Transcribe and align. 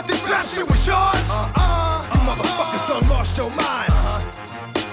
thought 0.00 0.08
this 0.08 0.22
rap 0.30 0.44
shit 0.46 0.66
was 0.66 0.86
yours? 0.86 1.28
Uh-uh. 1.30 2.08
You 2.12 2.20
motherfuckers 2.24 2.84
done 2.88 3.08
lost 3.08 3.36
your 3.36 3.50
mind. 3.50 3.92
Uh-huh. 3.92 4.20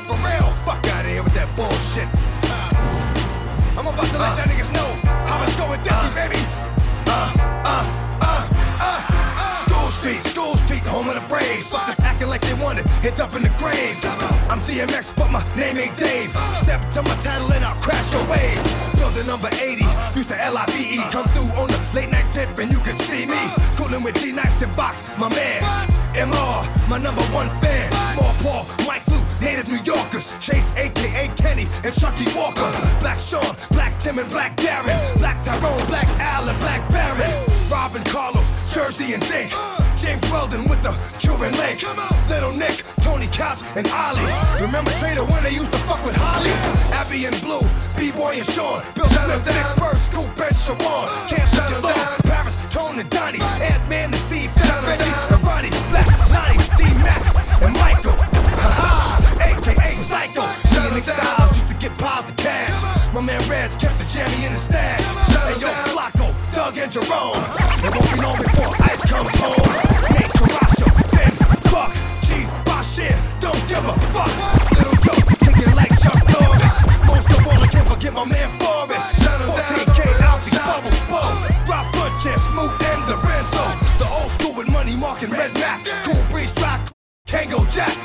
For 0.07 0.17
real, 0.19 0.51
fuck 0.67 0.83
out 0.91 1.05
of 1.05 1.11
here 1.11 1.23
with 1.23 1.33
that 1.35 1.47
bullshit. 1.55 2.07
Uh, 2.51 3.79
I'm 3.79 3.87
about 3.87 4.07
to 4.11 4.19
let 4.19 4.35
y'all 4.35 4.47
niggas 4.51 4.71
know 4.75 4.89
how 5.27 5.43
it's 5.43 5.55
going, 5.55 5.79
Desi, 5.81 6.11
baby. 6.11 6.41
Uh, 7.07 7.31
uh, 7.63 7.87
uh, 8.19 8.43
uh. 8.83 9.51
School 9.63 9.87
Street, 9.95 10.21
School 10.27 10.55
Street, 10.67 10.83
home 10.83 11.07
of 11.07 11.15
the 11.15 11.25
Braves. 11.31 11.71
Fuckers 11.71 11.99
acting 12.03 12.27
like 12.27 12.41
they 12.41 12.55
want 12.61 12.79
it, 12.79 12.87
hit 12.99 13.19
up 13.19 13.33
in 13.35 13.43
the 13.43 13.53
grave. 13.55 13.95
I'm 14.51 14.59
DMX, 14.67 15.15
but 15.15 15.31
my 15.31 15.43
name 15.55 15.77
ain't 15.77 15.95
Dave. 15.95 16.35
Step 16.51 16.83
to 16.91 17.01
my 17.03 17.15
title 17.23 17.51
and 17.53 17.63
I'll 17.63 17.79
crash 17.79 18.11
your 18.11 18.25
wave. 18.27 18.59
Building 18.99 19.27
number 19.27 19.49
80, 19.55 19.87
used 20.19 20.29
to 20.29 20.37
L-I-V-E. 20.43 20.99
Come 21.11 21.27
through 21.31 21.47
on 21.55 21.67
the 21.71 21.79
late 21.95 22.09
night 22.09 22.29
tip 22.29 22.51
and 22.57 22.71
you 22.71 22.79
can 22.79 22.97
see 22.99 23.25
me. 23.25 23.66
Cooling 23.87 24.03
with 24.03 24.19
G-Nice 24.21 24.61
and 24.61 24.75
Box, 24.75 25.01
my 25.17 25.29
man. 25.29 25.61
MR, 26.13 26.89
my 26.89 26.97
number 26.97 27.21
one 27.31 27.49
fan. 27.61 27.89
Small 28.13 28.33
Paul, 28.43 28.85
Mike 28.85 29.07
Lou, 29.07 29.21
native 29.39 29.69
New 29.69 29.79
Yorkers. 29.83 30.33
Chase, 30.39 30.73
aka 30.75 31.29
Kenny, 31.37 31.67
and 31.85 31.93
Chucky 31.93 32.25
Walker. 32.35 32.69
Black 32.99 33.17
Sean, 33.17 33.55
Black 33.71 33.97
Tim, 33.97 34.19
and 34.19 34.29
Black 34.29 34.57
Darren. 34.57 35.17
Black 35.19 35.41
Tyrone, 35.41 35.87
Black 35.87 36.07
Al, 36.19 36.49
and 36.49 36.59
Black 36.59 36.89
Baron. 36.89 37.31
Robin 37.71 38.03
Carlos, 38.03 38.51
Jersey, 38.73 39.13
and 39.13 39.25
Dink. 39.29 39.53
James 40.07 40.31
Weldon 40.31 40.63
with 40.69 40.81
the 40.81 40.95
Cuban 41.19 41.51
link. 41.59 41.83
Little 42.29 42.55
Nick, 42.55 42.83
Tony 43.03 43.27
Cops, 43.27 43.61
and 43.75 43.85
Ollie. 43.91 44.23
Remember 44.61 44.89
Trader 45.03 45.25
when 45.25 45.43
they 45.43 45.51
used 45.51 45.71
to 45.73 45.77
fuck 45.79 45.99
with 46.05 46.15
Holly? 46.15 46.47
Abby 46.95 47.25
and 47.25 47.35
Blue, 47.43 47.59
B-Boy 47.99 48.39
and 48.39 48.47
Sean. 48.47 48.79
Bill 48.95 49.03
Smith, 49.03 49.43
Nick 49.43 49.67
First, 49.75 50.07
Scoop, 50.07 50.31
and 50.39 50.55
Shawan. 50.55 51.11
Can't 51.27 51.49
shut 51.49 51.67
it 51.75 51.83
down. 51.83 52.17
Paris, 52.23 52.55
Tone, 52.71 52.99
and 52.99 53.09
Donnie. 53.09 53.41
Ant-Man, 53.41 54.15
and 54.15 54.21
Steve, 54.31 54.51
Fat 54.63 54.79
Reggie, 54.87 55.11
and 55.35 55.43
Ronnie, 55.43 55.75
Black, 55.91 56.07
Lonnie, 56.31 56.63
D-Mac, 56.79 57.21
and 57.61 57.73
Michael. 57.75 58.15
Ha-ha, 58.15 59.19
a.k.a. 59.43 59.91
Psycho. 59.97 60.47
Nick 60.95 61.03
Styles 61.03 61.51
used 61.59 61.67
to 61.67 61.75
get 61.75 61.91
piles 61.99 62.31
of 62.31 62.37
cash. 62.37 62.73
My 63.13 63.19
man 63.19 63.43
Reds 63.49 63.75
kept 63.75 63.99
the 63.99 64.05
jammy 64.05 64.45
in 64.45 64.53
the 64.53 64.57
stash. 64.57 65.03
Yo, 65.59 65.67
Flacco, 65.67 65.96
Doug, 66.67 66.77
and 66.79 66.91
Jerome. 66.91 67.39
It 67.79 67.95
won't 67.95 68.11
be 68.11 68.19
long 68.19 68.37
before 68.43 68.75
Ice 68.83 68.99
comes 69.07 69.31
home. 69.39 69.71
Nate 70.11 70.33
Carrasco, 70.35 70.87
Ben, 71.15 71.31
Buck, 71.71 71.95
Cheese, 72.27 72.51
Bashir, 72.67 73.15
don't 73.39 73.63
give 73.71 73.85
a 73.87 73.95
fuck. 74.11 74.27
Little 74.75 74.99
Joe, 74.99 75.15
kicking 75.47 75.73
like 75.79 75.95
Chuck 76.03 76.19
Norris. 76.27 76.75
Most 77.07 77.31
of 77.31 77.47
all, 77.47 77.63
I 77.63 77.67
can't 77.71 77.87
forget 77.87 78.11
my 78.11 78.25
man 78.25 78.49
Forrest. 78.59 79.15
14K, 79.15 80.19
Alfie, 80.27 80.57
Bubble, 80.59 80.91
Bo, 81.07 81.23
Rob 81.71 81.87
Butcher, 81.95 82.35
Smooth, 82.35 82.75
and 82.83 83.01
Lorenzo. 83.07 83.63
The 84.03 84.07
old 84.11 84.31
school 84.31 84.53
with 84.55 84.67
money, 84.67 84.97
Mark 84.97 85.23
and 85.23 85.31
Red 85.31 85.53
Mac. 85.53 85.85
Cool 86.03 86.21
Breeze, 86.29 86.51
Rock, 86.59 86.91
Kango 87.27 87.63
Jack, 87.71 87.95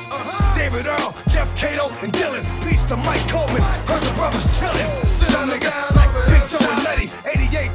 David 0.54 0.86
Earl, 0.86 1.16
Jeff 1.30 1.50
Cato, 1.56 1.90
and 2.04 2.12
Dylan. 2.12 2.46
Peace 2.62 2.84
to 2.84 2.96
Mike 2.96 3.26
Coleman. 3.26 3.62
Heard 3.90 4.02
the 4.02 4.14
brothers 4.14 4.46
chillin'. 4.54 4.86
Little 5.18 5.50
niggas 5.50 5.96
like 5.96 6.12
Big 6.30 6.44
Joe 6.46 6.70
and 6.70 6.84
Letty. 6.84 7.10
88 7.26 7.71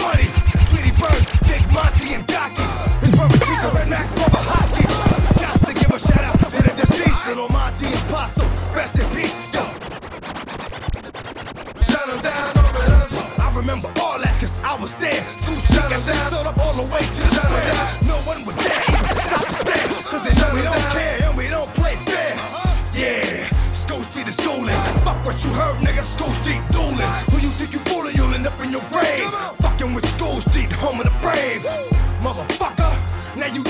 money. 0.00 0.28
Tweety 0.68 0.92
Bird, 1.00 1.22
Big 1.46 1.62
Monty 1.72 2.14
and 2.14 2.24
Docky. 2.26 2.64
His 3.00 3.12
brother 3.14 3.38
Chico 3.44 3.68
Red 3.76 3.88
Max, 3.88 4.08
Bubba 4.18 4.40
Hockey. 4.40 4.84
Got 5.40 5.56
to 5.66 5.72
give 5.74 5.90
a 5.90 5.98
shout 5.98 6.24
out 6.24 6.38
to 6.38 6.60
the 6.62 6.72
deceased. 6.76 7.26
Little 7.26 7.48
Monty 7.48 7.86
and 7.86 8.04
Paso. 8.08 8.44
Rest 8.74 8.98
in 8.98 9.06
peace. 9.14 9.36
Yo. 9.54 9.62
Shut 11.88 12.06
'em 12.08 12.20
down, 12.22 12.48
open 12.58 12.92
up. 12.92 13.08
I 13.40 13.52
remember 13.54 13.88
all 14.00 14.18
that 14.18 14.34
cause 14.40 14.54
I 14.64 14.74
was 14.80 14.94
there. 14.96 15.22
School 15.42 15.60
shut 15.72 15.90
got 15.90 16.00
shit 16.02 16.16
sold 16.30 16.46
up 16.46 16.58
all 16.58 16.74
the 16.74 16.86
way 16.92 17.00
to 17.00 17.20
the 17.20 17.30
square. 17.34 17.74
No 18.06 18.16
one 18.30 18.44
would 18.46 18.56
dare 18.56 18.82
even 18.88 19.16
stop 19.26 19.44
to 19.46 19.54
stare. 19.54 19.86
Cause 20.10 20.22
they 20.26 20.34
know 20.40 20.50
we 20.54 20.62
don't 20.62 20.86
care 20.96 21.16
and 21.28 21.36
we 21.36 21.48
don't 21.48 21.70
play 21.74 21.94
fair. 22.08 22.32
Yeah, 22.94 23.48
School 23.72 24.02
Street 24.04 24.28
is 24.28 24.36
schooling. 24.36 24.76
Fuck 25.04 25.18
what 25.24 25.42
you 25.44 25.50
heard, 25.50 25.78
nigga. 25.80 26.02
School 26.04 26.32
Street 26.40 26.62
dueling. 26.70 27.12
Who 27.30 27.36
you 27.38 27.50
think 27.58 27.72
you 27.72 27.80
fooling? 27.90 28.14
You'll 28.16 28.34
end 28.34 28.46
up 28.46 28.58
in 28.64 28.70
your 28.70 28.84
grave. 28.92 29.30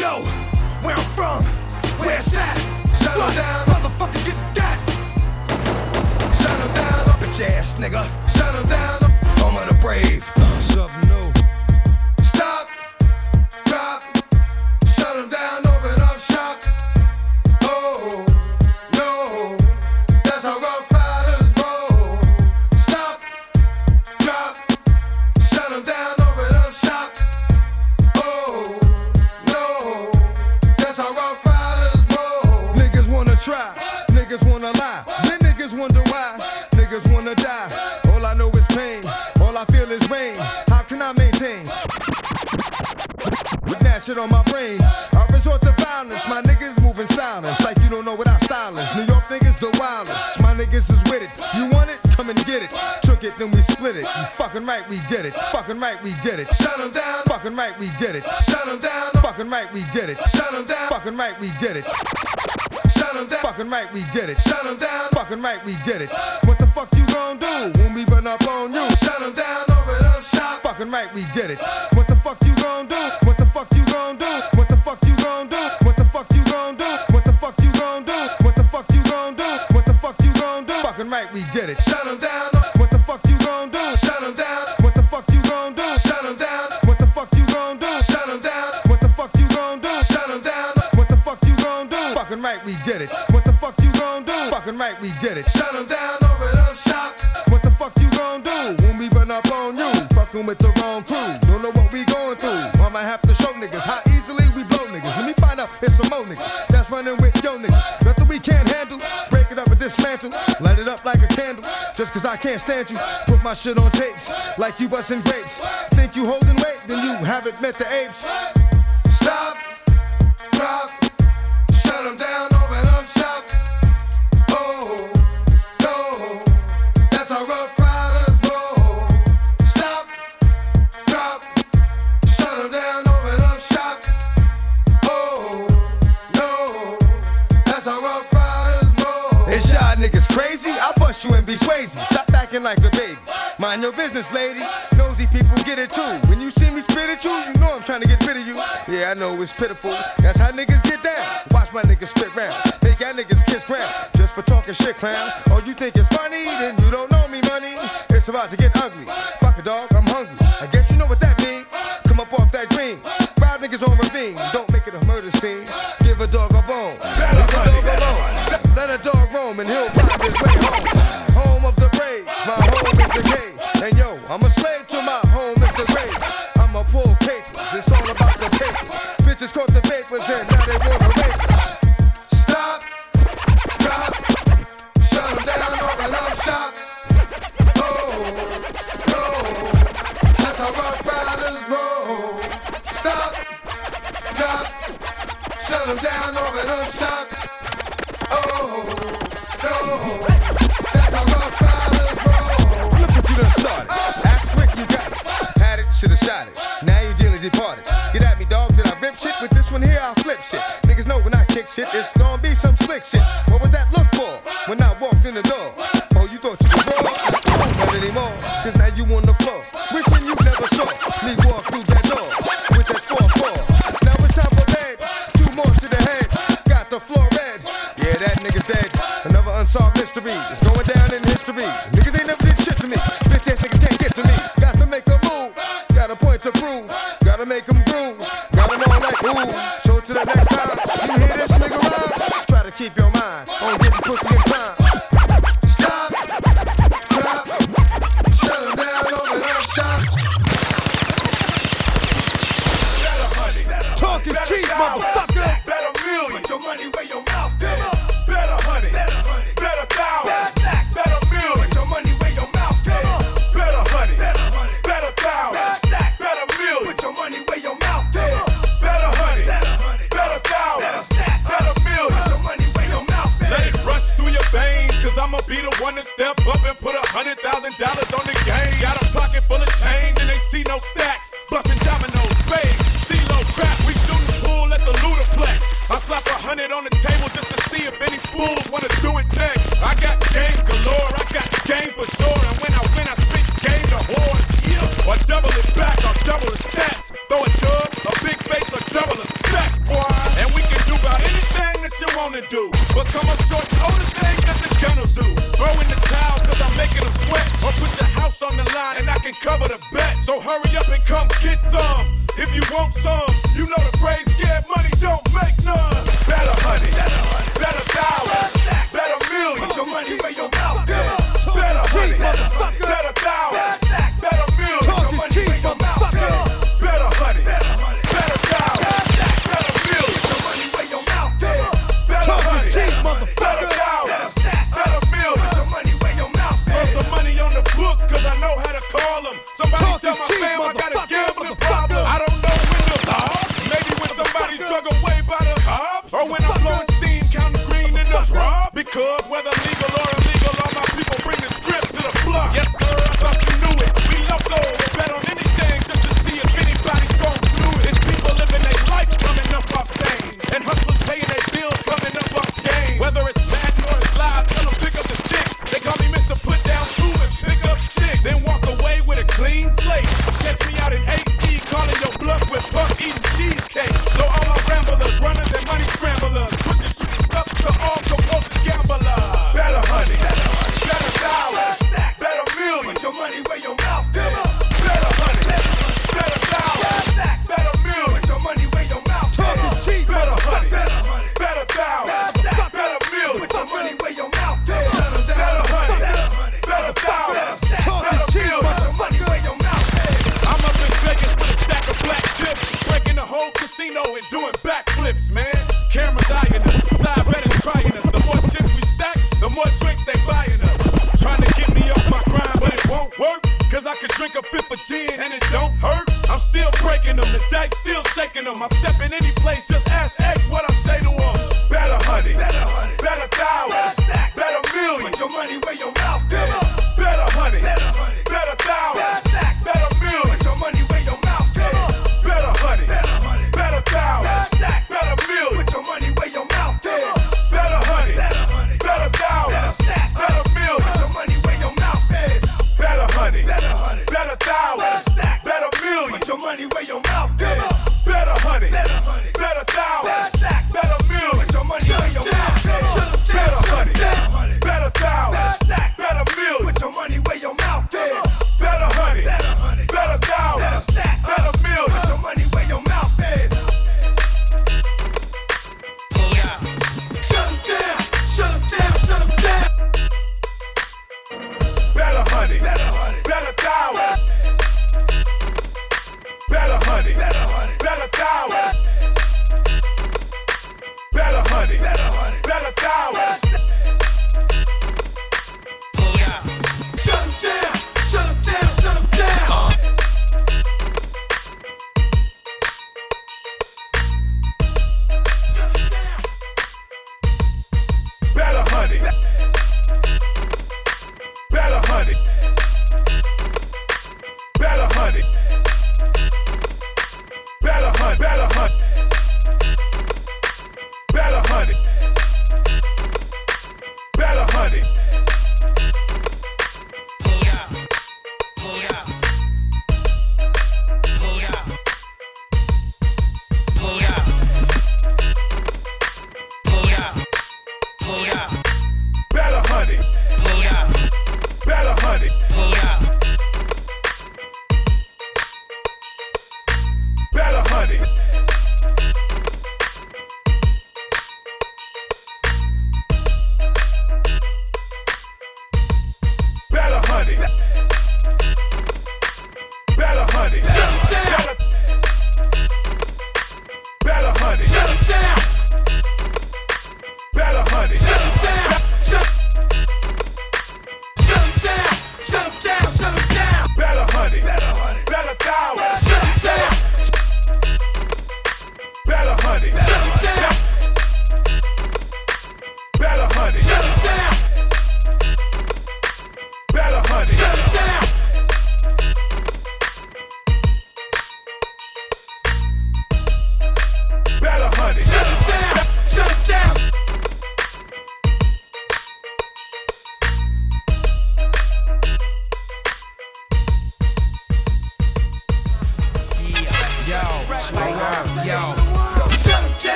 Know 0.00 0.20
where 0.82 0.96
I'm 0.96 1.10
from. 1.12 1.44
Where 2.00 2.16
it's 2.16 2.34
at. 2.34 2.56
Shut 3.02 3.16
down, 3.16 3.66
motherfucker, 3.66 4.24
get 4.24 4.38
got. 4.54 4.78
Shut 6.40 6.56
'em 6.64 6.74
down, 6.74 7.08
up 7.10 7.20
bitch 7.20 7.40
ass 7.40 7.74
nigga. 7.74 8.04
Shut 8.34 8.54
down, 8.68 9.10
home 9.38 9.56
of 9.58 9.68
the 9.68 9.74
brave. 9.82 10.24
Something 10.58 11.09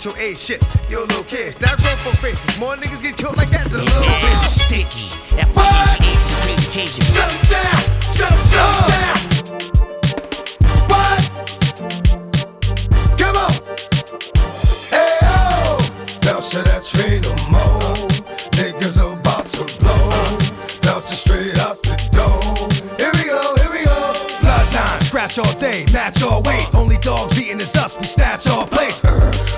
actual 0.00 0.16
age 0.16 0.38
shit. 0.38 0.62
Yo, 0.88 1.00
little 1.00 1.22
kids, 1.24 1.54
that 1.56 1.76
grown 1.76 1.94
folk 1.98 2.14
faces. 2.16 2.58
More 2.58 2.74
niggas 2.74 3.02
get 3.02 3.18
killed 3.18 3.36
like 3.36 3.50
that 3.50 3.70
than 3.70 3.82
a 3.82 3.84
little 3.84 4.00
bitch. 4.00 4.46
Sticky. 4.46 5.12
That 5.36 5.46
fucking 5.52 6.16
Cajun, 6.72 6.72
Cajun. 6.72 7.04
Shut 7.12 7.28
down. 7.52 7.76
Shut 8.16 8.32
'em 8.32 8.40
shut 8.48 8.64
'em 8.64 8.88
down. 8.96 9.18
What? 10.88 11.20
Come 13.20 13.36
on. 13.36 13.52
Hey, 14.88 15.20
oh, 15.20 15.76
bounce 16.22 16.48
to 16.52 16.62
that 16.62 16.82
tree 16.82 17.20
no 17.20 17.36
more. 17.52 18.08
Niggas 18.56 18.96
about 18.96 19.50
to 19.50 19.64
blow. 19.80 20.38
Bounce 20.80 21.12
straight 21.12 21.58
out 21.58 21.76
the 21.82 21.96
door. 22.16 22.40
Here 22.96 23.12
we 23.20 23.24
go, 23.28 23.54
here 23.60 23.70
we 23.70 23.84
go. 23.84 24.00
Bloodline, 24.40 25.02
scratch 25.02 25.38
all 25.38 25.52
day, 25.58 25.84
match 25.92 26.22
all 26.22 26.42
weight. 26.42 26.68
Only 26.74 26.96
dogs 27.02 27.38
eating 27.38 27.60
is 27.60 27.76
us, 27.76 27.98
we 28.00 28.06
snatch 28.06 28.48
all 28.48 28.66
plates. 28.66 29.04
Uh. 29.04 29.49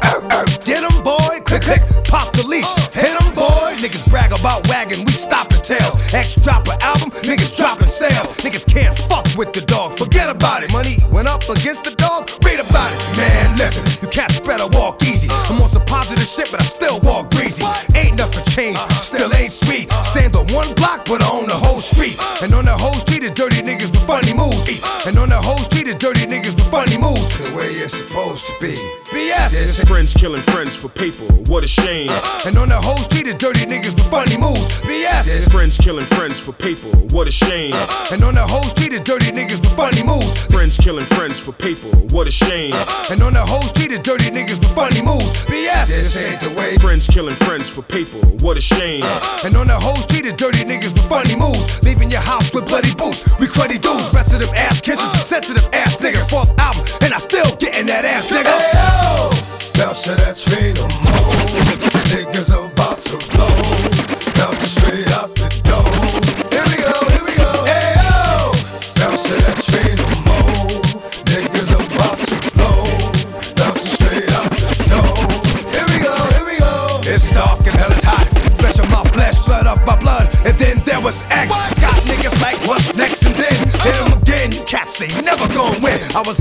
X 6.12 6.36
drop 6.36 6.68
an 6.68 6.76
album, 6.80 7.10
niggas 7.24 7.56
dropping 7.56 7.88
sales. 7.88 8.28
Niggas 8.44 8.66
can't 8.68 8.96
fuck 9.08 9.26
with 9.36 9.52
the 9.52 9.62
dog, 9.62 9.96
forget 9.98 10.28
about 10.28 10.62
it. 10.62 10.70
Money 10.70 10.98
went 11.10 11.26
up 11.26 11.42
against 11.48 11.84
the 11.84 11.94
dog, 11.96 12.30
read 12.44 12.60
about 12.60 12.92
it. 12.92 13.16
Man, 13.16 13.56
listen, 13.56 13.88
you 14.02 14.08
cats 14.08 14.38
better 14.40 14.68
walk 14.76 15.02
easy. 15.02 15.28
I'm 15.48 15.60
on 15.60 15.70
some 15.70 15.84
positive 15.84 16.26
shit, 16.26 16.50
but 16.50 16.60
I 16.60 16.64
still 16.64 17.00
walk 17.00 17.30
greasy. 17.30 17.64
Ain't 17.96 18.16
nothing 18.16 18.44
changed, 18.44 18.80
still 18.92 19.32
ain't 19.34 19.52
sweet. 19.52 19.90
Stand 20.12 20.36
on 20.36 20.46
one 20.52 20.74
block, 20.74 21.06
but 21.06 21.22
I 21.22 21.28
own 21.32 21.46
the 21.46 21.56
whole 21.56 21.80
street. 21.80 22.20
And 22.42 22.52
on 22.52 22.66
the 22.66 22.76
whole 22.76 23.00
street 23.00 23.24
is 23.24 23.32
dirty 23.32 23.62
niggas 23.62 23.90
with 23.90 24.04
funny 24.06 24.34
moves. 24.34 24.68
And 25.06 25.11
This 29.72 29.88
Friends 29.88 30.12
killing 30.12 30.40
friends 30.52 30.76
for 30.76 30.88
paper, 30.88 31.24
what 31.48 31.64
a 31.64 31.66
shame. 31.66 32.10
Uh-huh. 32.10 32.48
And 32.48 32.58
on 32.58 32.68
the 32.68 32.76
whole 32.76 33.00
street 33.08 33.26
is 33.26 33.36
dirty 33.36 33.64
niggas 33.64 33.96
with 33.96 34.04
funny 34.12 34.36
moves. 34.36 34.68
BS. 34.84 35.48
Friends 35.50 35.78
killing 35.78 36.04
friends 36.04 36.36
for 36.38 36.52
paper, 36.52 36.92
what 37.16 37.26
a 37.26 37.30
shame. 37.30 37.72
Uh-huh. 37.72 38.12
And 38.12 38.22
on 38.22 38.34
the 38.34 38.44
whole 38.44 38.68
street 38.68 38.92
is 38.92 39.00
dirty 39.00 39.32
niggas 39.32 39.64
with 39.64 39.72
funny 39.72 40.04
moves. 40.04 40.36
Friends 40.52 40.76
killing 40.76 41.06
friends 41.16 41.40
for 41.40 41.52
paper, 41.56 41.88
what 42.12 42.28
a 42.28 42.30
shame. 42.30 42.74
Uh-huh. 42.74 43.12
And 43.16 43.22
on 43.22 43.32
the 43.32 43.40
whole 43.40 43.64
street 43.72 43.92
is 43.92 44.00
dirty 44.00 44.28
niggas 44.28 44.60
with 44.60 44.74
funny 44.76 45.00
moves. 45.00 45.32
BS. 45.48 45.88
this 45.88 46.20
ain't 46.20 46.40
the 46.44 46.52
way. 46.52 46.76
Friends 46.76 47.08
killing 47.08 47.36
friends 47.48 47.72
for 47.72 47.80
paper, 47.80 48.20
what 48.44 48.58
a 48.58 48.60
shame. 48.60 49.08
And 49.40 49.56
on 49.56 49.68
the 49.72 49.78
whole 49.80 50.02
street 50.04 50.26
is 50.26 50.34
dirty 50.36 50.68
niggas 50.68 50.92
with 50.92 51.08
funny 51.08 51.32
moves. 51.32 51.64
Leaving 51.80 52.10
your 52.10 52.20
house 52.20 52.52
with 52.52 52.68
bloody 52.68 52.92
boots. 52.92 53.24
We 53.40 53.48
cruddy 53.48 53.80
dudes. 53.80 54.12
Rest 54.12 54.36
of 54.36 54.44
them 54.44 54.52
ass 54.52 54.82
kisses. 54.82 55.08
Sensitive 55.24 55.64
ass 55.72 55.96
nigga. 55.96 56.20
Fourth 56.28 56.52
album. 56.60 56.84
And 57.00 57.14
I 57.14 57.18
still 57.18 57.48
getting 57.56 57.86
that 57.88 58.04
ass 58.04 58.28
nigga. 58.34 58.51
To 60.02 60.10
that 60.16 60.36
tree 60.36 60.72
no 60.74 60.88
more. 60.88 61.30
Niggas 62.10 62.50
about 62.50 63.00
to 63.02 63.22
blow. 63.30 63.54
Bounce 64.34 64.74
straight 64.74 65.06
out 65.14 65.30
the 65.30 65.46
door. 65.62 65.86
Here 66.50 66.66
we 66.66 66.74
go, 66.82 66.90
here 67.14 67.22
we 67.22 67.38
go. 67.38 67.52
Hey, 67.70 67.94
oh, 68.10 68.50
bounce 68.98 69.22
to 69.30 69.38
that 69.46 69.62
tree 69.62 69.94
no 69.94 70.10
more. 70.26 70.82
Niggas 71.30 71.70
about 71.78 72.18
to 72.18 72.34
blow. 72.50 72.82
Bounce 73.54 73.94
straight 73.94 74.26
out 74.34 74.50
the 74.50 74.74
door. 74.90 75.14
Here 75.70 75.86
we 75.86 76.02
go, 76.02 76.14
here 76.34 76.46
we 76.50 76.58
go. 76.58 76.74
It's 77.06 77.30
dark 77.30 77.62
and 77.62 77.76
hell 77.78 77.92
is 77.94 78.02
hot. 78.02 78.26
Flesh 78.58 78.82
of 78.82 78.90
my 78.90 79.06
flesh, 79.14 79.38
blood 79.46 79.68
of 79.68 79.86
my 79.86 79.94
blood. 80.02 80.26
And 80.44 80.58
then 80.58 80.82
there 80.84 81.00
was 81.00 81.22
X. 81.30 81.71
cats 84.72 85.02
ain't 85.02 85.20
never 85.20 85.44
gonna 85.52 85.76
win. 85.84 86.00
I 86.16 86.24
was 86.24 86.40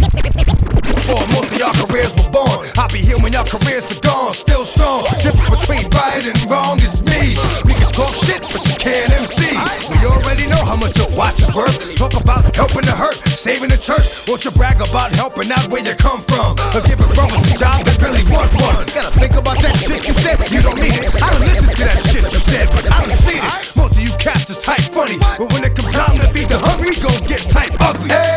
before 0.87 1.19
most 1.35 1.51
of 1.51 1.59
y'all 1.59 1.75
careers 1.83 2.15
were 2.15 2.31
born. 2.31 2.63
I'll 2.79 2.87
be 2.87 3.03
here 3.03 3.19
when 3.19 3.35
y'all 3.35 3.43
careers 3.43 3.91
are 3.91 3.99
gone. 3.99 4.31
Still 4.31 4.63
strong. 4.63 5.03
Difference 5.19 5.51
between 5.59 5.83
right 5.91 6.23
and 6.23 6.39
wrong 6.47 6.79
is 6.79 7.03
me. 7.03 7.35
Niggas 7.67 7.91
talk 7.91 8.15
shit, 8.15 8.39
but 8.47 8.63
you 8.63 8.75
can't 8.79 9.11
MC. 9.11 9.51
We 9.91 10.07
already 10.07 10.47
know 10.47 10.63
how 10.63 10.79
much 10.79 10.95
your 10.95 11.11
watch 11.11 11.43
is 11.43 11.51
worth. 11.51 11.75
Talk 11.99 12.15
about 12.15 12.47
helping 12.55 12.87
the 12.87 12.95
hurt, 12.95 13.19
saving 13.27 13.67
the 13.67 13.75
church. 13.75 14.07
Won't 14.31 14.47
you 14.47 14.51
brag 14.55 14.79
about 14.79 15.11
helping 15.11 15.51
out 15.51 15.67
where 15.67 15.83
you 15.83 15.91
come 15.99 16.23
from? 16.23 16.55
Or 16.71 16.79
give 16.87 17.03
a 17.03 17.09
brother 17.11 17.35
a 17.35 17.55
job 17.59 17.83
that 17.83 17.99
really 17.99 18.23
want 18.31 18.55
one. 18.63 18.87
Gotta 18.95 19.11
think 19.11 19.35
about 19.35 19.59
that 19.59 19.75
shit 19.75 20.07
you 20.07 20.15
said. 20.15 20.39
You 20.47 20.63
don't 20.63 20.79
mean 20.79 21.03
it. 21.03 21.11
I 21.19 21.35
don't 21.35 21.43
listen 21.43 21.67
to 21.67 21.83
that 21.83 21.99
shit 22.07 22.23
you 22.31 22.39
said, 22.39 22.71
but 22.71 22.87
I 22.87 23.03
don't 23.03 23.19
see 23.27 23.43
it. 23.43 23.75
Most 23.75 23.99
of 23.99 24.03
you 24.07 24.15
cats 24.15 24.47
is 24.47 24.57
tight 24.57 24.87
funny, 24.87 25.19
but 25.35 25.51
when 25.51 25.67
it 25.67 25.75
comes 25.75 25.91
time 25.91 26.15
to 26.15 26.23
feed 26.31 26.47
the 26.47 26.59
hungry, 26.63 26.95
gon' 26.95 27.19
get 27.27 27.43
ugly. 27.93 28.09
Hey, 28.09 28.30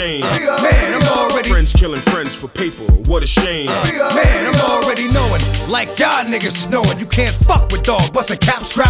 shame. 0.00 0.22
Here 0.22 0.32
we 0.32 0.46
go, 0.46 0.56
Man, 0.62 0.94
I'm 0.94 1.08
already. 1.08 1.50
Friends 1.50 1.72
killing 1.72 2.00
friends 2.00 2.34
for 2.34 2.48
paper, 2.48 2.82
what 3.10 3.22
a 3.22 3.26
shame. 3.26 3.68
Here 3.68 3.82
we 3.84 3.92
go, 3.92 4.08
Man, 4.14 4.46
I'm 4.46 4.60
already 4.72 5.08
knowing, 5.12 5.42
like 5.68 5.88
y'all 5.98 6.24
niggas 6.24 6.56
is 6.56 6.68
knowing, 6.68 6.98
you 6.98 7.06
can't 7.06 7.36
fuck 7.36 7.70
with 7.70 7.82
dog, 7.82 8.12
bust 8.12 8.30
a 8.30 8.36
cap, 8.36 8.62
scrap 8.62 8.89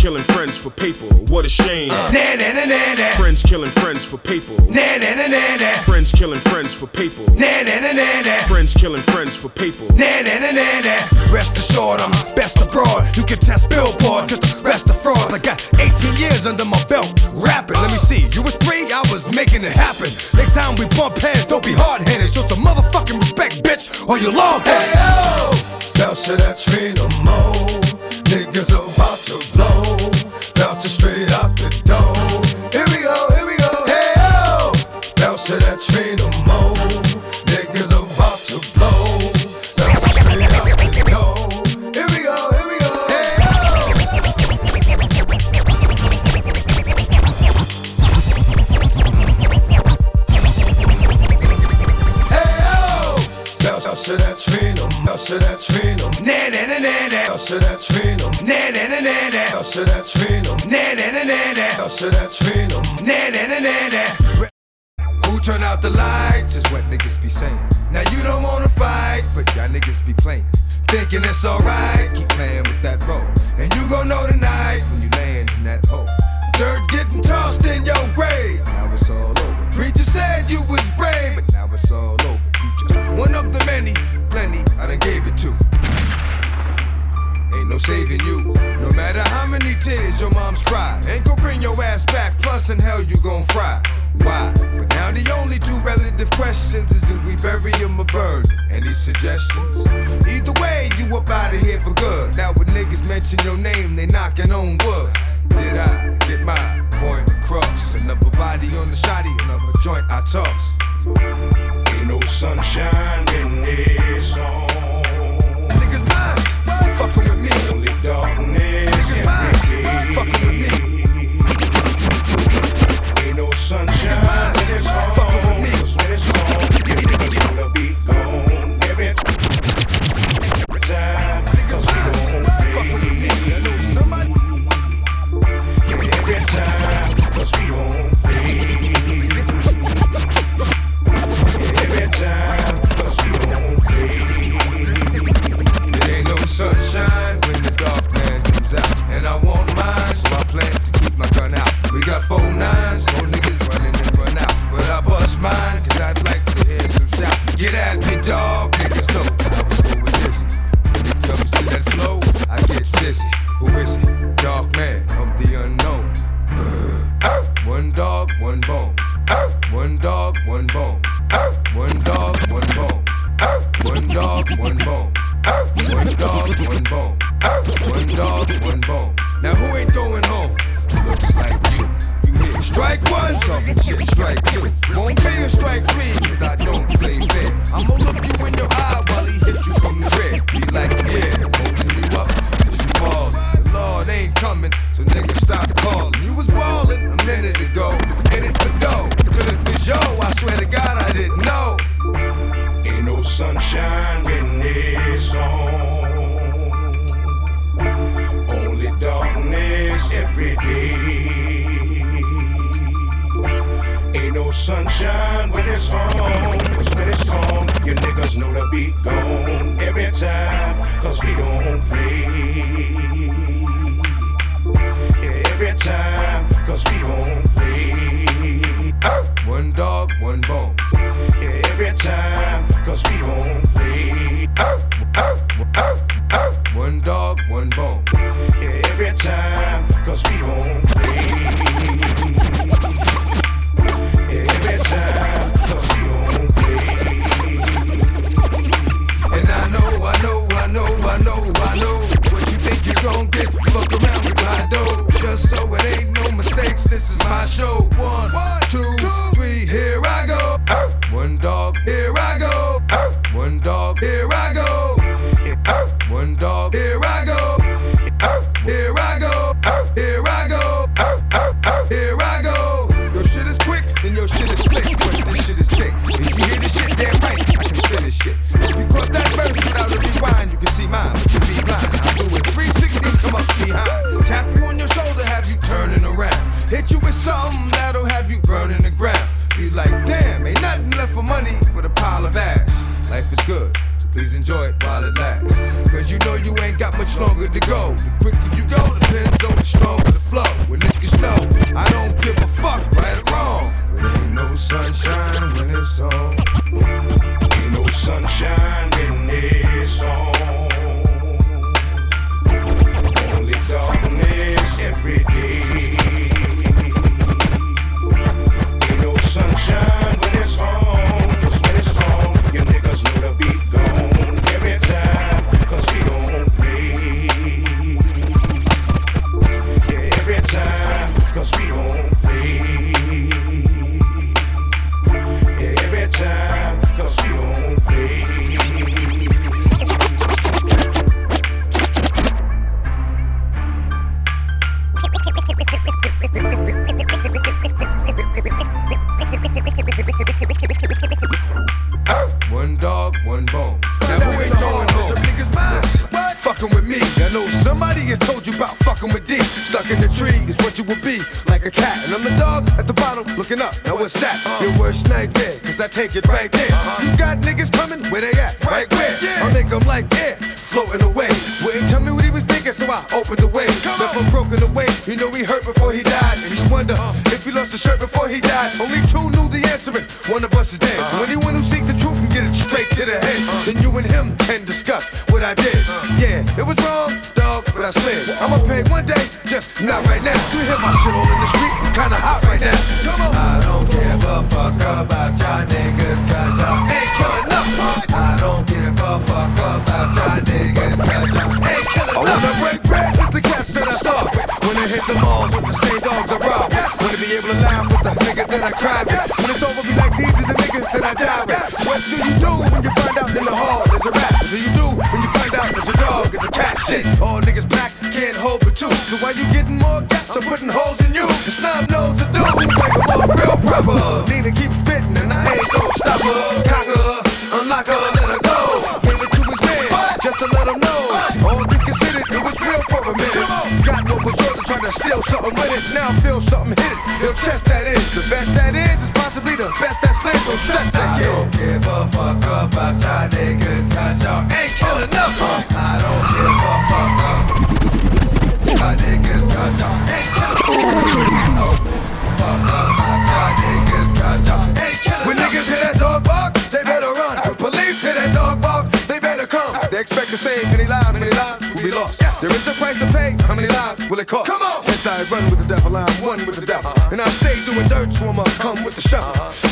killing 0.00 0.22
friends 0.32 0.56
for 0.56 0.70
paper, 0.70 1.04
what 1.28 1.44
a 1.44 1.48
shame. 1.48 1.90
Uh. 1.90 2.10
Nah, 2.10 2.34
nah, 2.40 2.52
nah, 2.56 2.64
nah, 2.64 2.94
nah. 2.96 3.12
Friends 3.20 3.42
killing 3.42 3.68
friends 3.68 4.04
for 4.04 4.16
paper. 4.16 4.56
Nah, 4.64 4.96
nah, 4.96 5.12
nah, 5.14 5.28
nah, 5.28 5.56
nah. 5.60 5.76
Friends 5.84 6.10
killing 6.12 6.40
friends 6.40 6.72
for 6.74 6.86
paper. 6.86 7.20
Nah, 7.36 7.60
nah, 7.68 7.80
nah, 7.84 7.92
nah, 7.92 8.20
nah. 8.24 8.40
Friends 8.48 8.72
killing 8.74 9.02
friends 9.12 9.36
for 9.36 9.50
paper. 9.50 9.84
Nah, 9.92 10.24
nah, 10.24 10.38
nah, 10.40 10.52
nah, 10.56 10.80
nah. 10.88 11.32
Rest 11.32 11.52
assured, 11.56 12.00
I'm 12.00 12.10
best 12.34 12.56
abroad. 12.60 13.14
You 13.14 13.24
can 13.24 13.38
test 13.38 13.68
Billboard, 13.68 14.30
just 14.30 14.40
the 14.42 14.62
rest 14.64 14.88
of 14.88 14.96
frauds. 14.96 15.34
I 15.34 15.38
got 15.38 15.60
18 15.78 16.16
years 16.16 16.46
under 16.46 16.64
my 16.64 16.82
belt, 16.88 17.20
rapping. 17.34 17.76
Let 17.76 17.90
me 17.92 17.98
see, 17.98 18.24
you 18.32 18.42
was 18.42 18.54
three, 18.54 18.88
I 18.90 19.04
was 19.12 19.28
making 19.30 19.64
it 19.64 19.72
happen. 19.72 20.08
Next 20.34 20.54
time 20.54 20.76
we 20.76 20.86
bump 20.96 21.18
heads, 21.18 21.46
don't 21.46 21.64
be 21.64 21.72
hard 21.76 22.08
headed. 22.08 22.32
Show 22.32 22.46
some 22.48 22.64
motherfucking 22.64 23.20
respect, 23.20 23.62
bitch, 23.62 23.92
or 24.08 24.16
you 24.18 24.32
long 24.32 24.60
Hey, 24.62 24.72
headed. 24.72 24.96
oh, 24.96 25.92
bounce 25.94 26.24
to 26.24 26.36
that 26.36 26.56
tree 26.58 26.94
no 26.94 27.06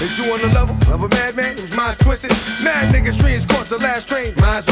Is 0.00 0.16
you 0.16 0.32
on 0.32 0.40
the 0.40 0.46
level 0.54 0.76
of 0.94 1.02
a 1.02 1.08
madman 1.08 1.58
whose 1.58 1.74
mind's 1.76 1.96
twisted? 1.96 2.30
Mad 2.62 2.94
niggas 2.94 3.14
streams 3.14 3.44
caught 3.44 3.66
the 3.66 3.78
last 3.78 4.08
train, 4.08 4.32
mind's 4.38 4.64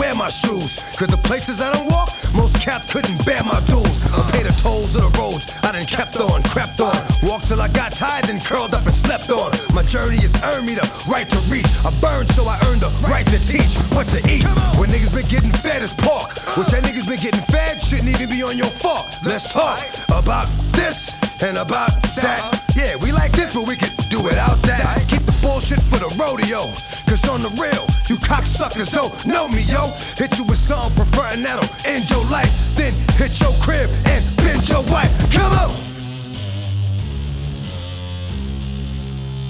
wear 0.00 0.14
my 0.14 0.30
shoes. 0.30 0.80
Cause 0.96 1.08
the 1.08 1.20
places 1.28 1.60
I 1.60 1.70
don't 1.74 1.86
walk, 1.92 2.08
most 2.32 2.58
cats 2.60 2.90
couldn't 2.90 3.24
bear 3.26 3.44
my 3.44 3.60
dues. 3.68 4.00
Or 4.16 4.24
pay 4.32 4.42
the 4.42 4.56
tolls 4.56 4.96
of 4.96 5.04
the 5.04 5.12
roads 5.20 5.44
I 5.62 5.72
done 5.72 5.84
kept 5.84 6.16
on, 6.16 6.42
crept 6.44 6.80
on. 6.80 6.96
Walked 7.22 7.48
till 7.48 7.60
I 7.60 7.68
got 7.68 7.92
tired, 7.92 8.24
then 8.24 8.40
curled 8.40 8.74
up 8.74 8.86
and 8.86 8.94
slept 8.94 9.30
on. 9.30 9.52
My 9.74 9.82
journey 9.82 10.16
has 10.24 10.34
earned 10.42 10.66
me 10.66 10.74
the 10.74 10.88
right 11.06 11.28
to 11.28 11.38
reach. 11.52 11.68
I 11.84 11.92
burned 12.00 12.32
so 12.32 12.48
I 12.48 12.56
earned 12.66 12.80
the 12.80 12.90
right 13.12 13.26
to 13.26 13.38
teach 13.46 13.76
what 13.92 14.08
to 14.16 14.18
eat. 14.24 14.44
When 14.80 14.88
niggas 14.88 15.12
been 15.12 15.28
getting 15.28 15.52
fed 15.52 15.82
as 15.82 15.92
pork. 15.92 16.32
What 16.56 16.72
that 16.72 16.82
niggas 16.82 17.06
been 17.06 17.20
getting 17.20 17.44
fed 17.52 17.80
shouldn't 17.80 18.08
even 18.08 18.30
be 18.30 18.42
on 18.42 18.56
your 18.56 18.72
fork. 18.72 19.04
Let's 19.22 19.52
talk 19.52 19.84
about 20.08 20.48
this 20.72 21.12
and 21.42 21.58
about 21.58 21.92
that. 22.16 22.64
Yeah, 22.74 22.96
we 22.96 23.12
like 23.12 23.32
this, 23.32 23.52
but 23.52 23.68
we 23.68 23.76
could 23.76 23.92
do 24.08 24.22
without 24.22 24.62
that. 24.62 25.04
Keep 25.08 25.26
the 25.26 25.36
bullshit 25.42 25.80
for 25.80 26.00
the 26.00 26.08
rodeo. 26.16 26.72
Cause 27.10 27.26
on 27.28 27.42
the 27.42 27.50
real, 27.58 27.89
you 28.10 28.16
cocksuckers 28.16 28.90
don't 28.92 29.14
know 29.24 29.46
me, 29.46 29.62
yo. 29.62 29.92
Hit 30.18 30.36
you 30.36 30.44
with 30.44 30.58
something 30.58 30.90
for 30.96 31.04
frontin' 31.14 31.44
that'll 31.44 31.70
end 31.86 32.10
your 32.10 32.24
life. 32.24 32.50
Then 32.74 32.92
hit 33.14 33.40
your 33.40 33.52
crib 33.62 33.88
and 34.06 34.24
bend 34.38 34.68
your 34.68 34.82
wife. 34.90 35.10
Come 35.32 35.52
on! 35.52 35.70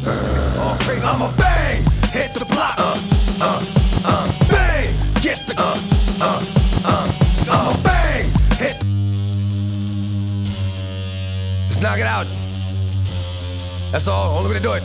Uh, 0.04 0.78
I'ma 1.04 1.32
bang, 1.36 1.82
hit 2.12 2.34
the 2.34 2.44
block. 2.44 2.74
Uh, 2.76 3.00
uh, 3.40 3.64
uh, 4.04 4.48
bang, 4.50 4.94
get 5.22 5.46
the. 5.46 5.54
Uh, 5.56 5.80
uh, 6.20 7.12
uh, 7.48 7.82
bang, 7.82 8.26
hit. 8.58 8.76
Let's 11.64 11.80
knock 11.80 11.98
it 11.98 12.06
out. 12.06 12.26
That's 13.90 14.06
all. 14.06 14.36
Only 14.36 14.50
way 14.50 14.54
to 14.58 14.60
do 14.60 14.72
it. 14.74 14.82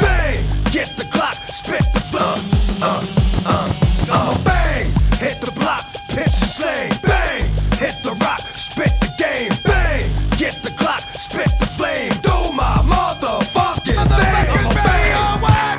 Bang! 0.00 0.44
Get 0.72 0.96
the 0.96 1.04
clock, 1.12 1.36
spit 1.52 1.84
the 1.92 2.00
flow. 2.00 2.57
Uh, 2.80 3.04
uh, 3.44 3.72
uh, 4.10 4.44
bang! 4.44 4.86
Hit 5.18 5.40
the 5.40 5.50
block, 5.52 5.84
pitch 6.08 6.38
the 6.38 6.46
slang. 6.46 6.90
Bang! 7.02 7.42
Hit 7.76 8.02
the 8.04 8.16
rock, 8.20 8.40
spit 8.56 8.92
the 9.00 9.10
game. 9.18 9.50
Bang! 9.64 10.08
Get 10.38 10.62
the 10.62 10.70
clock, 10.70 11.02
spit 11.18 11.50
the 11.58 11.66
flame. 11.66 12.12
Do 12.22 12.52
my 12.54 12.78
motherfucking 12.86 14.06
thing. 14.14 14.46
I'm 14.54 14.66
a 14.66 14.74
bang. 14.74 15.78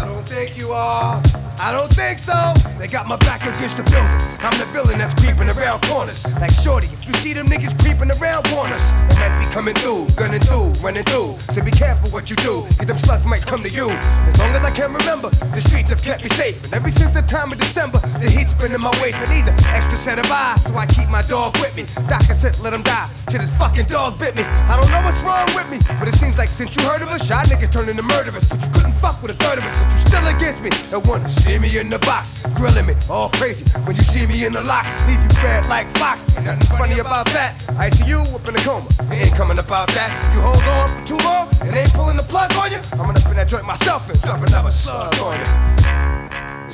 I 0.00 0.04
don't 0.06 0.26
think 0.26 0.56
you 0.56 0.72
are. 0.72 1.22
I 1.58 1.72
don't 1.72 1.92
think 1.92 2.20
so. 2.20 2.61
They 2.92 2.98
got 2.98 3.08
my 3.08 3.16
back 3.16 3.40
against 3.40 3.78
the 3.78 3.84
building. 3.84 4.20
I'm 4.44 4.52
the 4.60 4.66
villain 4.66 4.98
that's 4.98 5.14
creeping 5.14 5.48
around 5.48 5.80
corners. 5.88 6.28
Like 6.36 6.52
Shorty, 6.52 6.88
if 6.92 7.06
you 7.08 7.14
see 7.14 7.32
them 7.32 7.46
niggas 7.46 7.72
creeping 7.80 8.10
around 8.10 8.44
corners, 8.52 8.84
they 9.08 9.16
might 9.16 9.32
be 9.40 9.48
coming 9.48 9.72
through, 9.80 10.12
gunning 10.12 10.44
through, 10.44 10.76
running 10.84 11.04
through. 11.04 11.38
So 11.56 11.64
be 11.64 11.70
careful 11.70 12.10
what 12.10 12.28
you 12.28 12.36
do, 12.36 12.60
cause 12.76 12.84
them 12.84 12.98
slugs 12.98 13.24
might 13.24 13.46
come 13.46 13.62
to 13.62 13.70
you. 13.70 13.88
As 14.28 14.36
long 14.36 14.52
as 14.52 14.60
I 14.60 14.70
can 14.76 14.92
remember, 14.92 15.30
the 15.30 15.62
streets 15.64 15.88
have 15.88 16.02
kept 16.02 16.22
me 16.22 16.28
safe. 16.28 16.62
And 16.64 16.74
ever 16.74 16.90
since 16.90 17.12
the 17.12 17.22
time 17.22 17.50
of 17.50 17.56
December, 17.56 17.96
the 18.20 18.28
heat's 18.28 18.52
been 18.52 18.72
in 18.72 18.80
my 18.82 18.92
waist. 19.00 19.16
I 19.24 19.40
need 19.40 19.48
an 19.48 19.56
extra 19.72 19.96
set 19.96 20.18
of 20.18 20.28
eyes, 20.30 20.60
so 20.62 20.76
I 20.76 20.84
keep 20.84 21.08
my 21.08 21.22
dog 21.22 21.56
with 21.64 21.72
me. 21.74 21.88
Doctor 22.12 22.34
said 22.34 22.60
let 22.60 22.74
him 22.74 22.82
die, 22.82 23.08
shit 23.30 23.40
his 23.40 23.56
fucking 23.56 23.86
dog 23.86 24.18
bit 24.18 24.36
me. 24.36 24.42
I 24.68 24.76
don't 24.76 24.90
know 24.90 25.00
what's 25.00 25.22
wrong 25.22 25.48
with 25.56 25.70
me, 25.72 25.78
but 25.96 26.08
it 26.08 26.14
seems 26.20 26.36
like 26.36 26.50
since 26.50 26.76
you 26.76 26.82
heard 26.82 27.00
of 27.00 27.08
us, 27.08 27.26
shy 27.26 27.40
niggas 27.48 27.72
turning 27.72 27.96
to 27.96 28.02
murderers. 28.02 28.50
But 28.50 28.60
you 28.60 28.70
couldn't 28.70 28.96
fuck 29.00 29.22
with 29.22 29.30
a 29.30 29.38
third 29.40 29.56
of 29.56 29.64
us, 29.64 29.80
but 29.80 29.92
you 29.96 30.00
still 30.12 30.26
against 30.28 30.60
me. 30.60 30.68
And 30.92 31.00
wanna 31.06 31.28
see 31.30 31.58
me 31.58 31.72
in 31.78 31.88
the 31.88 31.98
box, 32.00 32.44
grilling 32.52 32.81
me 32.86 32.94
all 33.08 33.28
crazy. 33.30 33.64
When 33.86 33.96
you 33.96 34.02
see 34.02 34.26
me 34.26 34.44
in 34.44 34.52
the 34.52 34.62
locks, 34.62 34.92
leave 35.06 35.22
you 35.22 35.42
red 35.42 35.66
like 35.68 35.88
Fox. 35.98 36.26
Nothing 36.36 36.76
funny 36.76 36.98
about 36.98 37.26
that. 37.26 37.54
I 37.78 37.90
see 37.90 38.06
you 38.06 38.18
up 38.18 38.46
in 38.48 38.54
a 38.56 38.60
coma, 38.60 38.88
it 39.12 39.26
ain't 39.26 39.34
coming 39.34 39.58
about 39.58 39.88
that. 39.88 40.10
You 40.34 40.40
hold 40.40 40.62
on 40.64 40.88
for 40.88 41.02
too 41.06 41.20
long, 41.24 41.48
and 41.62 41.74
ain't 41.76 41.92
pulling 41.92 42.16
the 42.16 42.22
plug 42.22 42.52
on 42.54 42.70
you. 42.70 42.80
I'm 42.92 43.06
gonna 43.06 43.22
in 43.30 43.36
that 43.36 43.48
joint 43.48 43.64
myself 43.64 44.10
and 44.10 44.20
dump 44.22 44.46
another 44.46 44.70
slug 44.70 45.14
on 45.20 45.38
you. 45.38 45.46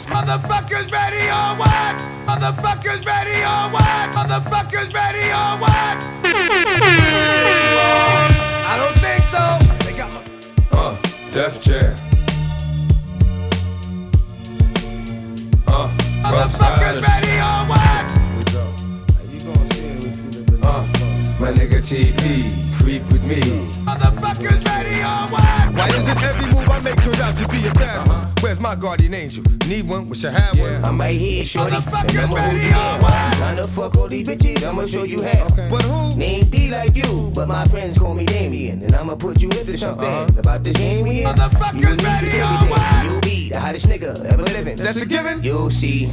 Motherfuckers 0.07 0.91
ready 0.91 1.25
or 1.29 1.51
what? 1.59 1.97
Motherfuckers 2.27 3.05
ready 3.05 3.39
or 3.43 3.71
what? 3.75 4.11
Motherfuckers 4.15 4.93
ready 4.95 5.27
or 5.31 5.59
what? 5.61 5.68
TP, 21.89 22.53
creep 22.77 23.03
with 23.11 23.25
me. 23.25 23.41
Motherfuckers 23.87 24.63
ready 24.67 25.01
or 25.01 25.25
what? 25.33 25.73
Why 25.73 25.89
is 25.89 26.07
it 26.07 26.23
every 26.23 26.45
move 26.53 26.69
I 26.69 26.83
make 26.83 27.03
turns 27.03 27.19
out 27.19 27.35
to 27.39 27.49
be 27.49 27.67
a 27.67 27.73
bad 27.73 28.07
one? 28.07 28.27
Where's 28.41 28.61
my 28.61 28.75
guardian 28.75 29.15
angel? 29.15 29.43
Need 29.67 29.89
one? 29.89 30.07
Wish 30.07 30.23
I 30.27 30.33
had 30.33 30.59
one. 30.59 30.85
I'm 30.85 31.01
right 31.01 31.17
here, 31.17 31.47
shorty. 31.47 31.77
Motherfuckers 31.77 32.25
I'ma 32.25 32.35
ready 32.35 32.69
or 32.69 33.01
what? 33.01 33.33
Tryna 33.37 33.69
fuck 33.71 33.97
all 33.97 34.07
these 34.07 34.29
bitches, 34.29 34.69
I'ma 34.69 34.85
show 34.85 35.05
you 35.05 35.23
how. 35.23 35.49
But 35.71 35.83
who? 35.85 36.15
Name 36.19 36.45
D 36.51 36.71
like 36.71 36.95
you, 36.95 37.33
but 37.35 37.49
my 37.49 37.65
friends 37.65 37.99
call 37.99 38.13
me 38.13 38.27
Damien. 38.27 38.83
And 38.83 38.95
I'ma 38.95 39.15
put 39.15 39.41
you 39.41 39.49
into 39.49 39.79
something 39.79 40.05
uh-huh. 40.05 40.41
about 40.41 40.65
this 40.65 40.79
in. 40.79 41.07
Motherfuckers 41.07 41.81
You 41.81 41.89
and 41.89 41.97
me 41.97 42.05
ready 42.05 42.37
or 42.37 42.69
what? 42.69 43.28
Be 43.49 43.55
the 43.55 43.61
hottest 43.61 43.87
nigga 43.87 44.27
ever 44.27 44.43
living. 44.43 44.77
That's 44.77 45.01
a 45.01 45.07
given? 45.07 45.43
You'll 45.43 45.71
see. 45.71 46.05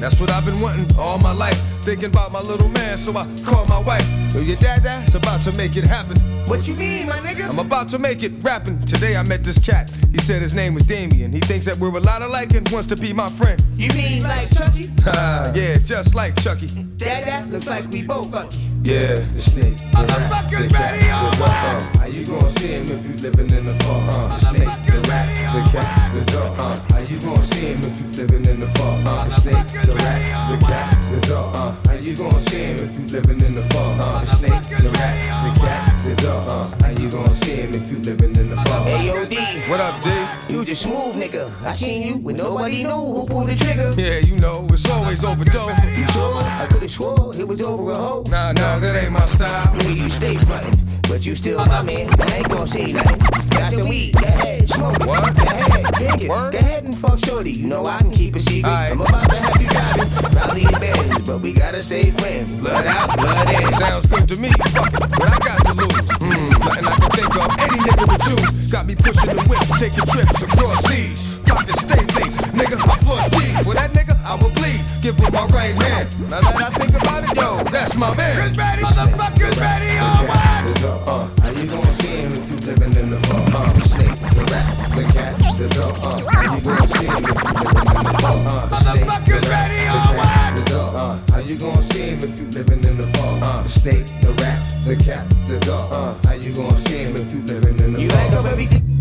That's 0.00 0.18
what 0.18 0.32
I've 0.32 0.44
been 0.44 0.58
wanting 0.60 0.90
all 0.98 1.16
my 1.18 1.32
life. 1.32 1.56
Thinking 1.84 2.06
about 2.06 2.32
my 2.32 2.40
little 2.40 2.68
man, 2.68 2.98
so 2.98 3.12
I 3.16 3.24
called 3.44 3.68
my 3.68 3.78
wife. 3.78 4.04
Yo, 4.34 4.40
your 4.40 4.56
dad, 4.56 4.82
dad's 4.82 5.14
about 5.14 5.42
to 5.42 5.52
make 5.52 5.76
it 5.76 5.84
happen. 5.84 6.16
What 6.48 6.66
you 6.66 6.74
mean, 6.74 7.06
my 7.06 7.18
nigga? 7.18 7.48
I'm 7.48 7.60
about 7.60 7.88
to 7.90 8.00
make 8.00 8.24
it 8.24 8.32
rapping. 8.42 8.84
Today 8.84 9.14
I 9.16 9.22
met 9.22 9.44
this 9.44 9.64
cat. 9.64 9.92
He 10.10 10.18
said 10.18 10.42
his 10.42 10.54
name 10.54 10.74
was 10.74 10.84
Damien. 10.84 11.30
He 11.30 11.38
thinks 11.38 11.64
that 11.66 11.76
we're 11.76 11.96
a 11.96 12.00
lot 12.00 12.20
alike 12.20 12.52
and 12.54 12.68
wants 12.70 12.88
to 12.88 12.96
be 12.96 13.12
my 13.12 13.28
friend. 13.28 13.62
You 13.76 13.92
mean 13.92 14.24
like 14.24 14.52
Chucky? 14.52 14.90
Ah, 15.06 15.52
yeah, 15.54 15.76
just 15.78 16.16
like 16.16 16.34
Chucky. 16.42 16.66
That 16.66 17.26
that 17.26 17.48
looks 17.48 17.68
like 17.68 17.88
we 17.92 18.02
both 18.02 18.32
lucky. 18.32 18.58
Yeah, 18.82 19.14
the 19.34 19.40
snake. 19.40 19.76
Motherfuckers 19.94 20.72
ready 20.72 21.06
what? 21.06 21.38
dog. 21.38 21.42
Uh, 21.42 21.98
how 21.98 22.06
you 22.06 22.26
gonna 22.26 22.50
see 22.50 22.66
him 22.66 22.86
if 22.86 23.04
you 23.06 23.14
living 23.30 23.56
in 23.56 23.66
the 23.66 23.74
fog? 23.84 24.08
Uh, 24.08 24.28
the 24.28 24.36
snake, 24.38 24.86
the 24.86 25.08
rat, 25.08 25.41
the 25.52 25.60
cat, 25.70 26.14
the 26.14 26.32
dog. 26.32 26.58
Uh, 26.58 26.80
how 26.92 26.98
you 27.00 27.20
gonna 27.20 27.42
see 27.44 27.66
him 27.72 27.80
if 27.84 28.00
you 28.00 28.22
living 28.22 28.46
in 28.46 28.60
the 28.60 28.66
fog? 28.68 29.06
Uh, 29.06 29.24
the 29.24 29.30
snake, 29.30 29.86
the 29.86 29.94
rat, 29.94 30.50
the 30.50 30.66
cat, 30.66 31.12
the 31.12 31.20
dog. 31.28 31.54
Uh, 31.54 31.88
how 31.88 31.94
you 31.94 32.16
gonna 32.16 32.40
see 32.48 32.56
him 32.56 32.76
if 32.76 32.92
you 32.94 33.06
living 33.20 33.40
in 33.42 33.54
the 33.54 33.62
fog? 33.74 34.00
Uh, 34.00 34.20
the 34.20 34.26
snake, 34.26 34.62
the 34.82 34.90
rat, 34.90 35.14
the 35.44 35.60
cat, 35.60 36.04
the 36.04 36.22
dog. 36.22 36.48
Uh, 36.48 36.84
how 36.84 36.90
you 37.00 37.10
gonna 37.10 37.36
see 37.36 37.56
him 37.56 37.74
if 37.74 37.90
you 37.90 37.98
living 37.98 38.34
in 38.36 38.48
the 38.48 38.56
fog? 38.56 38.86
Hey, 38.86 39.06
yo, 39.06 39.70
What 39.70 39.80
up, 39.80 40.02
D? 40.02 40.52
You 40.52 40.64
just 40.64 40.82
smooth, 40.82 41.16
nigga. 41.16 41.52
I 41.64 41.76
seen 41.76 42.06
you 42.06 42.14
when 42.16 42.36
nobody 42.38 42.84
knew 42.84 42.90
who 42.90 43.26
pulled 43.26 43.48
the 43.48 43.54
trigger. 43.54 43.92
Yeah, 43.96 44.20
you 44.20 44.38
know, 44.38 44.66
it's 44.70 44.88
always 44.88 45.22
overdose. 45.22 45.84
You 45.84 46.08
sure? 46.08 46.42
I 46.42 46.66
could've 46.70 46.90
swore 46.90 47.36
it 47.36 47.46
was 47.46 47.60
over 47.60 47.92
a 47.92 47.94
hoe. 47.94 48.24
Nah, 48.30 48.52
nah, 48.52 48.78
that 48.78 48.94
ain't 48.96 49.12
my 49.12 49.26
style. 49.26 49.74
Nigga, 49.74 49.96
you 49.96 50.08
stay 50.08 50.36
frontin', 50.36 50.81
but 51.12 51.26
you 51.26 51.34
still 51.34 51.58
my 51.58 51.82
man. 51.82 52.08
I 52.20 52.36
ain't 52.38 52.48
gon' 52.48 52.66
say 52.66 52.90
nothing. 52.90 53.18
Got 53.50 53.72
your 53.74 53.86
weed, 53.86 54.14
go 54.14 54.24
ahead, 54.24 54.66
smoke. 54.66 54.98
What? 55.00 55.36
Go 55.36 55.42
ahead, 55.42 55.94
drink 55.94 56.22
it. 56.22 56.28
Go 56.28 56.58
ahead 56.58 56.84
and 56.84 56.96
fuck 56.96 57.18
shorty. 57.18 57.52
You 57.52 57.66
know 57.66 57.84
I 57.84 57.98
can 57.98 58.12
keep 58.12 58.34
a 58.34 58.40
secret. 58.40 58.70
Aight. 58.70 58.92
I'm 58.92 59.00
about 59.02 59.28
to 59.28 59.36
have 59.36 59.60
you 59.60 59.68
driving. 59.68 60.08
Probably 60.32 60.62
in 60.64 60.72
Benz, 60.80 61.26
but 61.26 61.40
we 61.42 61.52
gotta 61.52 61.82
stay 61.82 62.12
friends. 62.12 62.48
Blood 62.60 62.86
out, 62.86 63.14
blood 63.18 63.50
in. 63.50 63.74
Sounds 63.74 64.06
good 64.06 64.26
to 64.26 64.36
me. 64.36 64.48
Fuck 64.72 64.94
it, 64.94 65.00
what 65.00 65.28
I 65.28 65.38
got 65.44 65.58
to 65.66 65.74
lose? 65.74 66.08
Hmm, 66.16 66.48
nothing 66.48 66.86
I 66.88 66.96
can 66.96 67.10
think 67.12 67.36
of. 67.36 67.48
Any 67.60 67.78
nigga 67.84 68.04
with 68.08 68.28
you 68.28 68.70
Got 68.72 68.86
me 68.86 68.94
pushing 68.94 69.36
the 69.36 69.44
whip, 69.52 69.60
taking 69.78 70.06
trips 70.08 70.40
across 70.40 70.80
seas. 70.88 71.38
Pocket 71.44 71.76
stay 71.76 72.02
lace, 72.16 72.38
nigga, 72.56 72.80
I 72.88 72.96
floss 73.04 73.28
G's. 73.36 73.66
With 73.68 73.76
that 73.76 73.92
nigga, 73.92 74.16
I 74.24 74.34
will 74.36 74.48
bleed. 74.48 74.81
Give 75.02 75.18
him 75.18 75.32
my 75.32 75.44
right 75.46 75.74
hand. 75.74 76.30
Now 76.30 76.40
that 76.40 76.62
I 76.62 76.70
think 76.78 76.94
about 76.94 77.24
it, 77.24 77.36
yo, 77.36 77.64
that's 77.74 77.96
my 77.96 78.14
man. 78.14 78.54
Ready, 78.56 78.82
motherfuckers 78.82 79.58
ready? 79.58 79.98
Uh, 79.98 81.26
how 81.42 81.50
you 81.50 81.66
gonna 81.66 81.92
see 81.94 82.06
him 82.22 82.30
if 82.32 82.48
you 82.48 82.56
living 82.70 82.94
in 82.94 83.10
the? 83.10 83.16
Uh, 83.18 83.72
the 83.72 83.80
snake, 83.80 84.14
the 84.14 84.44
rat, 84.46 84.78
the 84.94 85.02
cat, 85.12 85.34
the 85.58 85.68
dog. 85.74 85.98
Uh, 85.98 86.30
how 86.30 86.54
you 86.54 86.60
gonna 86.62 86.86
see 86.86 87.06
him 87.06 87.18
if 87.18 87.34
you 87.34 87.42
living 87.42 87.98
in 87.98 88.04
the? 88.06 88.22
Uh, 88.46 88.66
the 88.66 88.76
snake, 88.76 89.02
the 89.02 89.10
Motherfuckers 89.10 89.48
ready 89.50 89.82
the 89.82 89.90
or 89.90 90.14
cat, 90.22 90.54
the 90.54 90.70
dog. 90.70 90.94
Uh, 90.94 91.32
how 91.32 91.38
you 91.40 91.58
gonna 91.58 91.82
see 91.82 92.02
him 92.02 92.18
if 92.22 92.38
you 92.38 92.46
living 92.54 92.84
in 92.84 92.96
the? 92.98 93.02
Uh, 93.42 93.66
snake, 93.66 94.06
the 94.22 94.30
rat, 94.38 94.72
the 94.86 94.94
cat, 94.94 95.28
the 95.48 95.58
dog. 95.66 95.92
Uh, 95.92 96.28
how 96.28 96.34
you 96.34 96.54
gonna 96.54 96.76
see 96.76 96.98
him 96.98 97.16
if 97.16 97.32
you 97.34 97.40
living 97.42 97.76
in 97.80 97.94
the 97.94 98.00
You 98.02 98.08
fog? 98.08 98.32
like 98.32 98.70
her, 98.70 98.91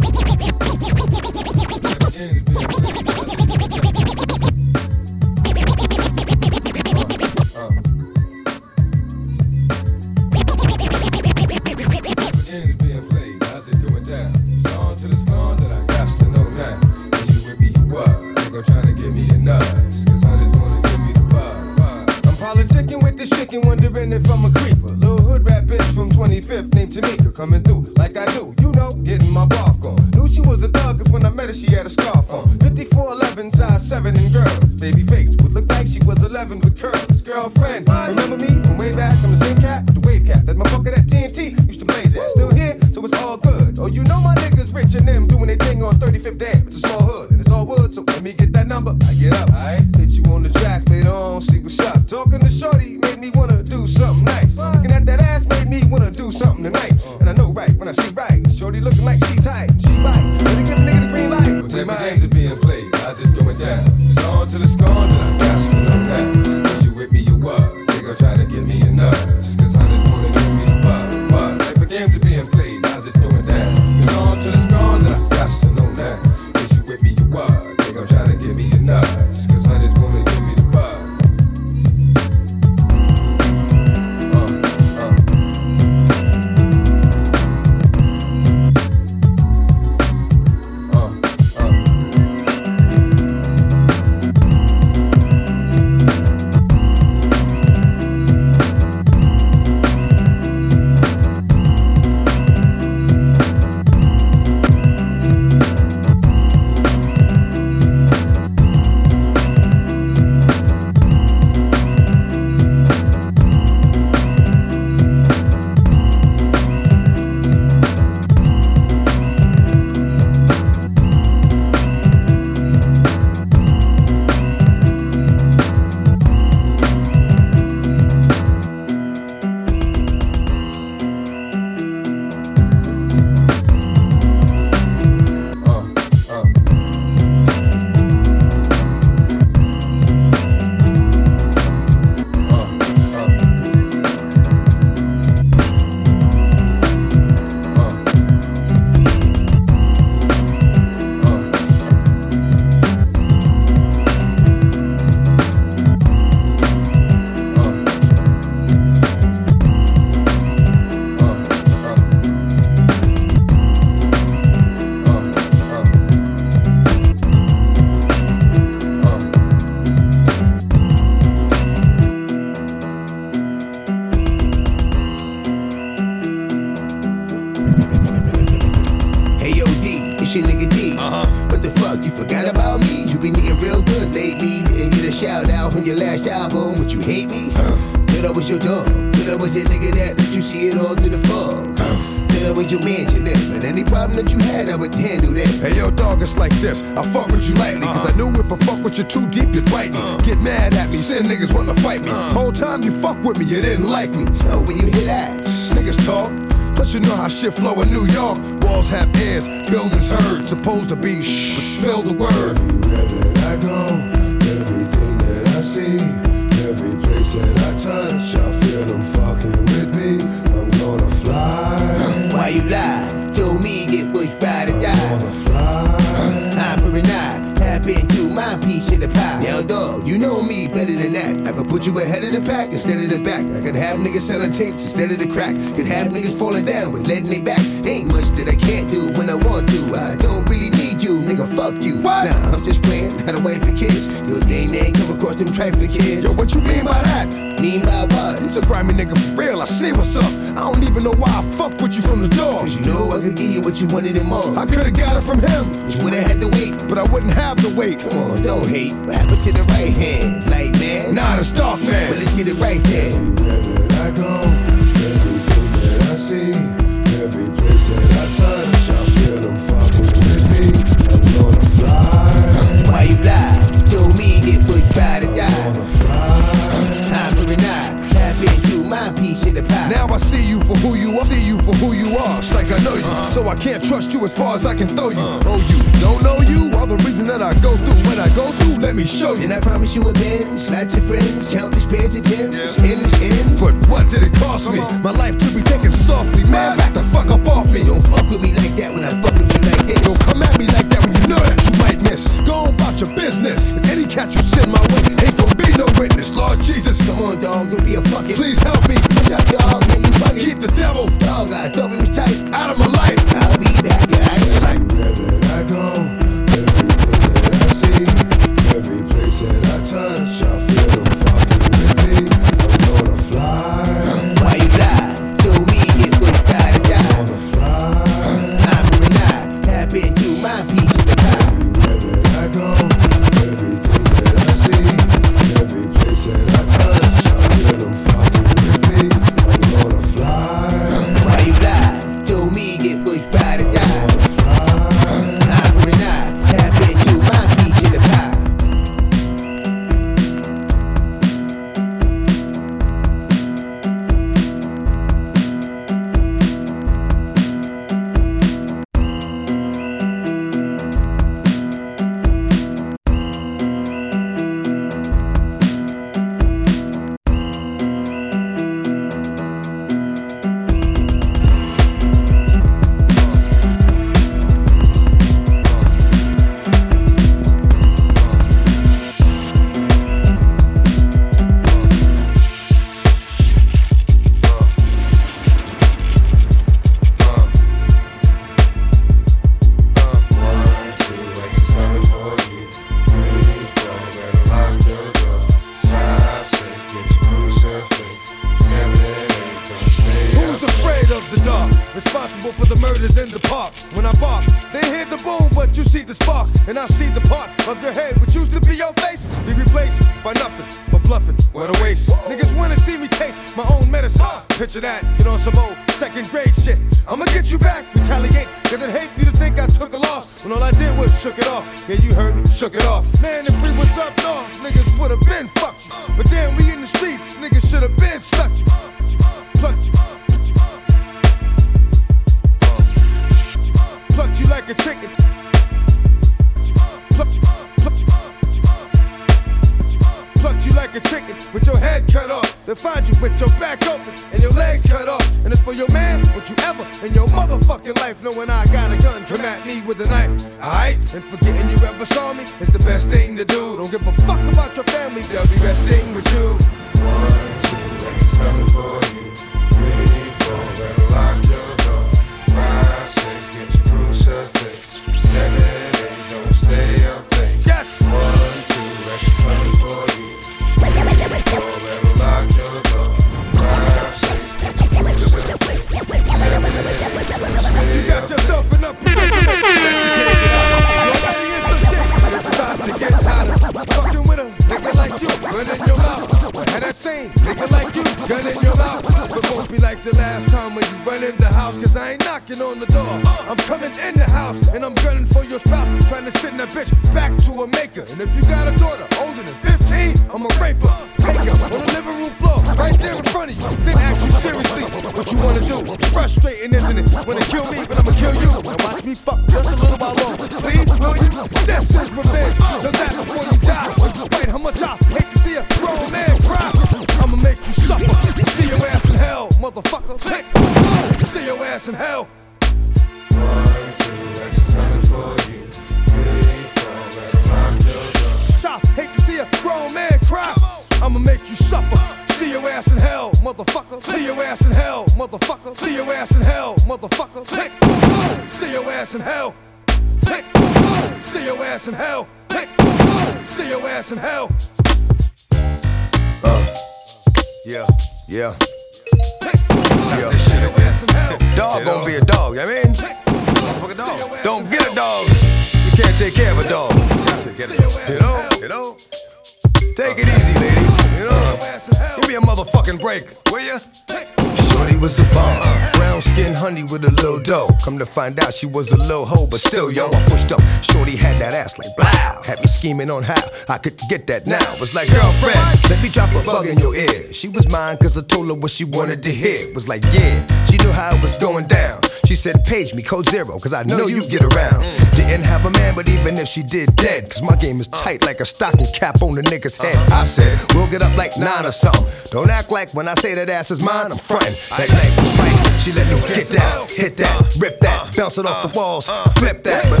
find 568.28 568.40
out 568.40 568.52
she 568.52 568.66
was 568.66 568.92
a 568.92 568.96
little 568.96 569.24
hoe, 569.24 569.46
but 569.46 569.58
still, 569.58 569.90
yo, 569.90 570.06
I 570.12 570.20
pushed 570.28 570.52
up. 570.52 570.60
Shorty 570.82 571.16
had 571.16 571.40
that 571.40 571.54
ass 571.54 571.78
like 571.78 571.88
blow. 571.96 572.42
Had 572.44 572.58
me 572.58 572.66
scheming 572.66 573.10
on 573.10 573.22
how 573.22 573.40
I 573.68 573.78
could 573.78 573.98
get 574.10 574.26
that 574.26 574.46
now. 574.46 574.60
Was 574.80 574.94
like, 574.94 575.08
girlfriend, 575.08 575.56
let 575.88 576.02
me 576.02 576.10
drop 576.10 576.30
a 576.34 576.44
bug 576.44 576.66
in 576.66 576.78
your 576.78 576.94
ear. 576.94 577.32
She 577.32 577.48
was 577.48 577.66
mine 577.70 577.96
cause 577.96 578.18
I 578.18 578.22
told 578.22 578.48
her 578.48 578.54
what 578.54 578.70
she 578.70 578.84
wanted 578.84 579.22
to 579.22 579.30
hear. 579.30 579.72
Was 579.74 579.88
like, 579.88 580.02
yeah, 580.12 580.66
she 580.66 580.76
knew 580.76 580.92
how 580.92 581.14
it 581.16 581.22
was 581.22 581.38
going 581.38 581.66
down. 581.66 582.02
She 582.26 582.36
said, 582.36 582.64
page 582.64 582.94
me, 582.94 583.02
code 583.02 583.26
zero, 583.26 583.58
cause 583.58 583.72
I 583.72 583.82
know 583.84 584.06
you 584.06 584.28
get 584.28 584.42
around. 584.42 584.84
Didn't 585.16 585.44
have 585.44 585.64
a 585.64 585.70
man, 585.70 585.94
but 585.94 586.06
even 586.08 586.36
if 586.36 586.48
she 586.48 586.62
did, 586.62 586.94
dead. 586.96 587.30
Cause 587.30 587.42
my 587.42 587.56
game 587.56 587.80
is 587.80 587.88
tight 587.88 588.24
like 588.26 588.40
a 588.40 588.44
stocking 588.44 588.86
cap 588.92 589.22
on 589.22 589.36
the 589.36 589.42
nigga's 589.42 589.76
head. 589.76 589.96
I 590.12 590.24
said, 590.24 590.58
we'll 590.74 590.90
get 590.90 591.00
up 591.00 591.16
like 591.16 591.38
nine 591.38 591.64
or 591.64 591.72
something. 591.72 592.04
Don't 592.30 592.50
act 592.50 592.70
like 592.70 592.92
when 592.92 593.08
I 593.08 593.14
say 593.14 593.34
that 593.34 593.48
ass 593.48 593.70
is 593.70 593.80
mine, 593.80 594.12
I'm 594.12 594.18
frontin'. 594.18 594.54
That 594.76 594.88
night 594.90 595.12
was 595.16 595.32
right. 595.38 595.68
She 595.80 595.92
let 595.92 596.06
me 596.12 596.20
get 596.34 596.50
down, 596.50 596.86
hit 596.88 597.16
that, 597.16 597.56
rip 597.56 597.78
that, 597.80 597.87
bounce 598.18 598.36
it 598.36 598.46
off 598.46 598.62
the 598.64 598.76
uh, 598.76 598.82
walls, 598.82 599.08
uh. 599.08 599.30
flip 599.38 599.62
that. 599.62 599.84
But 599.88 600.00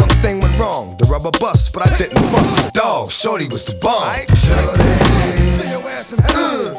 one 0.00 0.08
thing 0.22 0.40
went 0.40 0.58
wrong, 0.58 0.96
the 0.96 1.04
rubber 1.04 1.30
bust, 1.38 1.72
but 1.74 1.86
I 1.86 1.96
didn't 1.96 2.22
bust 2.32 2.64
the 2.64 2.70
dog. 2.72 3.12
Shorty 3.12 3.46
was 3.46 3.66
the 3.66 3.74
bomb. 3.74 4.16
Shorty, 4.34 4.82
See 5.58 5.70
your 5.70 5.86
ass 5.86 6.12
in 6.12 6.18
hell. 6.18 6.77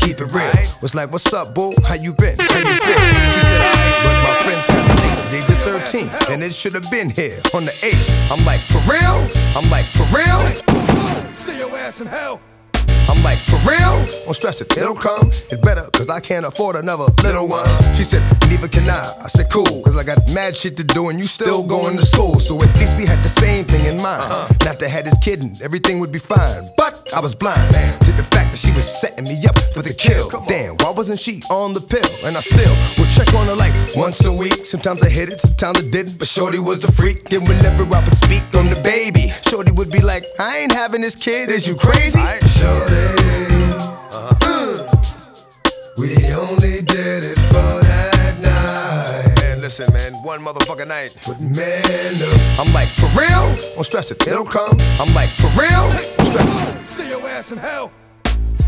Keep 0.00 0.20
it 0.20 0.32
real. 0.32 0.50
Was 0.80 0.94
like, 0.94 1.12
what's 1.12 1.32
up, 1.32 1.54
boo? 1.54 1.74
How 1.84 1.94
you 1.94 2.12
been? 2.12 2.36
How 2.38 2.58
you 2.58 2.80
feel? 2.80 3.00
She 3.34 3.40
said, 3.46 3.60
alright, 3.60 3.96
but 4.04 4.16
my 4.24 4.34
friends 4.44 4.66
kinda 4.66 4.94
late. 5.00 5.18
Today's 5.24 5.46
the 5.46 5.58
13th, 5.70 6.32
and 6.32 6.42
it 6.42 6.54
should 6.54 6.74
have 6.74 6.90
been 6.90 7.10
here 7.10 7.38
on 7.54 7.64
the 7.64 7.72
8th. 7.72 8.32
I'm 8.32 8.44
like, 8.44 8.60
for 8.60 8.80
real? 8.90 9.28
I'm 9.56 9.68
like, 9.70 9.86
for 9.86 10.04
real? 10.10 10.40
See 11.36 11.58
your 11.58 11.76
ass 11.76 12.00
in 12.00 12.06
hell. 12.06 12.40
I'm 13.10 13.22
like, 13.24 13.38
for 13.38 13.58
real? 13.68 14.06
Don't 14.24 14.34
stress 14.34 14.60
it, 14.60 14.70
it'll 14.78 14.94
come. 14.94 15.28
It's 15.28 15.56
better, 15.56 15.82
cause 15.92 16.08
I 16.08 16.20
can't 16.20 16.46
afford 16.46 16.76
another 16.76 17.06
little 17.24 17.48
one. 17.48 17.66
She 17.94 18.04
said, 18.04 18.22
neither 18.48 18.68
can 18.68 18.88
I. 18.88 19.02
I 19.24 19.26
said, 19.26 19.50
cool, 19.50 19.82
cause 19.82 19.96
I 19.96 20.04
got 20.04 20.18
mad 20.32 20.56
shit 20.56 20.76
to 20.76 20.84
do 20.84 21.08
and 21.08 21.18
you 21.18 21.24
still 21.24 21.64
going 21.64 21.96
to 21.96 22.06
school. 22.06 22.38
So 22.38 22.62
at 22.62 22.72
least 22.78 22.96
we 22.96 23.04
had 23.06 23.18
the 23.24 23.28
same 23.28 23.64
thing 23.64 23.86
in 23.86 24.00
mind. 24.00 24.30
Not 24.64 24.78
to 24.78 24.88
have 24.88 25.04
this 25.06 25.18
kidding, 25.18 25.56
everything 25.60 25.98
would 25.98 26.12
be 26.12 26.20
fine. 26.20 26.70
But 26.76 27.12
I 27.12 27.18
was 27.20 27.34
blind 27.34 27.68
to 28.04 28.12
the 28.12 28.22
fact 28.22 28.52
that 28.52 28.58
she 28.58 28.70
was 28.72 28.86
setting 29.00 29.24
me 29.24 29.44
up 29.44 29.58
for 29.74 29.82
the 29.82 29.92
kill. 29.92 30.30
Damn, 30.46 30.76
why 30.76 30.90
wasn't 30.90 31.18
she 31.18 31.42
on 31.50 31.74
the 31.74 31.80
pill? 31.80 32.06
And 32.24 32.36
I 32.36 32.40
still 32.40 32.74
would 32.96 33.10
check 33.10 33.34
on 33.34 33.46
her 33.46 33.56
like 33.56 33.74
once 33.96 34.24
a 34.24 34.32
week. 34.32 34.52
Sometimes 34.52 35.02
I 35.02 35.08
hit 35.08 35.28
it, 35.30 35.40
sometimes 35.40 35.82
I 35.82 35.90
didn't. 35.90 36.16
But 36.18 36.28
Shorty 36.28 36.60
was 36.60 36.84
a 36.84 36.92
freak. 36.92 37.32
And 37.32 37.46
whenever 37.48 37.82
I 37.92 38.04
would 38.04 38.14
speak 38.16 38.42
on 38.54 38.70
the 38.70 38.80
baby, 38.84 39.32
Shorty 39.42 39.72
would 39.72 39.90
be 39.90 40.00
like, 40.00 40.24
I 40.38 40.58
ain't 40.58 40.72
having 40.72 41.00
this 41.00 41.16
kid, 41.16 41.48
is 41.50 41.66
you 41.66 41.74
crazy? 41.74 42.20
Shorty. 42.46 42.99
Uh-huh. 43.00 44.34
Uh. 44.34 44.34
Mm. 44.40 45.98
We 45.98 46.14
only 46.32 46.82
did 46.82 47.24
it 47.24 47.38
for 47.50 47.80
that 47.84 48.38
night. 48.40 49.34
Man, 49.42 49.60
listen, 49.60 49.92
man, 49.92 50.12
one 50.22 50.40
motherfucking 50.44 50.88
night. 50.88 51.16
But 51.26 51.40
man, 51.40 52.14
I'm 52.58 52.72
like, 52.72 52.88
for 52.88 53.06
real? 53.18 53.54
Don't 53.74 53.84
stress 53.84 54.10
it, 54.10 54.26
it'll 54.26 54.44
come. 54.44 54.76
I'm 54.98 55.12
like, 55.14 55.28
for 55.30 55.48
real? 55.58 55.90
Don't 56.16 56.26
stress 56.26 56.74
it. 56.74 56.86
See 56.88 57.08
your 57.08 57.26
ass 57.28 57.52
in 57.52 57.58
hell. 57.58 57.92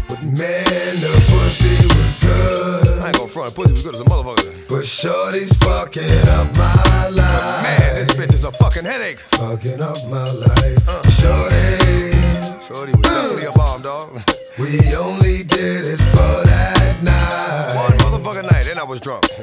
But 0.08 0.22
man, 0.22 1.00
the 1.00 1.12
pussy 1.30 1.86
was 1.86 2.18
good. 2.20 2.98
I 3.02 3.08
ain't 3.08 3.16
gonna 3.16 3.28
front, 3.30 3.54
pussy 3.54 3.72
was 3.72 3.82
good 3.82 3.94
as 3.94 4.00
a 4.00 4.04
motherfucker. 4.04 4.68
But 4.68 4.84
shorty's 4.86 5.52
fucking 5.56 6.28
up 6.28 6.52
my 6.54 7.08
life. 7.08 7.62
Man, 7.62 7.94
this 7.94 8.16
bitch 8.16 8.34
is 8.34 8.44
a 8.44 8.52
fucking 8.52 8.84
headache. 8.84 9.18
Fucking 9.18 9.80
up 9.80 9.96
my 10.08 10.30
life. 10.30 10.88
Uh. 10.88 11.02
Shorty, 11.08 11.81
Shorty 12.72 12.92
was 12.92 13.02
definitely 13.02 13.44
a 13.44 13.52
bomb, 13.52 13.82
dog. 13.82 14.10
we 14.58 14.94
only 14.94 15.42
did 15.42 15.84
it 15.84 16.00
for 16.00 16.46
that 16.46 17.02
night. 17.02 17.74
One 17.76 17.98
motherfucking 17.98 18.50
night, 18.50 18.66
and 18.70 18.80
I 18.80 18.84
was 18.84 19.00
drunk. 19.00 19.24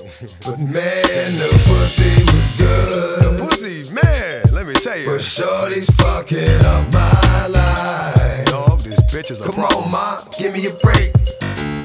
But 0.46 0.60
man, 0.60 1.38
the 1.38 1.50
pussy 1.68 2.24
was 2.26 2.52
good. 2.58 3.24
The 3.24 3.46
pussy, 3.46 3.94
man, 3.94 4.44
let 4.52 4.66
me 4.66 4.74
tell 4.74 4.98
you. 4.98 5.06
But 5.06 5.22
shorty's 5.22 5.90
fucking 5.92 6.66
up 6.66 6.92
my 6.92 7.48
life. 7.48 8.46
Dog, 8.48 8.80
this 8.82 9.00
bitch 9.14 9.30
is 9.32 9.42
a 9.42 9.46
Come 9.46 9.56
problem. 9.56 9.84
on, 9.86 9.92
ma, 9.92 10.22
give 10.38 10.52
me 10.54 10.66
a 10.66 10.72
break. 10.74 11.12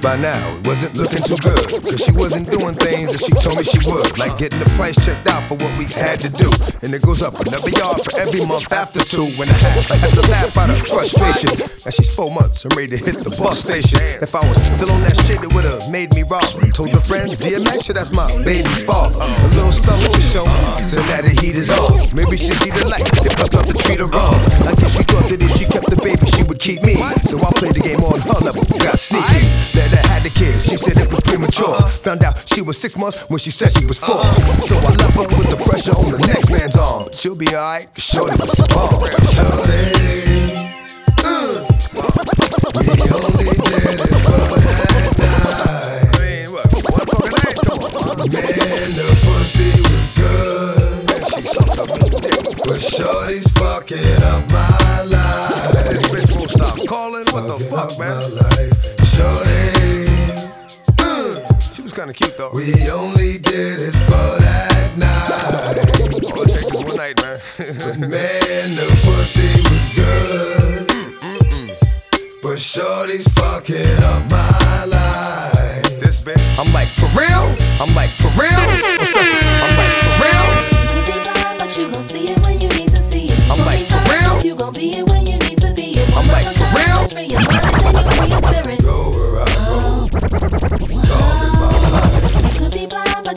By 0.05 0.20
now, 0.20 0.36
it 0.61 0.66
wasn't 0.66 1.00
looking 1.00 1.24
too 1.24 1.40
good. 1.40 1.80
Cause 1.80 2.05
she 2.05 2.12
wasn't 2.12 2.50
doing 2.52 2.76
things 2.76 3.16
that 3.16 3.24
she 3.24 3.32
told 3.40 3.57
me 3.57 3.64
she 3.64 3.80
would. 3.88 4.05
Like 4.20 4.36
getting 4.36 4.61
the 4.61 4.68
price 4.76 5.00
checked 5.00 5.24
out 5.32 5.40
for 5.48 5.57
what 5.57 5.72
we 5.80 5.88
had 5.88 6.20
to 6.20 6.28
do. 6.28 6.44
And 6.84 6.92
it 6.92 7.00
goes 7.00 7.24
up 7.24 7.40
another 7.40 7.72
yard 7.72 8.05
for 8.05 8.12
every 8.20 8.44
month 8.44 8.68
after 8.68 9.00
two. 9.00 9.24
When 9.40 9.48
I 9.48 9.57
had, 9.57 10.12
to 10.12 10.20
laugh 10.28 10.52
out 10.61 10.68
of 10.68 10.76
frustration. 10.84 11.57
Now 11.57 11.88
she's 11.88 12.14
four 12.14 12.28
months 12.28 12.68
and 12.68 12.76
ready 12.76 12.92
to 12.92 13.00
hit 13.00 13.24
the 13.24 13.32
bus 13.32 13.64
station. 13.64 13.96
If 14.20 14.36
I 14.36 14.44
was 14.44 14.61
still 14.61 14.92
on 14.92 15.00
that 15.09 15.16
shit, 15.24 15.40
it 15.40 15.48
would've 15.57 15.88
made 15.88 16.12
me 16.12 16.20
wrong. 16.28 16.52
Told 16.76 16.92
her 16.92 17.00
friends, 17.00 17.40
DMX, 17.40 17.88
sure 17.88 17.96
that's 17.96 18.12
my 18.12 18.28
baby's 18.44 18.84
fault. 18.84 19.16
A 19.16 19.48
little 19.57 19.72
stomach 19.72 20.12
to 20.12 20.20
show, 20.20 20.44
so 20.84 21.00
that 21.09 21.24
the 21.24 21.32
heat 21.32 21.57
is 21.57 21.72
on. 21.72 21.96
Maybe 22.12 22.36
she'd 22.36 22.61
see 22.61 22.76
the 22.76 22.84
light 22.84 23.09
if 23.24 23.40
I 23.40 23.48
start 23.48 23.72
to 23.72 23.76
treat 23.80 24.05
her 24.05 24.11
wrong. 24.12 24.36
I 24.68 24.76
guess 24.76 24.92
she 24.92 25.05
thought 25.09 25.32
that 25.32 25.40
if 25.40 25.57
she 25.57 25.64
kept 25.64 25.88
the 25.88 25.96
baby, 26.05 26.28
she 26.28 26.43
would 26.55 26.62
keep 26.62 26.82
me. 26.82 26.94
So 27.26 27.38
I 27.38 27.50
played 27.57 27.74
the 27.74 27.80
game 27.80 28.00
on 28.00 28.20
her 28.20 28.38
level, 28.44 28.62
got 28.78 28.98
sneaky. 28.98 29.42
Let 29.74 29.90
her 29.90 30.07
have 30.09 30.22
the 30.22 30.30
kids, 30.30 30.64
she 30.64 30.76
said 30.76 30.98
it 30.98 31.11
was 31.11 31.20
premature. 31.22 31.80
Found 32.07 32.22
out 32.22 32.48
she 32.48 32.62
was 32.62 32.78
six 32.78 32.96
months 32.96 33.28
when 33.28 33.38
she 33.38 33.50
said 33.50 33.72
she 33.72 33.86
was 33.86 33.98
four. 33.98 34.22
So 34.62 34.78
I 34.78 34.94
left 34.94 35.16
her 35.16 35.26
with 35.36 35.50
the 35.50 35.57
pressure 35.57 35.92
on 35.92 36.12
the 36.12 36.18
next 36.18 36.50
man's 36.50 36.76
arm. 36.76 37.05
But 37.05 37.14
she'll 37.14 37.34
be 37.34 37.48
alright, 37.48 37.88
shorty 37.96 38.36
was 38.38 38.55
born. 38.68 39.11
Shorty. 39.34 40.14
Uh, 41.26 41.66
we 42.74 42.86
only 43.11 43.44
did 43.44 43.98
it 43.98 44.11
for 44.22 44.46
that 44.55 45.18
night. 45.18 45.94
Man, 48.24 48.90
the 48.94 49.07
pussy 49.26 49.70
was 49.82 50.07
good. 50.14 51.07
But 52.66 52.80
shorty's 52.80 53.48
fucking 53.52 54.22
up 54.22 54.42
my 54.50 55.02
life 55.02 55.53
stop 56.55 56.78
calling. 56.86 57.24
What 57.26 57.46
the 57.46 57.59
fuck, 57.70 57.98
man? 57.98 58.22
Shorty. 59.05 59.74
She 61.74 61.82
was 61.82 61.92
kinda 61.92 62.12
cute 62.12 62.36
though. 62.38 62.50
We 62.55 62.72
only 62.90 63.38
did 63.38 63.80
it 63.80 63.94
for 64.07 64.40
that 64.42 64.96
night. 64.96 66.32
All 66.32 66.42
it 66.42 66.50
takes 66.50 66.72
is 66.72 66.84
one 66.84 66.96
night, 66.96 67.20
man. 67.22 67.40
but 67.59 67.98
man, 67.98 68.74
the 68.78 68.86
pussy 69.05 69.50
was 69.70 69.86
good. 69.98 70.84
But 72.42 72.59
Shorty's 72.59 73.26
fucking 73.28 74.02
up 74.05 74.30
my 74.30 74.84
life. 74.84 76.00
This 76.00 76.20
bitch. 76.20 76.59
I'm 76.59 76.72
like, 76.72 76.88
for 76.88 77.09
real? 77.18 77.55
I'm 77.80 77.94
like, 77.94 78.11
for 78.11 78.30
real? 78.40 78.93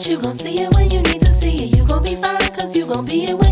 you 0.08 0.18
gon' 0.18 0.32
see 0.32 0.58
it 0.58 0.72
when 0.72 0.90
you 0.90 1.02
need 1.02 1.20
to 1.20 1.30
see 1.30 1.64
it. 1.64 1.76
You 1.76 1.84
gon' 1.86 2.02
be 2.02 2.14
fine, 2.14 2.40
cause 2.54 2.74
you 2.74 2.86
gon' 2.86 3.04
be 3.04 3.24
it 3.24 3.38
when 3.38 3.47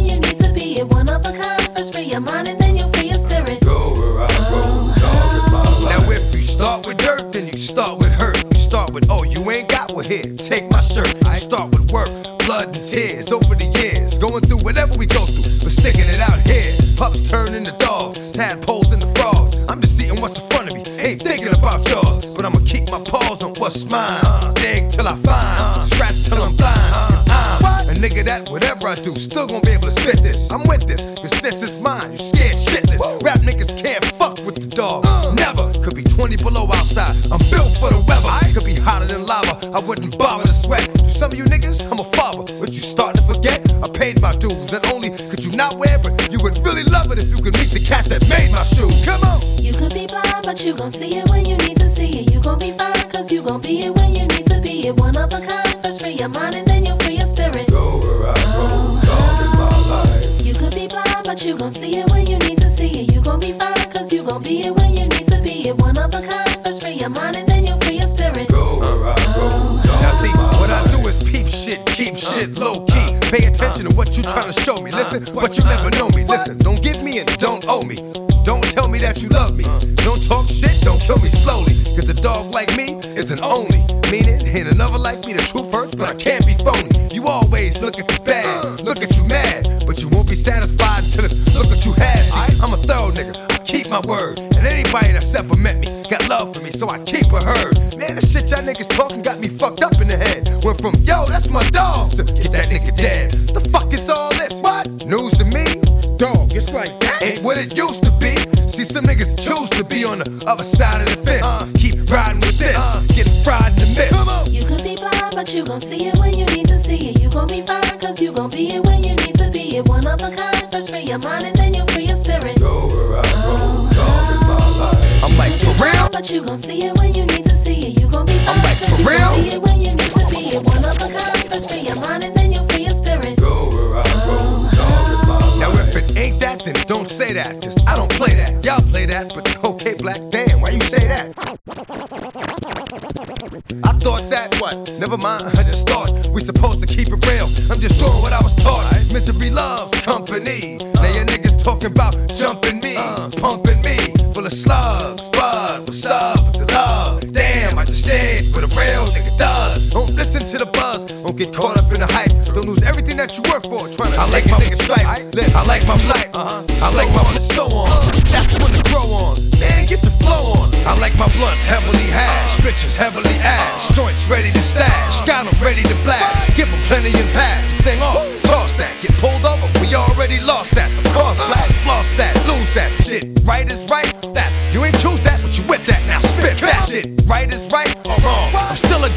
company. 150.26 150.76
Now 150.94 151.14
your 151.14 151.24
niggas 151.24 151.62
talking 151.62 151.90
about 151.90 152.14
jumping 152.36 152.80
me, 152.80 152.96
pumping 153.38 153.80
me, 153.82 153.96
full 154.32 154.46
of 154.46 154.52
slugs. 154.52 155.28
Buzz, 155.28 155.86
what's 155.86 156.06
up 156.06 156.46
with 156.46 156.66
the 156.66 156.72
love? 156.74 157.32
Damn, 157.32 157.78
I 157.78 157.84
just 157.84 158.02
stand 158.02 158.46
for 158.52 158.60
the 158.60 158.68
real 158.74 159.06
nigga 159.14 159.36
does. 159.38 159.90
Don't 159.90 160.10
listen 160.14 160.40
to 160.40 160.64
the 160.64 160.66
buzz, 160.66 161.22
don't 161.22 161.36
get 161.36 161.54
caught 161.54 161.78
up 161.78 161.92
in 161.92 162.00
the 162.00 162.06
hype. 162.06 162.32
Don't 162.54 162.66
lose 162.66 162.82
everything 162.82 163.16
that 163.18 163.36
you 163.36 163.42
work 163.50 163.62
for. 163.64 163.86
Trying 163.94 164.12
to 164.12 164.18
I 164.18 164.28
like 164.30 164.46
my 164.50 164.58
nigga 164.58 164.82
stripes. 164.82 165.06
I, 165.06 165.60
I 165.60 165.62
like 165.66 165.86
my 165.86 165.98
flight. 165.98 166.30
Uh-huh. 166.34 166.64
I 166.82 166.88
like 166.96 167.10
my 167.14 167.22
on 167.22 167.34
and 167.36 167.44
so 167.44 167.64
on. 167.70 167.88
That's 168.32 168.58
when 168.58 168.72
to 168.74 168.82
grow 168.90 169.06
on. 169.06 169.38
Man, 169.60 169.86
get 169.86 170.02
your 170.02 170.16
flow 170.18 170.58
on. 170.58 170.74
I 170.86 170.94
like 171.02 171.14
my 171.18 171.26
blunts 171.34 171.66
heavily 171.66 172.06
hash, 172.14 172.56
bitches 172.62 172.96
heavily 172.96 173.34
ash, 173.42 173.90
joints 173.90 174.24
ready 174.26 174.52
to 174.52 174.62
stash, 174.62 175.18
got 175.26 175.42
'em 175.42 175.58
ready 175.60 175.82
to 175.82 175.94
blast, 176.06 176.38
give 176.54 176.70
'em 176.72 176.80
plenty 176.86 177.10
and 177.10 177.28
pass, 177.34 177.64
thing 177.82 178.00
off, 178.00 178.22
toss 178.42 178.70
that, 178.78 178.94
get 179.02 179.10
pulled 179.18 179.35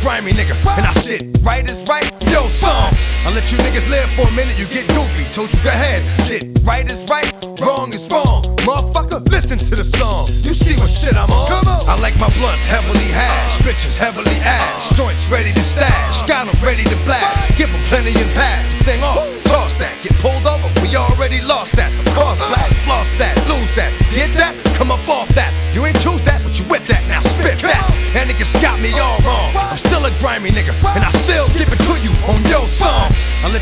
grimy 0.01 0.31
nigga. 0.31 0.55
And 0.77 0.85
I 0.85 0.93
sit 0.93 1.21
right 1.43 1.67
is 1.67 1.81
right, 1.87 2.07
yo, 2.31 2.47
son. 2.47 2.93
I 3.25 3.33
let 3.35 3.51
you 3.51 3.57
niggas 3.59 3.87
live 3.89 4.09
for 4.15 4.27
a 4.27 4.31
minute, 4.31 4.59
you 4.59 4.65
get 4.67 4.87
goofy. 4.89 5.25
Told 5.33 5.53
you 5.53 5.59
go 5.63 5.69
ahead. 5.69 6.01
Shit, 6.27 6.43
right 6.63 6.85
is 6.89 7.03
right, 7.09 7.31
wrong 7.61 7.93
is 7.93 8.05
wrong. 8.07 8.43
Motherfucker, 8.67 9.27
listen 9.29 9.57
to 9.57 9.75
the 9.75 9.83
song. 9.83 10.27
You 10.41 10.53
see 10.53 10.77
what 10.79 10.89
shit 10.89 11.15
I'm 11.15 11.29
on? 11.31 11.47
Come 11.47 11.67
on. 11.67 11.89
I 11.89 11.95
like 11.99 12.15
my 12.19 12.29
blunts 12.39 12.67
heavily 12.67 13.09
hash, 13.11 13.57
bitches 13.59 13.97
heavily 13.97 14.37
ash, 14.41 14.89
joints 14.95 15.25
ready 15.27 15.53
to 15.53 15.61
stash, 15.61 16.27
got 16.27 16.47
'em 16.47 16.57
ready 16.63 16.83
to 16.83 16.95
blast. 17.05 17.18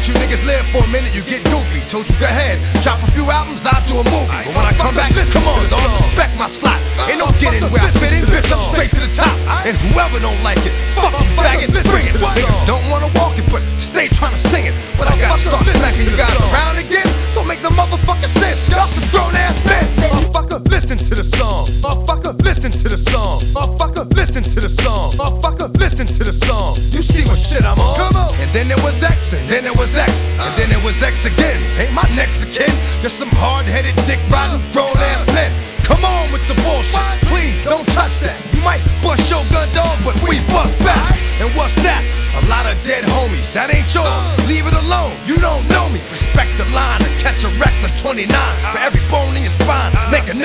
you 0.08 0.16
niggas 0.16 0.44
live 0.48 0.64
for 0.72 0.84
a 0.84 0.88
minute, 0.88 1.12
you 1.12 1.22
get 1.22 1.44
goofy. 1.44 1.84
Told 1.92 2.08
you 2.08 2.16
go 2.16 2.26
ahead, 2.26 2.64
chop 2.82 3.04
a 3.04 3.12
few 3.12 3.28
albums, 3.28 3.68
I 3.68 3.84
do 3.88 4.00
a 4.00 4.06
movie. 4.08 4.32
But 4.48 4.56
when 4.56 4.66
I 4.66 4.74
come 4.74 4.96
back, 4.96 5.12
come 5.32 5.44
on, 5.44 5.68
don't 5.68 5.84
respect 6.00 6.38
my 6.40 6.48
slot. 6.48 6.80
Ain't 7.12 7.20
no 7.20 7.28
getting 7.40 7.64
where 7.68 7.84
I 7.84 7.92
fit 8.00 8.16
in, 8.16 8.24
bitch, 8.24 8.48
I'm 8.48 8.64
straight 8.72 8.92
to 8.96 9.02
the 9.04 9.12
top. 9.12 9.36
And 9.68 9.76
whoever 9.92 10.20
don't 10.20 10.40
like 10.44 10.57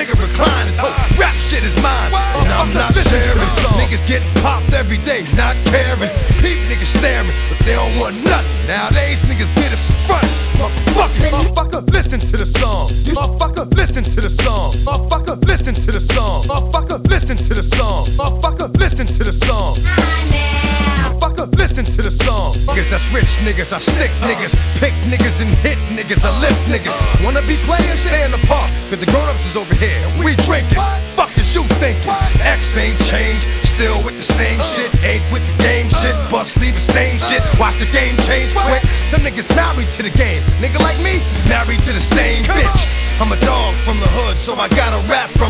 nigga 0.03 0.19
recline. 0.19 0.67
This 0.67 0.79
whole 0.79 0.91
rap 1.17 1.33
shit 1.35 1.63
is 1.63 1.75
mine. 1.81 2.11
And 2.11 2.51
I'm 2.51 2.73
not 2.73 2.93
sharing. 2.93 3.39
Niggas 3.79 4.05
get 4.07 4.21
popped 4.43 4.73
every 4.73 4.97
day, 4.97 5.23
not 5.35 5.55
caring. 5.71 6.11
Peep 6.43 6.59
niggas 6.67 6.91
staring, 6.99 7.31
but 7.47 7.59
they 7.65 7.73
don't 7.73 7.97
want 7.97 8.15
nothing. 8.23 8.67
Nowadays, 8.67 9.19
niggas 9.23 9.51
get 9.55 9.71
it 9.71 9.79
front. 10.03 10.27
Motherfucker, 10.59 11.31
motherfucker, 11.31 11.81
listen 11.91 12.19
to 12.19 12.37
the 12.37 12.45
song. 12.45 12.89
Motherfucker, 13.15 13.65
listen 13.75 14.03
to 14.03 14.21
the 14.21 14.29
song. 14.29 14.73
Motherfucker, 14.83 15.35
listen 15.47 15.73
to 15.73 15.91
the 15.91 15.99
song. 15.99 16.43
Motherfucker, 16.43 16.99
listen 17.09 17.37
to 17.37 17.53
the 17.53 17.63
song. 17.63 18.05
Motherfucker, 18.19 18.77
listen 18.79 19.07
to 19.07 19.23
the 19.23 19.33
song. 19.33 19.75
Motherfucker, 19.75 21.47
listen 21.57 21.85
to 21.85 22.01
the 22.01 22.11
song. 22.11 22.53
Niggas 22.67 22.89
that's 22.89 23.07
rich 23.13 23.31
niggas, 23.45 23.71
I 23.71 23.79
stick 23.79 24.11
niggas 24.21 24.53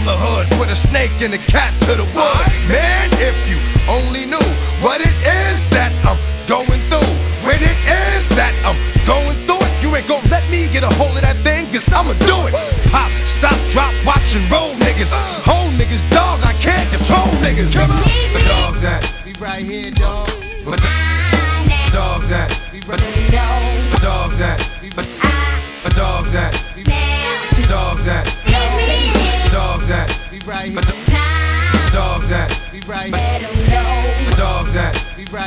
from 0.03 0.11
the 0.11 0.19
hood. 0.19 0.47
Put 0.59 0.69
a 0.69 0.75
snake 0.75 1.21
and 1.21 1.33
a 1.33 1.37
cat 1.37 1.71
to 1.87 1.95
the 1.95 2.07
wood. 2.11 2.45
Man, 2.67 3.09
if 3.23 3.35
you 3.47 3.57
only 3.87 4.25
knew 4.25 4.47
what 4.83 4.99
it 4.99 5.15
is 5.23 5.63
that 5.71 5.91
I'm 6.03 6.19
going 6.47 6.81
through. 6.91 7.13
When 7.47 7.59
it 7.59 7.77
is 8.15 8.27
that 8.35 8.55
I'm 8.63 8.79
going 9.07 9.35
through 9.47 9.63
it, 9.63 9.73
you 9.83 9.95
ain't 9.95 10.07
gonna 10.07 10.27
let 10.29 10.43
me 10.49 10.67
get 10.71 10.83
a 10.83 10.91
hold 10.95 11.15
of 11.15 11.23
that 11.23 11.37
thing, 11.43 11.67
cause 11.71 11.87
I'ma 11.91 12.13
do 12.27 12.47
it. 12.47 12.53
Pop, 12.91 13.11
stop, 13.27 13.55
drop, 13.71 13.93
watch 14.05 14.35
and 14.35 14.47
roll 14.51 14.75
niggas. 14.79 15.11
Whole 15.43 15.71
niggas, 15.75 16.03
dog, 16.11 16.39
I 16.43 16.53
can't 16.59 16.87
control 16.91 17.27
niggas. 17.43 17.75
The 17.75 18.43
dogs 18.47 18.83
at, 18.83 19.03
We 19.25 19.33
right 19.39 19.63
here, 19.63 19.91
dog. 19.91 20.32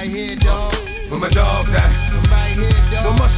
Right 0.07 0.17
here, 0.17 0.37
dog. 0.37 0.75
where 1.09 1.21
my 1.21 1.29
dogs 1.29 1.73
at. 1.73 1.96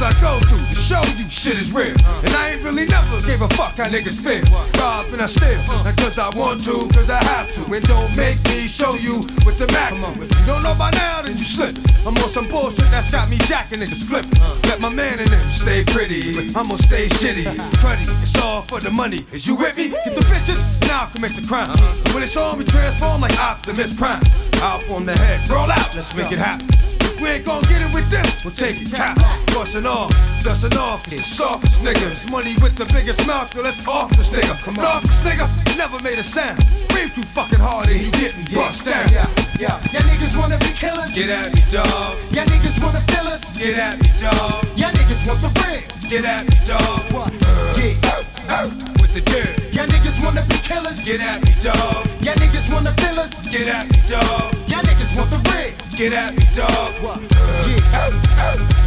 I'm 0.01 0.07
right 0.07 0.19
here, 0.19 0.31
What 0.31 0.39
dog. 0.39 0.39
must 0.39 0.39
I 0.39 0.39
go 0.39 0.39
through 0.47 0.65
to 0.65 0.79
show 0.79 1.03
you 1.19 1.29
shit 1.29 1.59
is 1.59 1.71
real? 1.73 1.95
And 2.23 2.31
I 2.35 2.51
ain't 2.51 2.63
really 2.63 2.85
never 2.85 3.19
gave 3.27 3.41
a 3.41 3.49
fuck 3.55 3.75
how 3.75 3.91
niggas 3.91 4.19
feel. 4.19 4.43
Rob 4.79 5.11
and 5.11 5.21
I 5.21 5.27
steal, 5.27 5.59
not 5.83 5.95
cause 5.97 6.17
I 6.17 6.29
want 6.35 6.63
to, 6.65 6.87
cause 6.95 7.09
I 7.09 7.19
have 7.23 7.51
to. 7.53 7.61
And 7.67 7.83
don't 7.87 8.11
make 8.15 8.39
me 8.47 8.67
show 8.67 8.95
you 8.95 9.19
with 9.43 9.59
the 9.59 9.67
Mac. 9.75 9.91
If 10.19 10.31
you 10.31 10.45
don't 10.45 10.63
know 10.63 10.75
by 10.79 10.91
now, 10.95 11.21
then 11.23 11.35
you 11.35 11.43
slip. 11.43 11.75
I'm 12.07 12.15
on 12.15 12.29
some 12.29 12.47
bullshit 12.47 12.87
that's 12.91 13.11
got 13.11 13.29
me 13.29 13.37
jacking 13.43 13.79
niggas 13.79 14.07
flip. 14.07 14.25
Let 14.71 14.79
my 14.79 14.89
man 14.89 15.19
in 15.19 15.27
them 15.27 15.51
stay 15.51 15.83
pretty, 15.91 16.31
but 16.31 16.47
I'ma 16.55 16.75
stay 16.79 17.07
shitty. 17.19 17.43
Cruddy, 17.83 18.07
it's 18.07 18.37
all 18.39 18.63
for 18.63 18.79
the 18.79 18.91
money. 18.91 19.27
Is 19.33 19.47
you 19.47 19.55
with 19.55 19.75
me? 19.75 19.89
Get 19.89 20.15
the 20.15 20.23
bitches, 20.31 20.79
now 20.87 21.03
I'll 21.03 21.11
commit 21.11 21.35
the 21.35 21.43
crime. 21.43 21.75
When 22.15 22.23
it's 22.23 22.37
on, 22.37 22.57
we 22.57 22.63
transform 22.63 23.21
like 23.21 23.35
Optimus 23.39 23.95
Prime. 23.99 24.23
I'll 24.63 24.79
form 24.79 25.05
the 25.05 25.15
head, 25.15 25.43
roll 25.49 25.71
out, 25.71 25.95
let's 25.95 26.15
make 26.15 26.31
it 26.31 26.39
happen. 26.39 26.88
We 27.21 27.27
ain't 27.29 27.45
gon' 27.45 27.61
get 27.67 27.83
it 27.83 27.91
with 27.93 28.07
them, 28.09 28.25
we'll 28.43 28.55
take 28.55 28.79
it 28.81 28.91
cap. 28.91 29.19
Bustin' 29.51 29.85
off, 29.85 30.11
dustin' 30.43 30.77
off, 30.79 31.03
the 31.05 31.17
softest 31.17 31.83
niggas. 31.83 32.29
Money 32.31 32.55
with 32.63 32.75
the 32.75 32.85
biggest 32.95 33.27
mouth, 33.27 33.53
yo, 33.53 33.61
let's 33.61 33.85
off 33.87 34.09
this 34.11 34.29
nigga. 34.29 34.55
Come 34.63 34.79
off 34.79 35.03
this 35.03 35.19
nigga, 35.27 35.77
never 35.77 36.01
made 36.01 36.17
a 36.17 36.23
sound. 36.23 36.63
Breathe 36.89 37.13
too 37.13 37.23
fucking 37.35 37.59
hard 37.59 37.87
and 37.87 37.99
he 37.99 38.09
getting 38.11 38.43
bust 38.55 38.85
down. 38.85 39.03
Yeah, 39.11 39.27
yeah. 39.59 39.83
Y'all 39.91 40.07
niggas 40.07 40.39
wanna 40.39 40.57
be 40.59 40.71
killers. 40.71 41.11
Get 41.13 41.29
at 41.29 41.53
me, 41.53 41.61
dog. 41.71 42.15
Y'all 42.31 42.47
niggas 42.47 42.79
wanna 42.79 43.03
fill 43.11 43.27
us. 43.27 43.57
Get 43.57 43.77
at 43.77 43.99
me, 43.99 44.07
dog. 44.23 44.63
Y'all 44.79 44.91
niggas 44.95 45.27
want 45.27 45.43
the 45.43 45.51
real. 45.67 45.83
Get 46.09 46.23
at 46.23 46.47
me, 46.47 46.55
dog. 46.65 47.11
What? 47.11 47.33
Yeah. 47.75 48.28
With 48.49 49.13
the 49.13 49.21
dirt. 49.21 49.73
Y'all 49.75 49.85
niggas 49.85 50.25
wanna 50.25 50.41
be 50.49 50.57
killers. 50.65 51.05
Get 51.05 51.21
at 51.21 51.39
me, 51.43 51.53
dog. 51.61 52.07
Y'all 52.19 52.33
niggas 52.33 52.73
wanna 52.73 52.89
fill 52.97 53.19
us. 53.19 53.47
Get 53.47 53.67
at 53.67 53.85
me, 53.91 53.99
dog. 54.09 54.55
Y'all 54.67 54.81
niggas 54.81 55.15
want 55.15 55.29
the 55.29 55.37
real. 55.53 55.71
Get 55.95 56.13
at 56.13 56.35
me, 56.35 56.43
dog. 56.55 56.93
What? 57.03 57.21
Yeah. 57.69 58.09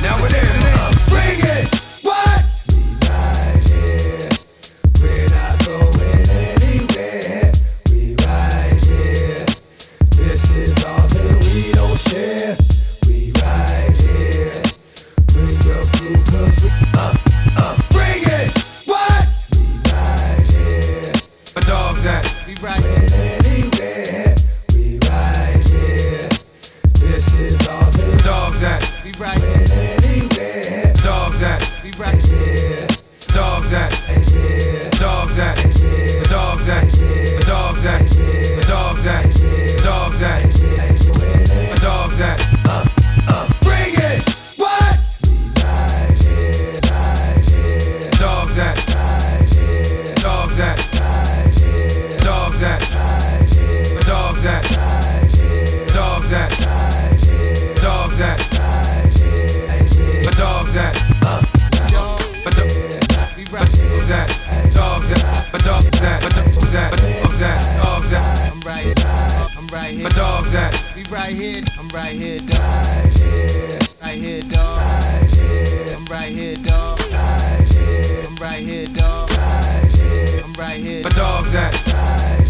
Now 0.03 0.19
it 0.25 0.33
is. 0.35 1.09
Bring 1.09 1.39
it! 1.47 1.69
What? 2.03 2.52
We 70.95 71.05
right 71.05 71.33
here. 71.35 71.63
I'm 71.79 71.89
right 71.89 72.13
here, 72.13 72.39
dog. 72.39 72.59
Right 74.03 74.19
here, 74.19 74.43
dog. 74.43 74.81
I'm 75.97 76.05
right 76.05 76.31
here, 76.31 76.57
dog. 76.57 77.01
Right 77.01 77.73
here, 77.73 78.27
I'm 78.29 78.37
right 78.37 78.61
here, 78.61 78.87
dog. 78.87 79.31
Right 79.31 79.91
here, 79.97 80.43
I'm 80.45 80.53
right 80.53 80.81
here. 80.81 81.03
But 81.03 81.15
dogs 81.15 81.55
at. 81.55 81.73
We're 82.39 82.42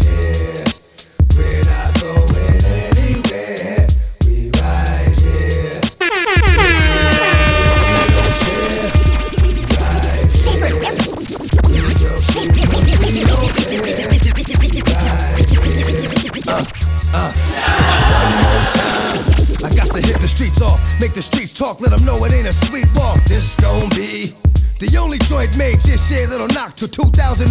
off, 20.61 20.79
make 20.99 21.13
the 21.13 21.21
streets 21.21 21.53
talk, 21.53 21.81
let 21.81 21.91
them 21.91 22.05
know 22.05 22.23
it 22.25 22.33
ain't 22.33 22.47
a 22.47 22.53
sweet 22.53 22.87
walk. 22.95 23.23
This 23.25 23.55
gon' 23.57 23.89
be 23.89 24.33
the 24.79 24.97
only 24.99 25.17
joint 25.29 25.57
made 25.57 25.79
this 25.81 26.11
year 26.11 26.27
that'll 26.27 26.47
knock 26.47 26.75
till 26.75 26.87
2003. 26.87 27.47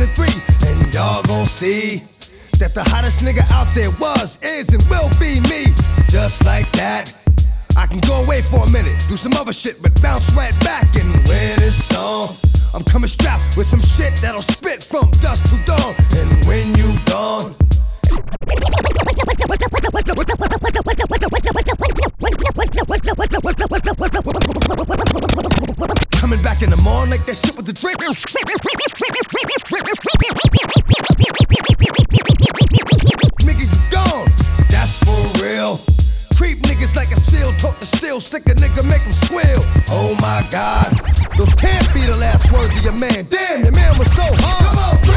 And 0.69 0.95
y'all 0.95 1.23
gon' 1.23 1.47
see 1.47 2.03
that 2.59 2.75
the 2.75 2.85
hottest 2.85 3.25
nigga 3.25 3.43
out 3.53 3.73
there 3.75 3.91
was, 3.99 4.39
is, 4.43 4.69
and 4.69 4.83
will 4.91 5.09
be 5.19 5.41
me. 5.49 5.73
Just 6.09 6.45
like 6.45 6.71
that. 6.73 7.17
I 7.77 7.87
can 7.87 8.01
go 8.01 8.23
away 8.23 8.43
for 8.43 8.65
a 8.65 8.71
minute, 8.71 9.03
do 9.09 9.17
some 9.17 9.33
other 9.35 9.53
shit, 9.53 9.83
but 9.83 9.91
bounce 10.03 10.35
right 10.35 10.53
back 10.61 10.95
and 10.97 11.09
win 11.27 11.57
this 11.57 11.83
song. 11.83 12.37
I'm 12.75 12.85
coming 12.85 13.09
strapped 13.09 13.57
with 13.57 13.67
some 13.67 13.81
shit 13.81 14.15
that'll 14.21 14.43
spit 14.43 14.85
from 14.85 15.11
dusk 15.23 15.45
to 15.51 15.57
dawn. 15.65 15.95
And 16.17 16.45
when 16.45 16.69
you 16.77 16.99
gone, 17.07 17.55
in 26.63 26.71
the 26.71 26.83
morning 26.83 27.11
like 27.11 27.27
that 27.27 27.35
shit 27.35 27.57
with 27.57 27.67
the 27.67 27.73
drip. 27.73 27.99
Nigga, 33.43 33.67
you 33.67 33.81
gone. 33.91 34.31
That's 34.71 34.99
for 35.03 35.43
real. 35.43 35.81
Creep 36.39 36.63
niggas 36.63 36.95
like 36.95 37.11
a 37.11 37.19
seal, 37.19 37.53
talk 37.59 37.79
to 37.81 37.87
steel, 37.87 38.21
stick 38.21 38.47
a 38.47 38.55
nigga, 38.55 38.85
make 38.85 39.03
him 39.03 39.13
squeal. 39.13 39.63
Oh 39.91 40.17
my 40.21 40.47
god, 40.51 40.87
those 41.37 41.53
can't 41.55 41.93
be 41.93 42.07
the 42.07 42.17
last 42.17 42.53
words 42.53 42.77
of 42.79 42.85
your 42.85 42.95
man. 42.95 43.27
Damn, 43.29 43.65
your 43.65 43.73
man 43.73 43.99
was 43.99 44.11
so 44.15 44.23
hard. 44.25 45.12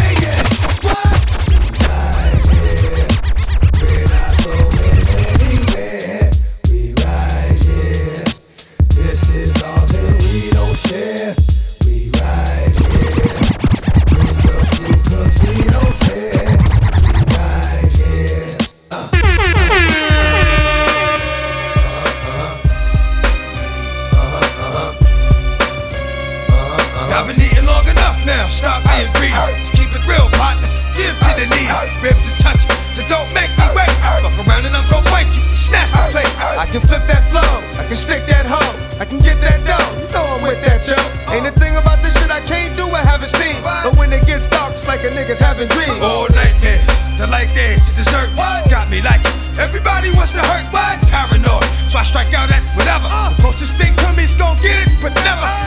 having 45.55 45.69
dreams. 45.69 46.03
All 46.03 46.27
nightmares, 46.35 46.85
the 47.17 47.27
like 47.27 47.53
that, 47.55 47.79
the 47.87 48.03
dessert. 48.03 48.29
What? 48.35 48.69
Got 48.69 48.89
me 48.89 49.01
like 49.01 49.23
it. 49.23 49.33
Everybody 49.57 50.11
wants 50.11 50.31
to 50.33 50.43
hurt, 50.43 50.67
what? 50.71 50.99
Paranoid, 51.07 51.63
so 51.89 51.99
I 51.99 52.03
strike 52.03 52.33
out 52.33 52.51
at 52.51 52.61
whatever. 52.75 53.07
Uh. 53.07 53.33
The 53.35 53.41
closest 53.41 53.79
thing 53.79 53.95
to 53.95 54.13
me 54.13 54.23
is 54.23 54.35
gonna 54.35 54.59
get 54.61 54.75
it, 54.83 54.91
but 55.01 55.15
never. 55.23 55.47
Uh. 55.47 55.64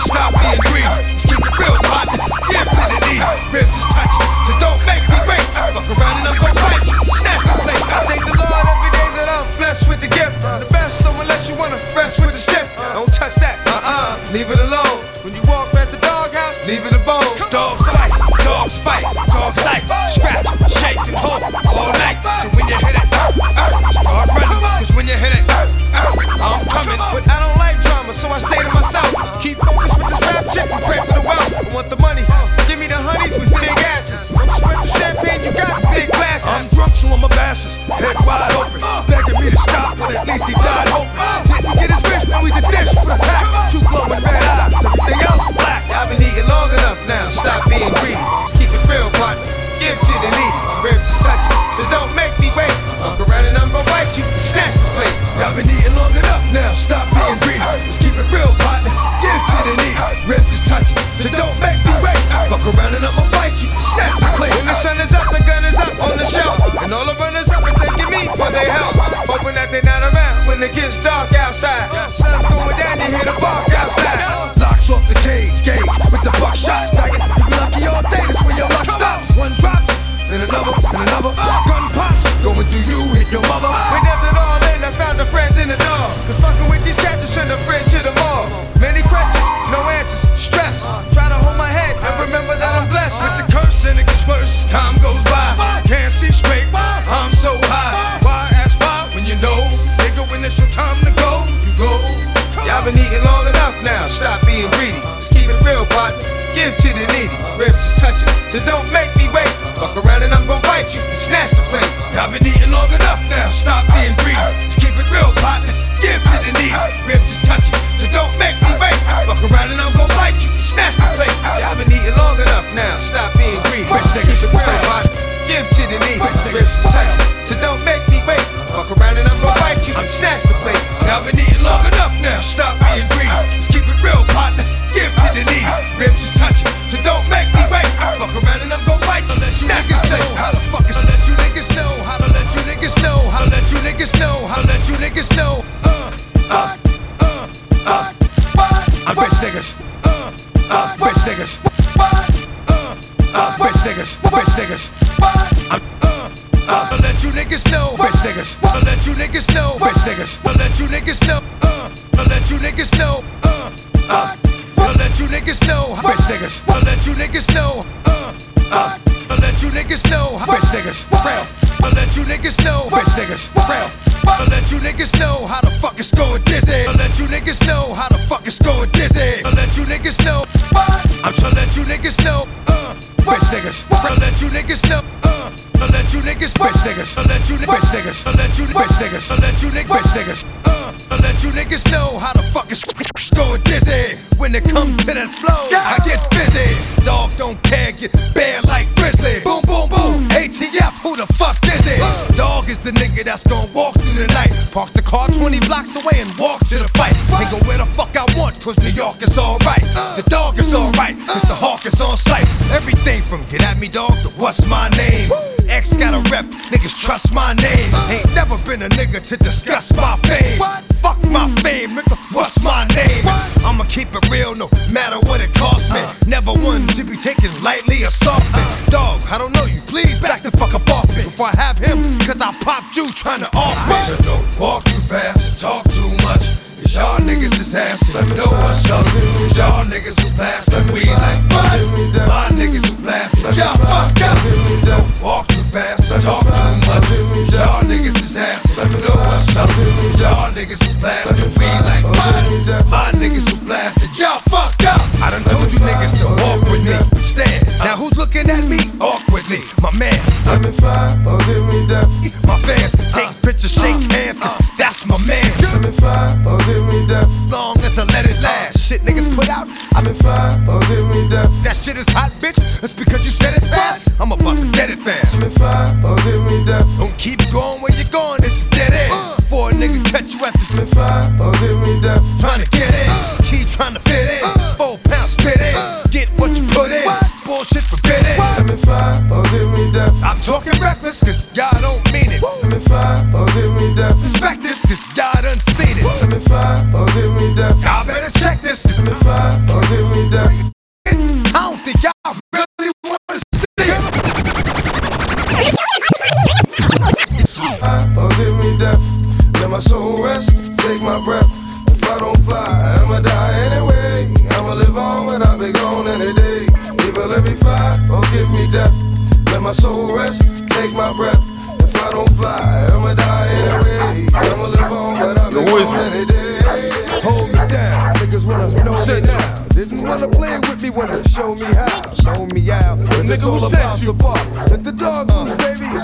Stop 0.00 0.32
being 0.40 0.69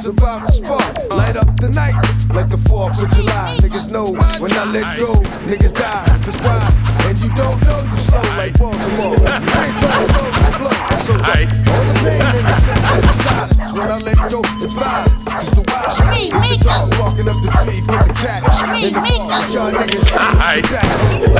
baby. 0.06 0.16
It's 0.16 0.22
about 0.22 0.46
the 0.46 0.52
spark. 0.52 1.10
Light 1.10 1.36
up 1.36 1.58
the 1.60 1.68
night 1.70 1.94
like 2.34 2.48
the 2.48 2.56
4th 2.68 3.02
of 3.02 3.10
July. 3.14 3.56
Niggas 3.60 3.92
know 3.92 4.12
when 4.40 4.52
I 4.52 4.64
let 4.70 4.98
go, 4.98 5.14
niggas 5.46 5.72
die. 5.74 6.06
That's 6.22 6.40
why. 6.42 6.62
And 7.06 7.18
you 7.18 7.28
don't 7.34 7.58
know 7.66 7.80
you 7.82 7.98
slow 7.98 8.22
like 8.38 8.58
Baltimore. 8.58 9.16
I 9.26 9.66
ain't 9.66 9.78
trying 9.78 10.06
to 10.06 10.12
blow 10.12 10.30
the 10.30 10.58
blow. 10.58 10.74
So 11.06 11.14
Aight. 11.34 11.50
all 11.70 11.84
the 11.86 11.94
pain 12.02 12.22
in 12.38 12.44
the 12.46 12.56
center 12.56 12.86
and 12.86 13.02
the 13.02 13.12
silence. 13.22 13.72
When 13.74 13.90
I 13.90 13.98
let 13.98 14.18
go, 14.30 14.40
it's 14.62 14.74
violence. 14.74 15.24
Cause 15.26 15.50
the 15.50 15.62
wild 15.70 15.98
Me, 16.10 16.30
the 16.30 16.38
me. 16.38 16.56
dog 16.62 16.94
walking 16.98 17.28
up 17.28 17.38
the 17.42 17.50
tree 17.62 17.80
for 17.82 17.98
the 18.02 18.14
cat. 18.14 18.42
Me, 18.70 18.88
In 18.88 18.94
the 18.94 19.00
me. 19.02 19.14
park, 19.18 19.46
y'all 19.54 19.70
niggas 19.70 20.06
Aight. 20.38 20.66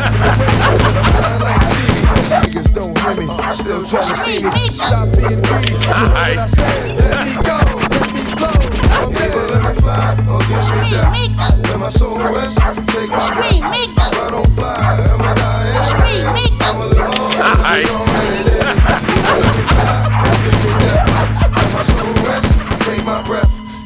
I'm 0.07 1.39
like 1.41 1.63
Stevie. 1.71 2.03
Niggas 2.47 2.71
don't 2.75 2.95
hear 2.99 3.15
me, 3.15 3.27
still 3.55 3.83
trying 3.87 4.09
to 4.11 4.17
see 4.17 4.43
me. 4.43 4.51
Stop 4.71 5.07
being 5.17 5.43
greedy. 5.43 5.75
What 5.87 6.39
I 6.39 6.47
said, 6.47 6.99
let 6.99 7.27
me 7.27 7.35
go, 7.43 7.57
let 7.57 7.75
me 7.75 7.76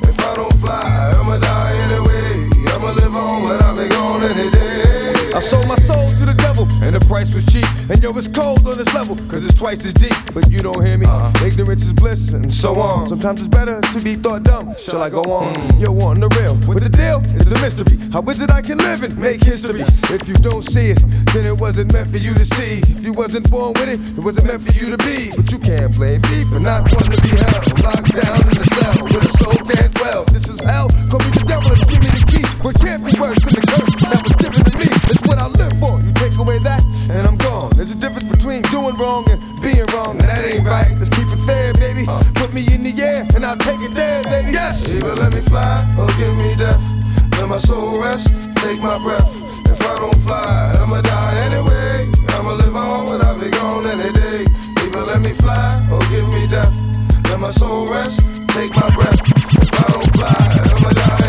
If 0.02 0.18
I 0.20 0.36
don't 0.36 0.52
fly, 0.54 1.12
I'ma 1.18 1.38
die. 1.38 1.72
Anyway. 1.84 2.50
I'ma 2.72 2.90
live 2.92 3.16
on, 3.16 3.42
but 3.42 3.62
I'll 3.62 3.76
be 3.76 3.88
gone 3.88 4.22
any 4.22 4.50
day. 4.50 5.32
I 5.34 5.40
sold 5.40 5.66
my 5.68 5.79
price 7.30 7.44
was 7.44 7.52
cheap. 7.52 7.66
And 7.90 8.02
yo, 8.02 8.16
it's 8.16 8.28
cold 8.28 8.66
on 8.68 8.76
this 8.76 8.92
level, 8.94 9.16
cause 9.28 9.44
it's 9.44 9.54
twice 9.54 9.84
as 9.84 9.94
deep. 9.94 10.14
But 10.32 10.50
you 10.50 10.62
don't 10.62 10.84
hear 10.84 10.98
me. 10.98 11.06
Uh-huh. 11.06 11.46
Ignorance 11.46 11.84
is 11.84 11.92
bliss, 11.92 12.32
and 12.32 12.52
so 12.52 12.76
on. 12.76 13.08
Sometimes 13.08 13.40
it's 13.40 13.48
better 13.48 13.80
to 13.80 14.00
be 14.00 14.14
thought 14.14 14.42
dumb. 14.42 14.74
Shall 14.76 15.02
I 15.02 15.10
go 15.10 15.22
on? 15.22 15.54
Yo, 15.80 15.92
on 16.00 16.20
the 16.20 16.28
real. 16.40 16.56
What 16.66 16.82
the 16.82 16.88
deal 16.88 17.20
is 17.38 17.50
a 17.50 17.58
mystery. 17.60 17.96
How 18.12 18.22
is 18.30 18.42
it 18.42 18.50
I 18.50 18.62
can 18.62 18.78
live 18.78 19.02
and 19.02 19.16
make 19.18 19.42
history? 19.42 19.82
If 20.10 20.28
you 20.28 20.34
don't 20.34 20.62
see 20.62 20.90
it, 20.90 21.02
then 21.32 21.46
it 21.46 21.60
wasn't 21.60 21.92
meant 21.92 22.08
for 22.08 22.18
you 22.18 22.34
to 22.34 22.44
see. 22.44 22.80
If 22.80 23.04
you 23.04 23.12
wasn't 23.12 23.50
born 23.50 23.74
with 23.74 23.88
it, 23.88 24.00
it 24.18 24.22
wasn't 24.22 24.46
meant 24.46 24.62
for 24.62 24.72
you 24.72 24.90
to 24.90 24.98
be. 24.98 25.30
But 25.36 25.50
you 25.50 25.58
can't 25.58 25.94
blame 25.94 26.22
me 26.22 26.44
for 26.50 26.60
not 26.60 26.90
wanting 26.92 27.12
to 27.12 27.22
be 27.22 27.30
held. 27.30 27.82
Locked 27.82 28.14
down 28.14 28.40
in 28.48 28.56
the 28.58 28.68
cell 28.74 28.94
where 29.02 29.20
the 29.20 29.32
soul 29.38 29.58
can't 29.66 29.92
dwell. 29.94 30.24
This 30.32 30.48
is 30.48 30.60
hell. 30.60 30.88
Call 31.10 31.20
me 31.20 31.30
the 31.34 31.44
devil 31.46 31.70
and 31.70 31.82
give 31.88 32.00
me 32.00 32.10
the 32.10 32.19
key. 32.30 32.46
Can't 32.80 33.04
be 33.04 33.12
worse 33.18 33.38
than 33.42 33.54
the 33.58 33.64
curse 33.66 33.90
that 34.08 34.22
was 34.22 34.36
given 34.38 34.62
to 34.64 34.72
me. 34.78 34.88
It's 35.10 35.22
what 35.26 35.38
I 35.38 35.46
live 35.48 35.74
for. 35.82 36.00
You 36.00 36.12
take 36.14 36.36
away 36.38 36.58
that, 36.60 36.82
and 37.10 37.26
I'm 37.26 37.36
gone. 37.36 37.76
There's 37.76 37.92
a 37.92 37.98
difference 37.98 38.28
between 38.30 38.62
doing 38.70 38.96
wrong 38.96 39.28
and 39.30 39.40
being 39.60 39.84
wrong. 39.92 40.16
And 40.20 40.28
that 40.28 40.44
ain't 40.44 40.66
right. 40.66 40.90
Let's 40.98 41.10
keep 41.10 41.26
it 41.26 41.42
fair, 41.44 41.74
baby. 41.74 42.06
Put 42.38 42.54
me 42.54 42.62
in 42.72 42.86
the 42.86 42.94
air, 43.02 43.26
and 43.34 43.44
I'll 43.44 43.58
take 43.58 43.80
it 43.80 43.94
there, 43.94 44.22
baby. 44.24 44.52
Yes. 44.52 44.88
Either 44.88 45.14
let 45.14 45.34
me 45.34 45.40
fly 45.40 45.82
or 45.98 46.06
give 46.16 46.34
me 46.38 46.54
death. 46.56 46.80
Let 47.38 47.48
my 47.48 47.58
soul 47.58 48.00
rest, 48.00 48.30
take 48.62 48.80
my 48.80 48.98
breath. 49.02 49.28
If 49.66 49.80
I 49.82 49.98
don't 49.98 50.20
fly, 50.22 50.76
I'ma 50.80 51.00
die 51.00 51.36
anyway. 51.46 52.10
I'ma 52.36 52.52
live 52.54 52.76
on, 52.76 53.06
but 53.06 53.24
I'll 53.24 53.38
be 53.38 53.50
gone 53.50 53.86
any 53.86 54.12
day. 54.12 54.46
Either 54.84 55.02
let 55.04 55.20
me 55.20 55.32
fly 55.32 55.88
or 55.90 56.00
give 56.10 56.26
me 56.28 56.46
death. 56.46 56.72
Let 57.28 57.40
my 57.40 57.50
soul 57.50 57.90
rest, 57.90 58.20
take 58.54 58.74
my 58.76 58.88
breath. 58.94 59.20
If 59.62 59.72
I 59.74 59.92
don't 59.92 60.10
fly, 60.12 60.38
I'ma 60.74 60.90
die 60.90 61.19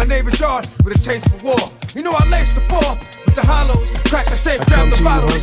my 0.00 0.06
neighbor's 0.06 0.40
yard 0.40 0.66
with 0.82 0.96
a 0.96 0.98
taste 0.98 1.28
for 1.28 1.44
war. 1.44 1.58
You 1.94 2.02
know 2.02 2.12
I 2.12 2.26
laced 2.30 2.54
the 2.54 2.62
four 2.62 2.96
hollows. 3.50 3.90
Crack 4.06 4.30
the 4.30 4.36
safe, 4.36 4.62
grab 4.66 4.86
the 4.90 5.02
bottles. 5.02 5.42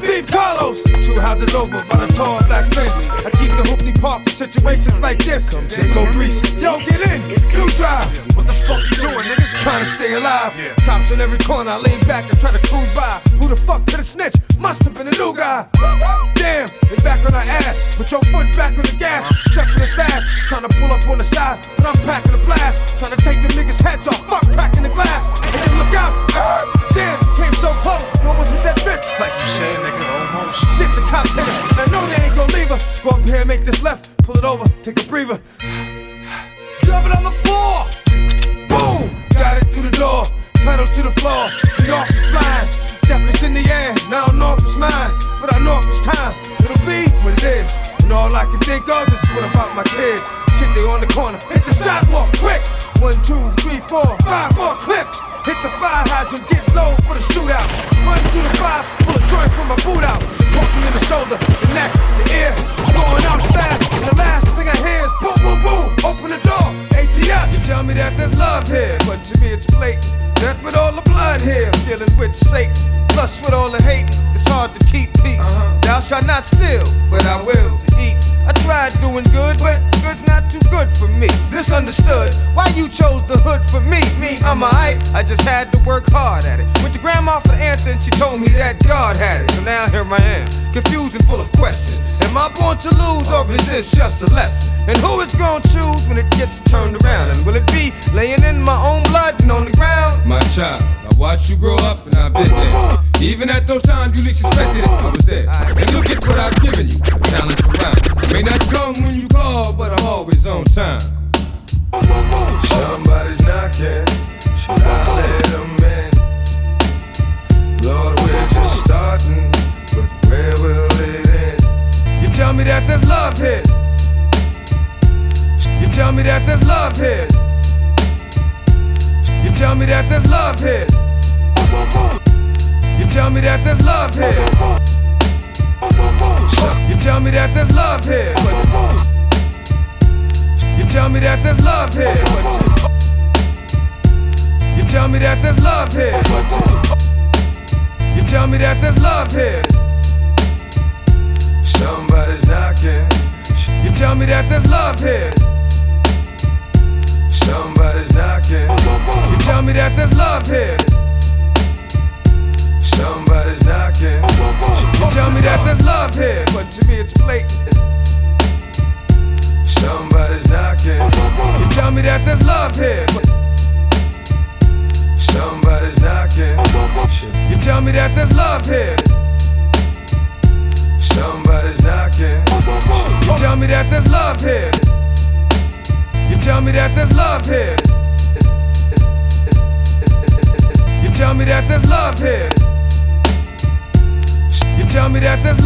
Beat 0.00 0.26
Carlos. 0.28 0.82
Two 1.04 1.20
houses 1.20 1.54
over 1.54 1.76
by 1.88 2.06
the 2.06 2.08
tall 2.16 2.40
black 2.48 2.72
fence. 2.72 3.08
I 3.26 3.30
keep 3.36 3.52
the 3.52 3.64
hoopty 3.68 3.92
park 4.00 4.24
for 4.24 4.32
situations 4.32 4.98
like 5.00 5.18
this. 5.20 5.44
They 5.68 5.92
go 5.92 6.10
grease. 6.12 6.40
Yo, 6.56 6.74
get 6.88 7.00
in. 7.12 7.20
You 7.52 7.68
drive. 7.76 8.08
What 8.36 8.46
the 8.46 8.56
fuck 8.64 8.80
you 8.90 8.96
doing, 9.04 9.24
nigga? 9.28 9.46
Trying 9.60 9.84
to 9.84 9.90
stay 9.90 10.14
alive. 10.14 10.52
Cops 10.86 11.12
in 11.12 11.20
every 11.20 11.38
corner. 11.38 11.70
I 11.70 11.78
lean 11.78 12.00
back 12.08 12.24
and 12.30 12.38
try 12.40 12.50
to 12.52 12.62
cruise 12.68 12.88
by. 12.96 13.20
Who 13.40 13.48
the 13.48 13.56
fuck 13.56 13.84
could 13.86 14.00
have 14.00 14.06
snitched? 14.06 14.40
Must 14.58 14.82
have 14.84 14.94
been 14.94 15.08
a 15.08 15.16
new 15.16 15.36
guy. 15.36 15.68
Damn, 16.34 16.68
they 16.88 16.96
back 17.04 17.20
on 17.26 17.34
our 17.34 17.44
ass. 17.44 17.96
Put 17.96 18.10
your 18.10 18.22
foot 18.32 18.48
back 18.56 18.72
on 18.76 18.84
the 18.84 18.96
gas. 18.98 19.24
Stepping 19.52 19.82
it 19.84 19.92
fast. 19.96 20.24
Trying 20.48 20.64
to 20.68 20.72
pull 20.80 20.90
up 20.90 21.06
on 21.08 21.18
the 21.18 21.24
side, 21.24 21.60
but 21.76 21.86
I'm 21.86 21.96
packing 22.04 22.32
the 22.32 22.42
blast. 22.44 22.96
Trying 22.98 23.12
to 23.16 23.20
take 23.24 23.40
the 23.44 23.48
niggas' 23.52 23.82
heads 23.82 24.08
off. 24.08 24.20
Fuck 24.28 24.44
cracking 24.52 24.79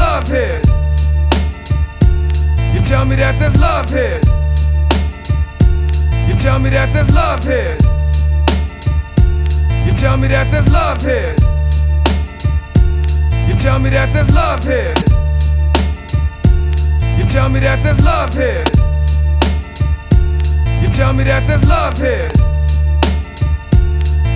love 0.05 0.29
here. 0.29 0.61
You 2.75 2.81
tell 2.91 3.05
me 3.07 3.17
that 3.17 3.35
there's 3.41 3.57
love 3.69 3.89
here. 3.89 4.21
You 6.29 6.35
tell 6.45 6.59
me 6.59 6.69
that 6.77 6.89
there's 6.95 7.11
love 7.21 7.43
here. 7.53 7.77
You 9.87 9.93
tell 10.03 10.17
me 10.19 10.29
that 10.35 10.47
there's 10.53 10.69
love 10.79 11.01
here. 11.11 11.35
You 13.49 13.55
tell 13.65 13.79
me 13.79 13.89
that 13.97 14.09
there's 14.15 14.31
love 14.41 14.63
here. 14.73 14.95
You 17.19 17.25
tell 17.35 17.49
me 17.49 17.61
that 17.67 17.79
there's 17.85 18.01
love 18.11 18.33
here. 18.43 18.65
You 20.83 20.89
tell 20.99 21.13
me 21.19 21.25
that 21.31 21.43
there's 21.47 21.65
love 21.75 21.97
here. 22.07 22.31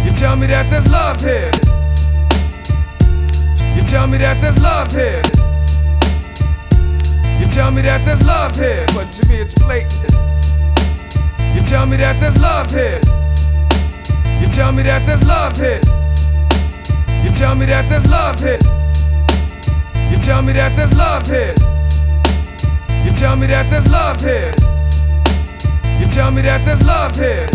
You 0.04 0.12
tell 0.22 0.36
me 0.40 0.46
that 0.46 0.66
there's 0.70 0.88
love 0.98 1.20
here. 1.20 1.52
You 3.76 3.82
tell 3.92 4.06
me 4.06 4.16
that 4.18 4.40
there's 4.40 4.58
love 4.70 4.92
here. 4.92 5.47
You 7.48 7.54
tell 7.54 7.70
me 7.70 7.80
that 7.80 8.04
there's 8.04 8.22
love 8.26 8.54
here, 8.56 8.84
but 8.92 9.10
to 9.14 9.26
me 9.26 9.36
it's 9.36 9.54
blatant. 9.54 10.12
You 11.56 11.62
tell 11.64 11.86
me 11.86 11.96
that 11.96 12.20
there's 12.20 12.36
love 12.36 12.70
here. 12.70 13.00
You 14.38 14.48
tell 14.52 14.70
me 14.70 14.82
that 14.82 15.06
there's 15.06 15.24
love 15.24 15.56
here. 15.56 15.80
You 17.24 17.32
tell 17.32 17.56
me 17.56 17.64
that 17.64 17.88
there's 17.88 18.06
love 18.06 18.38
here. 18.38 18.60
You 20.12 20.18
tell 20.20 20.42
me 20.42 20.52
that 20.52 20.76
there's 20.76 20.92
love 20.92 21.26
here. 21.26 21.54
You 23.02 23.12
tell 23.16 23.34
me 23.34 23.46
that 23.46 23.70
there's 23.70 23.88
love 23.88 24.20
here. 24.20 24.52
You 25.98 26.06
tell 26.12 26.30
me 26.30 26.42
that 26.42 26.66
there's 26.66 26.84
love 26.84 27.16
here. 27.16 27.48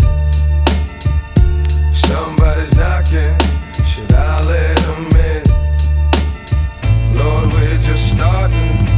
Somebody's 1.94 2.74
knocking. 2.76 3.38
Should 3.86 4.12
I 4.12 4.42
let 4.42 4.76
them 4.90 5.06
in? 5.22 5.44
Lord, 7.16 7.52
we're 7.52 7.78
just 7.78 8.10
starting, 8.10 8.90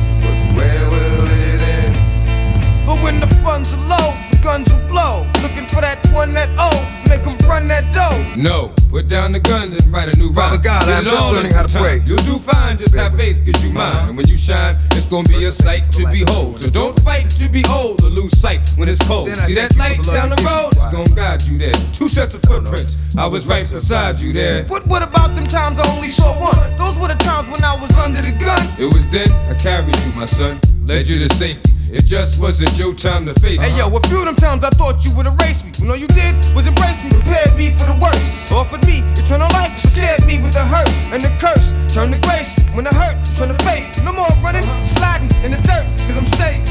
But 2.86 3.02
when 3.02 3.18
the 3.18 3.26
funds 3.42 3.74
are 3.74 3.82
low, 3.88 4.14
the 4.30 4.38
guns 4.44 4.72
will 4.72 4.86
blow. 4.86 5.26
Looking 5.42 5.66
for 5.66 5.80
that 5.80 5.98
one 6.14 6.32
that 6.34 6.48
oh, 6.56 6.78
make 7.10 7.26
'em 7.26 7.36
run 7.48 7.66
that 7.66 7.82
dough. 7.92 8.14
No, 8.40 8.72
put 8.90 9.08
down 9.08 9.32
the 9.32 9.40
guns 9.40 9.74
and 9.74 9.84
write 9.92 10.08
a 10.14 10.16
new 10.16 10.28
rhyme. 10.30 10.50
Father 10.50 10.62
God, 10.62 10.88
I'm 10.88 11.04
just 11.04 11.32
learning 11.32 11.52
how 11.52 11.64
to 11.64 11.72
time. 11.72 11.82
pray. 11.82 12.02
You'll 12.06 12.22
do 12.22 12.38
fine, 12.38 12.78
just 12.78 12.94
have 12.94 13.16
faith, 13.18 13.42
cause 13.44 13.60
you 13.64 13.70
mine. 13.70 14.08
And 14.08 14.16
when 14.16 14.28
you 14.28 14.36
shine, 14.36 14.76
it's 14.92 15.06
gonna 15.06 15.28
be 15.28 15.44
a 15.46 15.50
sight 15.52 15.82
to 15.94 16.06
behold. 16.12 16.60
So 16.60 16.70
don't 16.70 16.98
fight 17.00 17.28
to 17.40 17.48
behold 17.48 18.04
or 18.04 18.08
lose 18.08 18.38
sight 18.38 18.60
when 18.76 18.88
it's 18.88 19.02
cold. 19.04 19.34
See 19.34 19.54
that 19.54 19.76
light 19.76 19.96
for 19.96 20.02
the 20.02 20.12
love 20.12 20.16
down 20.16 20.30
the 20.30 20.42
road? 20.46 20.70
It's 20.72 20.86
gonna 20.86 21.16
guide 21.16 21.42
you 21.42 21.58
there. 21.58 21.74
Two 21.92 22.08
sets 22.08 22.36
of 22.36 22.42
footprints. 22.42 22.96
I 23.18 23.26
was 23.26 23.48
right 23.48 23.68
beside 23.68 24.20
you 24.20 24.32
there. 24.32 24.62
But 24.62 24.86
what 24.86 25.02
about 25.02 25.34
them 25.34 25.48
times 25.48 25.80
I 25.80 25.90
only 25.96 26.10
saw 26.10 26.30
one? 26.40 26.78
Those 26.78 26.96
were 26.98 27.08
the 27.08 27.18
times 27.24 27.50
when 27.50 27.64
I 27.64 27.74
was 27.74 27.90
under 27.98 28.22
the 28.22 28.32
gun. 28.38 28.62
It 28.78 28.86
was 28.94 29.08
then 29.08 29.30
I 29.50 29.54
carried 29.54 29.96
you, 30.04 30.12
my 30.12 30.26
son, 30.26 30.60
led 30.84 31.08
you 31.08 31.18
to 31.26 31.34
safety. 31.34 31.75
It 31.88 32.04
just 32.04 32.40
wasn't 32.40 32.76
your 32.76 32.94
time 32.94 33.26
to 33.26 33.34
face. 33.34 33.60
Hey 33.60 33.76
yo, 33.78 33.86
a 33.86 34.00
few 34.08 34.18
of 34.18 34.24
them 34.24 34.34
times 34.34 34.64
I 34.64 34.70
thought 34.70 35.04
you 35.04 35.14
would 35.14 35.26
erase 35.26 35.62
me. 35.62 35.70
When 35.78 35.88
all 35.90 35.96
you 35.96 36.08
did 36.08 36.34
was 36.52 36.66
embrace 36.66 37.00
me, 37.04 37.10
prepared 37.10 37.56
me 37.56 37.70
for 37.78 37.86
the 37.86 37.96
worst. 38.02 38.50
Offered 38.50 38.84
me 38.86 39.04
eternal 39.14 39.48
life, 39.52 39.70
but 39.70 39.90
scared 39.92 40.26
me 40.26 40.42
with 40.42 40.52
the 40.52 40.64
hurt 40.64 40.88
and 41.14 41.22
the 41.22 41.30
curse. 41.38 41.72
Turned 41.94 42.12
to 42.12 42.20
grace 42.20 42.58
when 42.74 42.84
the 42.84 42.94
hurt 42.94 43.14
turned 43.36 43.56
to 43.56 43.64
faith. 43.64 44.02
No 44.02 44.12
more 44.12 44.26
running, 44.42 44.64
sliding 44.82 45.30
in 45.44 45.52
the 45.52 45.58
dirt, 45.62 45.86
cause 46.06 46.16
I'm 46.18 46.26
safe. 46.34 46.66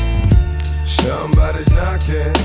Somebody's 0.85 1.71
knocking. 1.71 2.35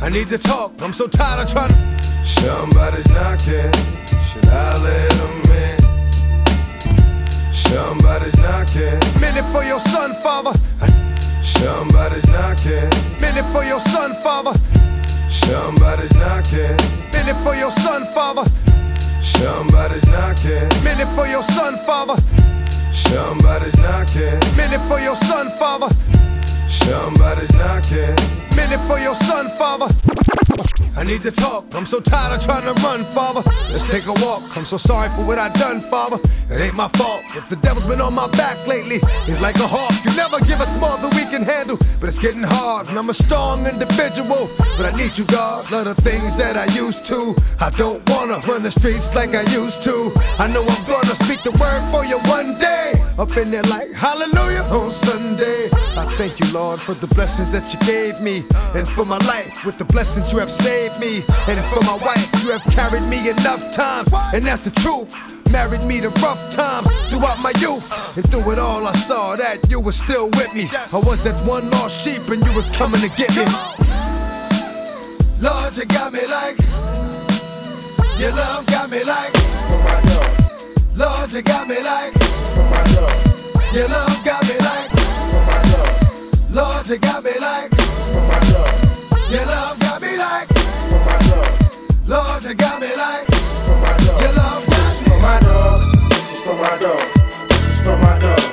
I 0.00 0.10
need 0.10 0.28
to 0.28 0.38
talk, 0.38 0.80
I'm 0.80 0.92
so 0.92 1.08
tired 1.08 1.42
of 1.42 1.50
trying 1.50 1.70
to. 1.70 2.04
Somebody's 2.24 3.08
knocking. 3.10 3.72
Should 4.30 4.46
I 4.46 4.78
let 4.78 5.10
them 5.18 5.42
in? 5.58 5.78
Somebody's 7.52 8.38
knocking. 8.38 9.00
Minute 9.20 9.50
for 9.50 9.64
your 9.64 9.80
son, 9.80 10.14
father. 10.22 10.52
Somebody's 11.44 12.26
knocking. 12.28 12.88
Minute 13.20 13.44
for 13.52 13.64
your 13.64 13.78
son, 13.78 14.14
father. 14.22 14.58
Somebody's 15.28 16.14
knocking. 16.16 16.74
Minute 17.12 17.36
for 17.44 17.54
your 17.54 17.70
son, 17.70 18.06
father. 18.14 18.48
Somebody's 19.22 20.06
knocking. 20.06 20.68
Minute 20.82 21.14
for 21.14 21.26
your 21.26 21.42
son, 21.42 21.76
father. 21.84 22.16
Somebody's 22.94 23.76
knocking. 23.76 24.40
Minute 24.56 24.80
for 24.88 24.98
your 24.98 25.16
son, 25.16 25.50
father. 25.58 25.94
Somebody's 26.68 27.52
knocking. 27.54 28.16
Minute 28.56 28.80
for 28.86 28.98
your 28.98 29.14
son, 29.14 29.48
father. 29.56 29.88
I 30.96 31.02
need 31.02 31.22
to 31.22 31.32
talk. 31.32 31.74
I'm 31.74 31.86
so 31.86 32.00
tired 32.00 32.36
of 32.36 32.44
trying 32.44 32.62
to 32.62 32.80
run, 32.82 33.04
father. 33.04 33.42
Let's 33.70 33.90
take 33.90 34.06
a 34.06 34.14
walk. 34.24 34.56
I'm 34.56 34.64
so 34.64 34.76
sorry 34.76 35.08
for 35.18 35.26
what 35.26 35.38
I 35.38 35.48
done, 35.54 35.80
father. 35.80 36.18
It 36.48 36.60
ain't 36.60 36.76
my 36.76 36.86
fault. 36.94 37.22
If 37.34 37.48
the 37.48 37.56
devil's 37.56 37.86
been 37.86 38.00
on 38.00 38.14
my 38.14 38.28
back 38.38 38.56
lately, 38.68 39.00
he's 39.26 39.42
like 39.42 39.56
a 39.56 39.66
hawk. 39.66 39.92
You 40.04 40.14
never 40.16 40.38
give 40.46 40.60
us 40.60 40.78
more 40.78 40.96
than 41.02 41.10
we 41.18 41.26
can 41.26 41.42
handle, 41.42 41.78
but 41.98 42.08
it's 42.08 42.20
getting 42.20 42.44
hard. 42.44 42.88
And 42.88 42.96
I'm 42.96 43.10
a 43.10 43.14
strong 43.14 43.66
individual, 43.66 44.48
but 44.78 44.86
I 44.86 44.92
need 44.96 45.18
you, 45.18 45.24
God. 45.24 45.66
Of 45.72 45.84
the 45.84 45.94
things 45.94 46.36
that 46.38 46.56
I 46.56 46.66
used 46.72 47.04
to. 47.06 47.34
I 47.58 47.70
don't 47.70 47.98
wanna 48.08 48.38
run 48.46 48.62
the 48.62 48.70
streets 48.70 49.14
like 49.16 49.34
I 49.34 49.42
used 49.50 49.82
to. 49.82 50.12
I 50.38 50.46
know 50.46 50.62
I'm 50.62 50.84
gonna 50.84 51.16
speak 51.26 51.42
the 51.42 51.50
word 51.58 51.82
for 51.90 52.04
you 52.04 52.18
one 52.30 52.56
day. 52.58 52.94
Up 53.18 53.36
in 53.36 53.50
there 53.50 53.66
like 53.66 53.90
hallelujah 53.92 54.62
on 54.70 54.92
Sunday. 54.92 55.70
I 55.98 56.06
thank 56.14 56.38
you, 56.38 56.46
Lord, 56.54 56.78
for 56.78 56.94
the 56.94 57.08
blessings 57.08 57.50
that 57.50 57.66
you 57.74 57.80
gave 57.82 58.22
me, 58.22 58.46
and 58.78 58.86
for 58.86 59.04
my 59.04 59.18
life 59.26 59.66
with 59.66 59.76
the 59.76 59.84
blessings 59.84 60.32
you 60.32 60.38
have 60.38 60.52
saved 60.52 61.00
me, 61.00 61.18
and 61.50 61.58
for 61.66 61.82
my 61.82 61.98
wife 62.06 62.30
you 62.44 62.54
have 62.54 62.62
carried 62.70 63.02
me 63.10 63.18
enough 63.28 63.74
times, 63.74 64.14
and 64.30 64.38
that's 64.46 64.62
the 64.62 64.70
truth. 64.70 65.10
Married 65.50 65.82
me 65.82 66.00
to 66.00 66.10
rough 66.22 66.38
times 66.54 66.86
throughout 67.10 67.42
my 67.42 67.50
youth, 67.58 67.82
and 68.16 68.22
through 68.30 68.52
it 68.52 68.60
all 68.60 68.86
I 68.86 68.94
saw 69.02 69.34
that 69.34 69.68
you 69.68 69.80
were 69.80 69.90
still 69.90 70.30
with 70.38 70.54
me. 70.54 70.70
I 70.70 71.02
was 71.02 71.18
that 71.24 71.42
one 71.42 71.68
lost 71.74 72.06
sheep, 72.06 72.22
and 72.30 72.38
you 72.46 72.54
was 72.54 72.70
coming 72.70 73.02
to 73.02 73.10
get 73.10 73.34
me. 73.34 73.42
Lord, 75.42 75.74
you 75.74 75.86
got 75.90 76.12
me 76.14 76.22
like 76.30 76.54
your 78.14 78.30
love 78.30 78.64
got 78.66 78.90
me 78.94 79.02
like 79.02 79.34
Lord, 80.94 81.32
you 81.32 81.42
got 81.42 81.66
me 81.66 81.82
like 81.82 82.14
your 83.74 83.88
love 83.90 84.22
got 84.22 84.46
me 84.46 84.54
like 84.62 84.93
Lord, 86.54 86.88
you 86.88 86.98
got 86.98 87.24
me 87.24 87.32
like 87.40 87.74
for 88.14 88.20
my 88.30 88.38
dog 88.46 88.70
your 89.28 89.44
love 89.46 89.76
got 89.80 90.00
me 90.00 90.16
like 90.16 90.48
This 90.48 90.62
is 90.62 90.92
for 90.92 91.00
my 91.02 91.18
dog 91.26 91.50
Lord, 92.06 92.44
you 92.44 92.54
got 92.54 92.80
me 92.80 92.94
like 92.94 93.26
This 93.26 93.52
is 93.52 93.68
for 93.68 93.76
my 93.82 93.96
dog 94.06 94.20
your 94.22 94.32
love 94.34 94.62
got 94.68 95.00
me. 95.00 95.06
For 95.08 95.18
my 95.18 95.40
dog, 95.40 95.80
this 96.10 96.30
is 96.30 96.40
for 96.46 96.56
my 96.56 96.78
dog, 96.78 97.00
this 97.48 97.70
is 97.70 97.80
for 97.80 97.96
my 97.98 98.18
dog. 98.20 98.44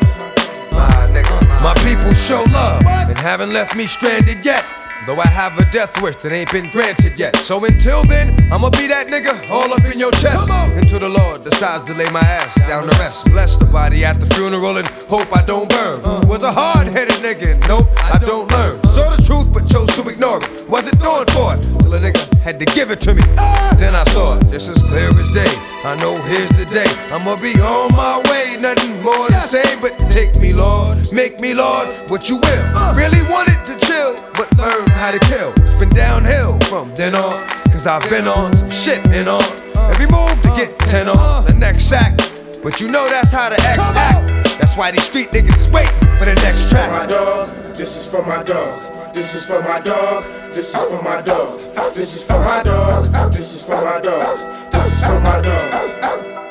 My 1.61 1.75
people 1.85 2.11
show 2.15 2.43
love 2.51 2.81
and 3.07 3.17
haven't 3.19 3.53
left 3.53 3.75
me 3.75 3.85
stranded 3.85 4.43
yet. 4.43 4.65
Though 5.07 5.17
I 5.17 5.25
have 5.25 5.57
a 5.57 5.65
death 5.71 5.99
wish 6.01 6.15
that 6.17 6.31
ain't 6.31 6.51
been 6.51 6.69
granted 6.69 7.17
yet. 7.17 7.35
So 7.37 7.57
until 7.65 8.03
then, 8.05 8.37
I'ma 8.53 8.69
be 8.69 8.85
that 8.85 9.09
nigga 9.09 9.49
all 9.49 9.73
up 9.73 9.83
in 9.85 9.97
your 9.97 10.11
chest. 10.21 10.45
Until 10.77 10.99
the 10.99 11.09
Lord 11.09 11.43
decides 11.43 11.85
to 11.89 11.97
lay 11.97 12.09
my 12.11 12.21
ass 12.21 12.53
down 12.69 12.85
to 12.87 12.93
rest. 12.99 13.25
Bless 13.31 13.57
the 13.57 13.65
body 13.65 14.05
at 14.05 14.19
the 14.21 14.27
funeral 14.35 14.77
and 14.77 14.85
hope 15.09 15.25
I 15.35 15.41
don't 15.41 15.67
burn. 15.67 16.05
Uh. 16.05 16.21
Was 16.29 16.43
a 16.43 16.51
hard 16.51 16.93
headed 16.93 17.17
nigga, 17.25 17.57
and 17.57 17.61
nope, 17.67 17.87
I 17.97 18.19
don't 18.19 18.49
learn. 18.51 18.77
Saw 18.93 19.09
the 19.09 19.23
truth 19.25 19.51
but 19.51 19.65
chose 19.67 19.89
to 19.97 20.05
ignore 20.05 20.37
it. 20.37 20.69
Wasn't 20.69 20.99
doing 21.01 21.25
for 21.33 21.57
it 21.57 21.65
till 21.81 21.93
a 21.93 21.97
nigga 21.97 22.21
had 22.37 22.59
to 22.59 22.65
give 22.77 22.91
it 22.91 23.01
to 23.01 23.15
me. 23.15 23.23
Uh. 23.41 23.73
Then 23.81 23.95
I 23.95 24.03
saw 24.13 24.37
it, 24.37 24.45
this 24.53 24.67
is 24.67 24.77
clear 24.85 25.09
as 25.09 25.31
day. 25.33 25.49
I 25.81 25.97
know 25.97 26.13
here's 26.29 26.53
the 26.61 26.69
day. 26.69 26.89
I'ma 27.09 27.41
be 27.41 27.57
on 27.57 27.89
my 27.97 28.21
way, 28.29 28.61
nothing 28.61 29.01
more 29.01 29.27
to 29.33 29.41
say, 29.49 29.65
but 29.81 29.97
take 30.13 30.37
me, 30.37 30.53
Lord, 30.53 31.11
make 31.11 31.41
me, 31.41 31.55
Lord, 31.57 31.89
what 32.13 32.29
you 32.29 32.37
will. 32.37 32.63
Uh. 32.77 32.93
Really 32.93 33.25
wanted 33.33 33.57
to 33.65 33.73
chill, 33.81 34.13
but 34.37 34.45
learn 34.61 34.90
how 34.93 35.11
to 35.11 35.19
kill. 35.19 35.53
It's 35.63 35.77
been 35.77 35.89
downhill 35.89 36.59
from 36.69 36.93
then 36.95 37.15
on, 37.15 37.47
cause 37.71 37.87
I've 37.87 38.07
been 38.09 38.27
on 38.27 38.53
some 38.53 38.69
shit 38.69 38.99
and 39.11 39.27
on. 39.27 39.43
Every 39.91 40.07
move 40.07 40.35
to 40.43 40.49
get 40.55 40.77
10 40.91 41.09
on 41.09 41.45
the 41.45 41.53
next 41.53 41.85
sack. 41.85 42.17
But 42.63 42.79
you 42.79 42.87
know 42.87 43.07
that's 43.09 43.31
how 43.31 43.49
the 43.49 43.59
X 43.61 43.79
act. 43.95 44.29
That's 44.59 44.77
why 44.77 44.91
these 44.91 45.03
street 45.03 45.29
niggas 45.29 45.65
is 45.65 45.71
waiting 45.71 45.91
for 46.19 46.25
the 46.25 46.35
next 46.35 46.69
track. 46.69 46.89
For 46.89 46.97
my 46.97 47.07
dog, 47.07 47.49
this 47.77 47.97
is 47.97 48.07
for 48.07 48.21
my 48.23 48.43
dog. 48.43 49.13
This 49.13 49.33
is 49.35 49.45
for 49.45 49.61
my 49.61 49.79
dog. 49.79 50.23
This 50.53 50.75
is 50.75 50.87
for 50.87 51.01
my 51.01 51.21
dog. 51.21 51.59
This 51.95 52.15
is 52.15 52.23
for 52.23 52.39
my 52.39 52.63
dog. 52.63 53.33
This 53.33 53.53
is 53.53 53.63
for 53.63 53.81
my 53.83 53.99
dog. 53.99 54.71
This 54.71 54.85
is 54.93 55.01
for 55.01 55.19
my 55.19 55.41
dog. 55.41 55.71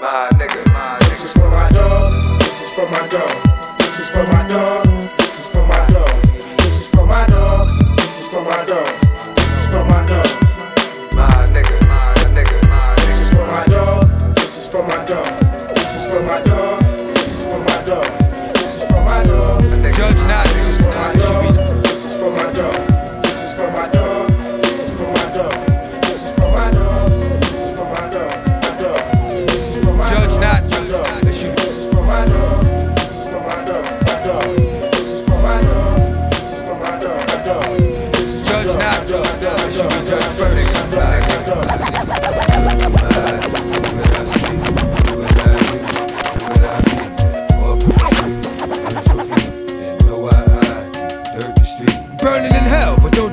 My 0.00 0.28
nigga, 0.34 0.72
my 0.72 0.98
This 1.08 1.24
is 1.24 1.32
for 1.32 1.48
my 1.50 1.68
dog. 1.70 2.40
This 2.40 2.62
is 2.62 2.72
for 2.72 2.86
my 2.90 3.06
dog. 3.08 3.78
This 3.78 4.00
is 4.00 4.08
for 4.08 4.24
my 4.32 4.48
dog. 4.48 5.19
This 16.30 16.69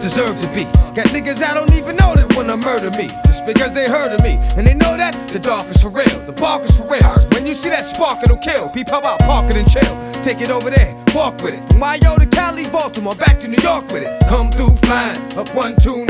deserve 0.08 0.40
to 0.40 0.48
be. 0.56 0.64
Got 0.96 1.12
niggas 1.12 1.44
I 1.44 1.54
don't 1.54 1.74
even 1.74 1.98
know 1.98 2.16
that 2.16 2.32
wanna 2.36 2.56
murder 2.56 2.90
me. 2.98 3.08
Just 3.28 3.46
because 3.46 3.74
they 3.74 3.88
heard 3.90 4.14
of 4.16 4.24
me. 4.24 4.40
And 4.56 4.66
they 4.66 4.74
know 4.74 4.96
that 4.96 5.12
the 5.34 5.40
dark 5.40 5.68
is 5.68 5.82
for 5.84 5.90
real. 5.90 6.18
The 6.24 6.32
bark 6.32 6.64
is 6.64 6.78
for 6.80 6.88
real. 6.88 7.12
When 7.36 7.46
you 7.46 7.54
see 7.54 7.70
that 7.70 7.84
spark, 7.84 8.24
it'll 8.24 8.38
kill. 8.38 8.70
Peep 8.70 8.90
how 8.90 9.00
about 9.00 9.20
park 9.20 9.50
it 9.52 9.58
and 9.58 9.68
chill. 9.70 9.94
Take 10.24 10.40
it 10.40 10.50
over 10.50 10.70
there, 10.70 10.96
walk 11.14 11.44
with 11.44 11.56
it. 11.56 11.64
From 11.74 11.84
Yo 12.02 12.16
to 12.16 12.26
Cali, 12.26 12.64
Baltimore, 12.72 13.16
back 13.16 13.38
to 13.40 13.48
New 13.50 13.62
York 13.62 13.92
with 13.92 14.04
it. 14.04 14.12
Come 14.30 14.50
through 14.50 14.80
flying, 14.88 15.20
up 15.36 15.52
129. 15.52 16.08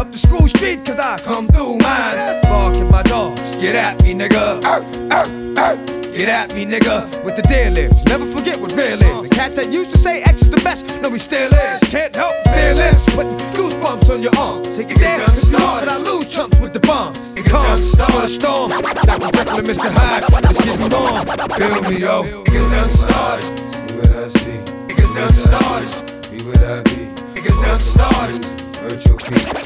Up 0.00 0.10
the 0.10 0.16
school 0.16 0.48
street, 0.48 0.86
cause 0.86 0.98
I 0.98 1.18
come 1.20 1.48
through 1.48 1.76
mine. 1.84 2.16
Barking 2.48 2.88
my 2.88 3.02
dogs, 3.02 3.56
get 3.56 3.74
at 3.74 4.02
me, 4.04 4.14
nigga. 4.14 4.64
Arr, 4.64 4.80
arr, 5.12 5.28
arr. 5.60 5.98
Get 6.16 6.30
at 6.30 6.54
me, 6.54 6.64
nigga, 6.64 7.22
with 7.24 7.36
the 7.36 7.42
deal 7.42 7.76
is. 7.76 8.04
Never 8.06 8.26
forget 8.26 8.58
what 8.58 8.72
real 8.72 8.98
is. 8.98 9.28
The 9.28 9.34
cat 9.34 9.54
that 9.54 9.70
used 9.70 9.90
to 9.90 9.98
say 9.98 10.22
X 10.22 10.37
is 10.37 10.37
the 10.37 10.37
best, 10.68 11.00
no, 11.02 11.10
he 11.10 11.18
still 11.18 11.52
is. 11.52 11.80
Can't 11.88 12.14
help 12.14 12.34
fearless, 12.52 13.04
putting 13.14 13.36
goosebumps 13.56 14.12
on 14.12 14.22
your 14.22 14.36
arm. 14.36 14.62
Take 14.62 14.90
it 14.90 14.98
down, 14.98 15.34
start, 15.34 15.84
but 15.84 15.88
I 15.88 15.96
lose 16.10 16.28
chumps 16.28 16.58
with 16.58 16.72
the 16.72 16.80
bomb. 16.80 17.12
It 17.36 17.44
comes 17.46 17.90
for 17.92 18.20
the 18.20 18.28
storm. 18.28 18.70
That 18.70 19.18
was 19.20 19.30
regular 19.38 19.62
Mr. 19.62 19.90
Hyde, 19.96 20.24
it's 20.50 20.60
getting 20.64 20.90
warm. 20.92 21.24
Feel 21.60 21.80
me, 21.88 21.96
yo. 22.04 22.16
Niggas 22.44 22.70
done 22.70 22.90
started. 22.90 23.44
See 23.44 23.96
what 23.96 24.12
I 24.12 24.28
see. 24.28 24.58
It 24.60 24.96
Niggas 24.96 25.14
done 25.14 25.34
started. 25.46 25.92
Be 26.30 26.38
what 26.44 26.62
I 26.62 26.82
be. 26.82 27.00
It 27.08 27.44
Niggas 27.44 27.60
done 27.64 27.80
started. 27.80 28.40
Hurt 28.82 29.00
your 29.06 29.18
feet. 29.24 29.46
I 29.48 29.56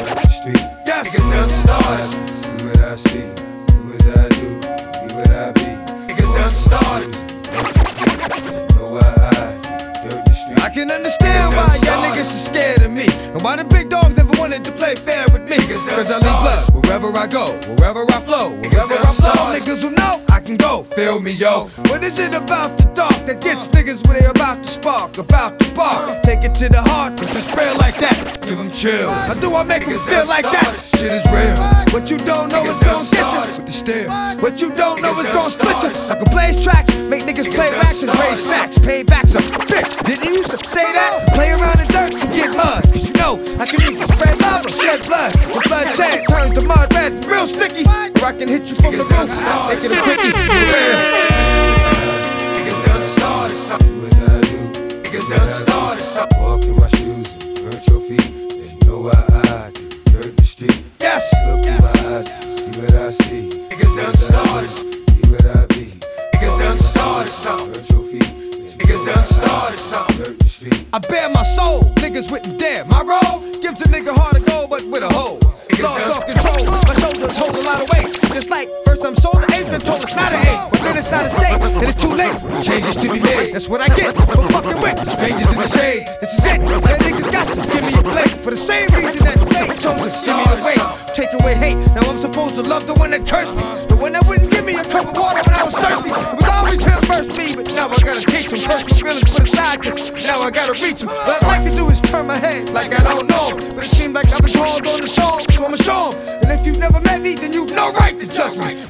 hurt 0.00 0.20
the 0.22 0.30
street. 0.38 0.64
Yes. 0.86 1.02
Niggas 1.12 1.30
done 1.30 1.50
started. 1.50 2.06
See 2.06 2.60
what 2.66 2.80
I 2.80 2.94
see. 2.96 3.26
Do 3.68 3.80
as 3.94 4.04
I 4.06 4.28
do. 4.40 4.48
Be 5.02 5.08
what 5.14 5.30
I 5.30 5.52
be. 5.52 5.68
Niggas 6.08 6.32
done 6.34 6.50
started. 6.50 7.12
Hurt 7.14 7.20
your 7.20 7.25
can 10.76 10.90
understand 10.90 11.56
why 11.56 11.72
y'all 11.88 12.04
niggas 12.04 12.28
are 12.28 12.44
scared 12.52 12.82
of 12.82 12.92
me. 12.92 13.08
And 13.32 13.40
why 13.40 13.56
the 13.56 13.64
big 13.64 13.88
dogs 13.88 14.14
never 14.14 14.36
wanted 14.38 14.62
to 14.64 14.72
play 14.72 14.94
fair 14.94 15.24
with 15.32 15.48
me. 15.48 15.56
Cause 15.56 16.12
I 16.12 16.20
leave 16.20 16.40
blood 16.44 16.84
wherever 16.84 17.08
I 17.16 17.26
go, 17.26 17.46
wherever 17.80 18.04
I 18.12 18.20
flow, 18.20 18.52
wherever 18.60 18.94
I 18.94 19.12
flow. 19.16 19.56
Niggas 19.56 19.82
will 19.84 19.96
know 19.96 20.20
I 20.28 20.40
can 20.40 20.56
go. 20.56 20.84
Feel 20.92 21.18
me, 21.20 21.32
yo. 21.32 21.68
What 21.88 22.04
is 22.04 22.18
it 22.18 22.34
about 22.34 22.76
the 22.76 22.84
dark 22.92 23.16
that 23.24 23.40
gets 23.40 23.68
niggas 23.68 24.06
when 24.06 24.20
they 24.20 24.26
about 24.26 24.62
to 24.62 24.68
spark, 24.68 25.16
about 25.16 25.58
to 25.60 25.72
bark? 25.72 26.22
Take 26.22 26.44
it 26.44 26.54
to 26.60 26.68
the 26.68 26.82
heart, 26.82 27.20
it's 27.22 27.48
real 27.56 27.76
like 27.78 27.96
that. 27.98 28.36
Give 28.42 28.58
them 28.58 28.70
chills. 28.70 29.12
How 29.26 29.34
do 29.34 29.54
I 29.54 29.64
make 29.64 29.86
them 29.86 29.98
feel 29.98 30.26
like 30.28 30.44
that? 30.44 30.76
Shit 31.00 31.12
is 31.12 31.24
real. 31.32 31.56
What 31.92 32.10
you 32.10 32.18
don't 32.18 32.52
know 32.52 32.62
is 32.64 32.78
gon' 32.84 33.04
get 33.10 33.24
you 33.32 33.40
with 33.40 33.66
the 33.66 33.72
steel. 33.72 34.10
What 34.44 34.60
you 34.60 34.70
don't 34.70 35.00
know 35.00 35.12
is 35.18 35.30
gon' 35.30 35.50
split 35.50 35.76
you. 35.82 35.92
I 36.12 36.14
can 36.20 36.28
blaze 36.32 36.62
tracks, 36.62 36.94
make 37.08 37.24
niggas 37.24 37.48
play 37.52 37.70
racks 37.80 38.02
and 38.02 38.12
raise 38.20 38.44
stacks. 38.44 38.78
Paybacks 38.78 39.34
a 39.34 39.40
bitch. 39.40 40.04
Didn't 40.04 40.24
you 40.24 40.32
used 40.32 40.50
to 40.50 40.65
say 40.66 40.92
that? 40.92 41.30
Play 41.32 41.50
around 41.54 41.78
in 41.78 41.86
dirt 41.86 42.12
to 42.12 42.26
get 42.34 42.50
mud. 42.56 42.82
Cause 42.90 43.06
you 43.06 43.14
know 43.14 43.38
I 43.62 43.66
can 43.66 43.80
either 43.86 44.04
spread 44.04 44.40
love 44.42 44.66
or 44.66 44.70
shed 44.70 45.06
blood. 45.06 45.32
The 45.32 45.62
blood 45.62 45.86
shed 45.94 46.26
turns 46.28 46.58
to 46.58 46.66
mud 46.66 46.92
red, 46.92 47.24
real 47.26 47.46
sticky. 47.46 47.86
Or 47.86 48.26
I 48.26 48.32
can 48.34 48.48
hit 48.48 48.68
you 48.68 48.76
from 48.82 48.98
the 48.98 49.06
roof, 49.06 49.30
make 49.70 49.84
it 49.86 49.94
a 49.94 50.02
quickie. 50.02 50.34
Niggas 52.58 52.82
done 52.84 53.02
started 53.02 53.56
something. 53.56 54.04
As 54.06 54.18
I 54.18 54.40
do. 54.42 54.58
Niggas 55.06 55.28
done 55.30 55.48
started 55.48 56.02
something. 56.02 56.42
Walk 56.42 56.64
in 56.66 56.74
my 56.74 56.88
shoes, 56.98 57.30
and 57.46 57.58
hurt 57.62 57.86
your 57.86 58.00
feet. 58.00 58.26
They 58.50 58.74
know 58.86 59.06
why 59.06 59.22
I 59.22 59.70
do. 59.72 59.86
Dirt 60.10 60.36
the 60.36 60.44
street. 60.44 60.82
Yes. 61.00 61.22
Look 61.46 61.64
in 61.64 61.78
my 61.78 61.94
eyes, 62.10 62.26
see 62.42 62.74
what 62.80 62.94
I 62.94 63.10
see. 63.10 63.48
Niggas 63.70 63.94
done 63.94 64.14
started. 64.14 64.72
Be 65.14 65.22
what 65.30 65.46
I 65.46 65.66
be. 65.66 65.94
Niggas 66.36 66.58
done 66.58 66.76
started 66.76 67.32
something. 67.32 67.82
Niggas 68.76 69.06
done 69.06 69.24
started. 69.24 69.78
something. 69.78 70.16
Dirt 70.18 70.38
the 70.38 70.48
street. 70.48 70.84
I 70.92 70.98
bear 70.98 71.30
my 71.30 71.42
soul, 71.42 71.80
niggas 71.96 72.30
wouldn't 72.30 72.58
dare. 72.58 72.84
My 72.84 73.00
role 73.00 73.40
gives 73.64 73.80
a 73.80 73.88
nigga 73.88 74.12
hard 74.12 74.36
to 74.36 74.42
go, 74.44 74.66
but 74.68 74.84
with 74.84 75.02
a 75.02 75.08
hole. 75.08 75.40
Lost 75.80 76.08
off 76.08 76.26
control, 76.26 76.60
my 76.68 76.92
shoulders 77.00 77.38
hold 77.38 77.56
a 77.56 77.62
lot 77.64 77.80
of 77.80 77.88
weight. 77.88 78.12
Just 78.36 78.50
like 78.50 78.68
first 78.84 79.04
I'm 79.06 79.16
sold 79.16 79.40
the 79.40 79.48
eighth 79.56 79.72
and 79.72 79.80
told 79.80 80.02
it's 80.02 80.14
not 80.14 80.32
an 80.32 80.44
eight. 80.44 80.60
But 80.72 80.80
then 80.84 80.96
it's 80.98 81.10
out 81.10 81.24
of 81.24 81.32
state, 81.32 81.56
and 81.56 81.88
it's 81.88 81.96
too 81.96 82.12
late. 82.12 82.36
Changes 82.60 82.96
to 82.96 83.08
be 83.08 83.20
made, 83.20 83.54
that's 83.54 83.68
what 83.68 83.80
I 83.80 83.88
get 83.96 84.12
for 84.16 84.44
fucking 84.52 84.80
with 84.84 84.96
strangers 85.08 85.50
in 85.52 85.56
the 85.56 85.68
shade. 85.72 86.04
This 86.20 86.36
is 86.36 86.44
it, 86.44 86.60
that 86.68 87.00
niggas 87.00 87.32
got 87.32 87.48
to 87.48 87.64
give 87.64 87.80
me 87.80 87.96
a 87.96 88.02
plate 88.12 88.36
for 88.44 88.50
the 88.50 88.60
same 88.60 88.92
reason 88.92 89.24
that 89.24 89.40
fate 89.40 89.80
chose 89.80 90.20
to 90.20 90.26
give 90.28 90.36
me 90.36 90.44
the 90.52 90.62
weight. 90.68 91.05
Take 91.16 91.32
away 91.40 91.54
hate, 91.54 91.78
now 91.96 92.04
I'm 92.12 92.18
supposed 92.18 92.56
to 92.56 92.62
love 92.68 92.86
the 92.86 92.92
one 93.00 93.10
that 93.12 93.24
cursed 93.24 93.56
me. 93.56 93.64
The 93.88 93.96
one 93.96 94.12
that 94.12 94.28
wouldn't 94.28 94.52
give 94.52 94.66
me 94.68 94.76
a 94.76 94.84
cup 94.84 95.08
of 95.08 95.16
water 95.16 95.40
when 95.48 95.56
I 95.56 95.64
was 95.64 95.72
thirsty. 95.72 96.12
It 96.12 96.36
was 96.36 96.50
always 96.52 96.84
his 96.84 97.04
first 97.08 97.32
me, 97.40 97.56
but 97.56 97.64
now 97.72 97.88
I 97.88 97.96
gotta 98.04 98.20
teach 98.20 98.52
him. 98.52 98.60
Personal 98.60 99.00
feelings 99.00 99.32
put 99.32 99.48
aside, 99.48 99.80
cause 99.80 100.12
now 100.12 100.44
I 100.44 100.50
gotta 100.52 100.76
reach 100.76 101.00
him. 101.00 101.08
What 101.08 101.40
I'd 101.40 101.48
like 101.48 101.64
to 101.64 101.72
do 101.72 101.88
is 101.88 102.04
turn 102.04 102.26
my 102.26 102.36
head 102.36 102.68
like 102.76 102.92
I 102.92 103.00
don't 103.00 103.24
know 103.32 103.56
him. 103.56 103.56
But 103.72 103.88
it 103.88 103.96
seems 103.96 104.12
like 104.12 104.28
I've 104.28 104.44
been 104.44 104.60
called 104.60 104.84
on 104.92 105.00
the 105.00 105.08
show, 105.08 105.40
so 105.40 105.64
I'ma 105.64 105.80
show 105.80 106.12
him. 106.12 106.20
And 106.44 106.52
if 106.52 106.68
you've 106.68 106.84
never 106.84 107.00
met 107.00 107.24
me, 107.24 107.32
then 107.32 107.48
you've 107.50 107.72
no 107.72 107.96
right 107.96 108.12
to 108.12 108.26
judge 108.28 108.60
me. 108.60 108.84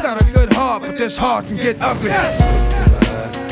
Got 0.00 0.16
a 0.16 0.24
good 0.32 0.48
heart, 0.56 0.80
but 0.80 0.96
this 0.96 1.20
heart 1.20 1.44
can 1.44 1.56
get 1.56 1.76
ugly. 1.84 2.08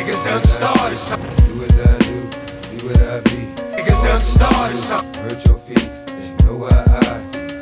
Niggas 0.00 0.24
done 0.24 0.40
started. 0.48 0.96
Do 1.44 1.60
what 1.60 1.76
I 1.76 1.92
do, 2.08 2.24
be 2.72 2.88
what 2.88 3.02
I 3.04 3.20
be. 3.20 3.43
Niggas 3.76 4.02
done 4.02 4.20
started 4.20 4.76
something. 4.78 5.22
Hurt 5.24 5.46
your 5.46 5.58
feet, 5.58 5.84
and 6.14 6.22
you 6.24 6.46
know 6.46 6.56
why 6.58 6.68
I 6.70 7.20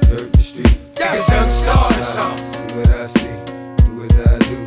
dirt 0.09 0.33
the 0.33 0.43
street. 0.43 0.77
Niggas 0.95 1.29
done 1.29 1.49
started 1.49 2.05
something. 2.05 2.53
See 2.53 2.77
what 2.77 2.91
I 2.91 3.07
see, 3.07 3.35
do 3.85 4.03
as 4.05 4.15
I 4.19 4.39
do, 4.49 4.59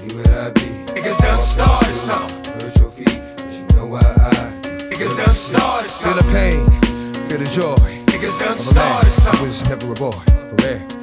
be 0.00 0.14
what 0.16 0.30
I 0.32 0.50
be. 0.50 0.68
Niggas 0.94 1.20
done 1.20 1.40
started 1.40 1.94
something. 1.96 2.52
Hurt 2.60 2.76
your 2.80 2.90
feet, 2.90 3.18
and 3.42 3.52
you 3.52 3.76
know 3.76 3.86
why 3.86 4.00
I 4.00 4.34
Niggas 4.90 5.16
done 5.16 5.34
started 5.34 5.90
Feel 5.90 6.14
the 6.14 6.22
something. 6.22 6.32
pain, 6.32 6.66
feel 7.28 7.38
the 7.38 7.50
joy. 7.50 7.88
Niggas 8.06 8.38
done 8.38 8.58
a 8.58 8.74
man, 8.74 9.38
I 9.38 9.42
was 9.42 9.68
never 9.68 9.92
a 9.92 9.94
boy, 9.94 10.10
for 10.10 10.56
real. 10.66 11.01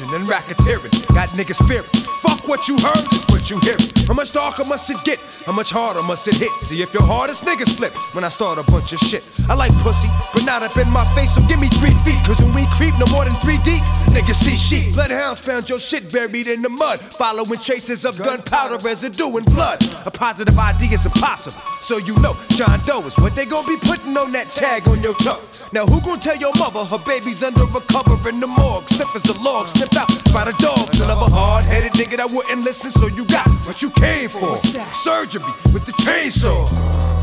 Extortion 0.00 0.14
and 0.14 0.28
racketeering. 0.28 1.14
Got 1.14 1.28
niggas 1.30 1.66
fearing. 1.66 1.84
Fuck 2.22 2.46
what 2.48 2.68
you 2.68 2.76
heard, 2.78 3.12
is 3.12 3.24
what 3.26 3.50
you 3.50 3.58
hearing. 3.60 3.99
How 4.06 4.14
much 4.14 4.32
darker 4.32 4.64
must 4.64 4.90
it 4.90 4.98
get? 5.04 5.18
How 5.46 5.52
much 5.52 5.70
harder 5.70 6.02
must 6.02 6.26
it 6.28 6.36
hit? 6.36 6.50
See 6.62 6.82
if 6.82 6.92
your 6.92 7.02
hardest 7.04 7.44
niggas 7.44 7.76
flip 7.76 7.94
when 8.14 8.24
I 8.24 8.28
start 8.28 8.58
a 8.58 8.64
bunch 8.70 8.92
of 8.92 8.98
shit. 8.98 9.22
I 9.48 9.54
like 9.54 9.72
pussy, 9.82 10.08
but 10.34 10.44
not 10.44 10.62
up 10.62 10.76
in 10.76 10.90
my 10.90 11.04
face, 11.14 11.34
so 11.34 11.40
give 11.46 11.60
me 11.60 11.68
three 11.78 11.94
feet. 12.02 12.18
Cause 12.26 12.42
when 12.42 12.54
we 12.54 12.66
creep 12.72 12.94
no 12.98 13.06
more 13.12 13.24
than 13.24 13.36
three 13.38 13.58
deep, 13.62 13.82
niggas 14.10 14.40
see 14.42 14.56
sheep. 14.56 14.94
Bloodhounds 14.94 15.44
found 15.44 15.68
your 15.68 15.78
shit 15.78 16.12
buried 16.12 16.46
in 16.46 16.62
the 16.62 16.68
mud. 16.68 16.98
Following 16.98 17.60
traces 17.60 18.04
of 18.04 18.18
gunpowder 18.18 18.78
residue 18.84 19.36
and 19.36 19.46
blood. 19.54 19.78
A 20.06 20.10
positive 20.10 20.58
idea 20.58 20.98
is 20.98 21.06
impossible. 21.06 21.62
So 21.80 21.98
you 21.98 22.14
know, 22.20 22.34
John 22.54 22.80
Doe 22.82 23.06
is 23.06 23.16
what 23.18 23.34
they 23.34 23.46
gon' 23.46 23.66
be 23.66 23.76
putting 23.82 24.16
on 24.16 24.32
that 24.32 24.48
tag 24.50 24.86
on 24.88 25.02
your 25.02 25.14
toe. 25.14 25.40
Now 25.72 25.86
who 25.86 26.00
gon' 26.00 26.18
tell 26.18 26.36
your 26.36 26.54
mother 26.58 26.82
her 26.84 27.02
baby's 27.06 27.42
under 27.42 27.62
a 27.62 27.82
cover 27.86 28.16
in 28.28 28.40
the 28.40 28.46
morgue? 28.46 28.88
Sniff 28.88 29.14
as 29.14 29.24
a 29.26 29.36
log, 29.42 29.68
sniffed 29.68 29.96
out 29.96 30.08
by 30.32 30.44
the 30.46 30.54
dogs. 30.58 31.00
Another 31.00 31.30
hard-headed 31.30 31.92
nigga 31.94 32.16
that 32.18 32.30
wouldn't 32.30 32.64
listen, 32.64 32.90
so 32.90 33.06
you 33.06 33.24
got 33.26 33.46
what 33.66 33.82
you 33.82 33.89
came 33.90 34.28
for. 34.28 34.56
Surgery 34.92 35.42
with 35.72 35.84
the 35.84 35.92
chainsaw. 36.04 36.66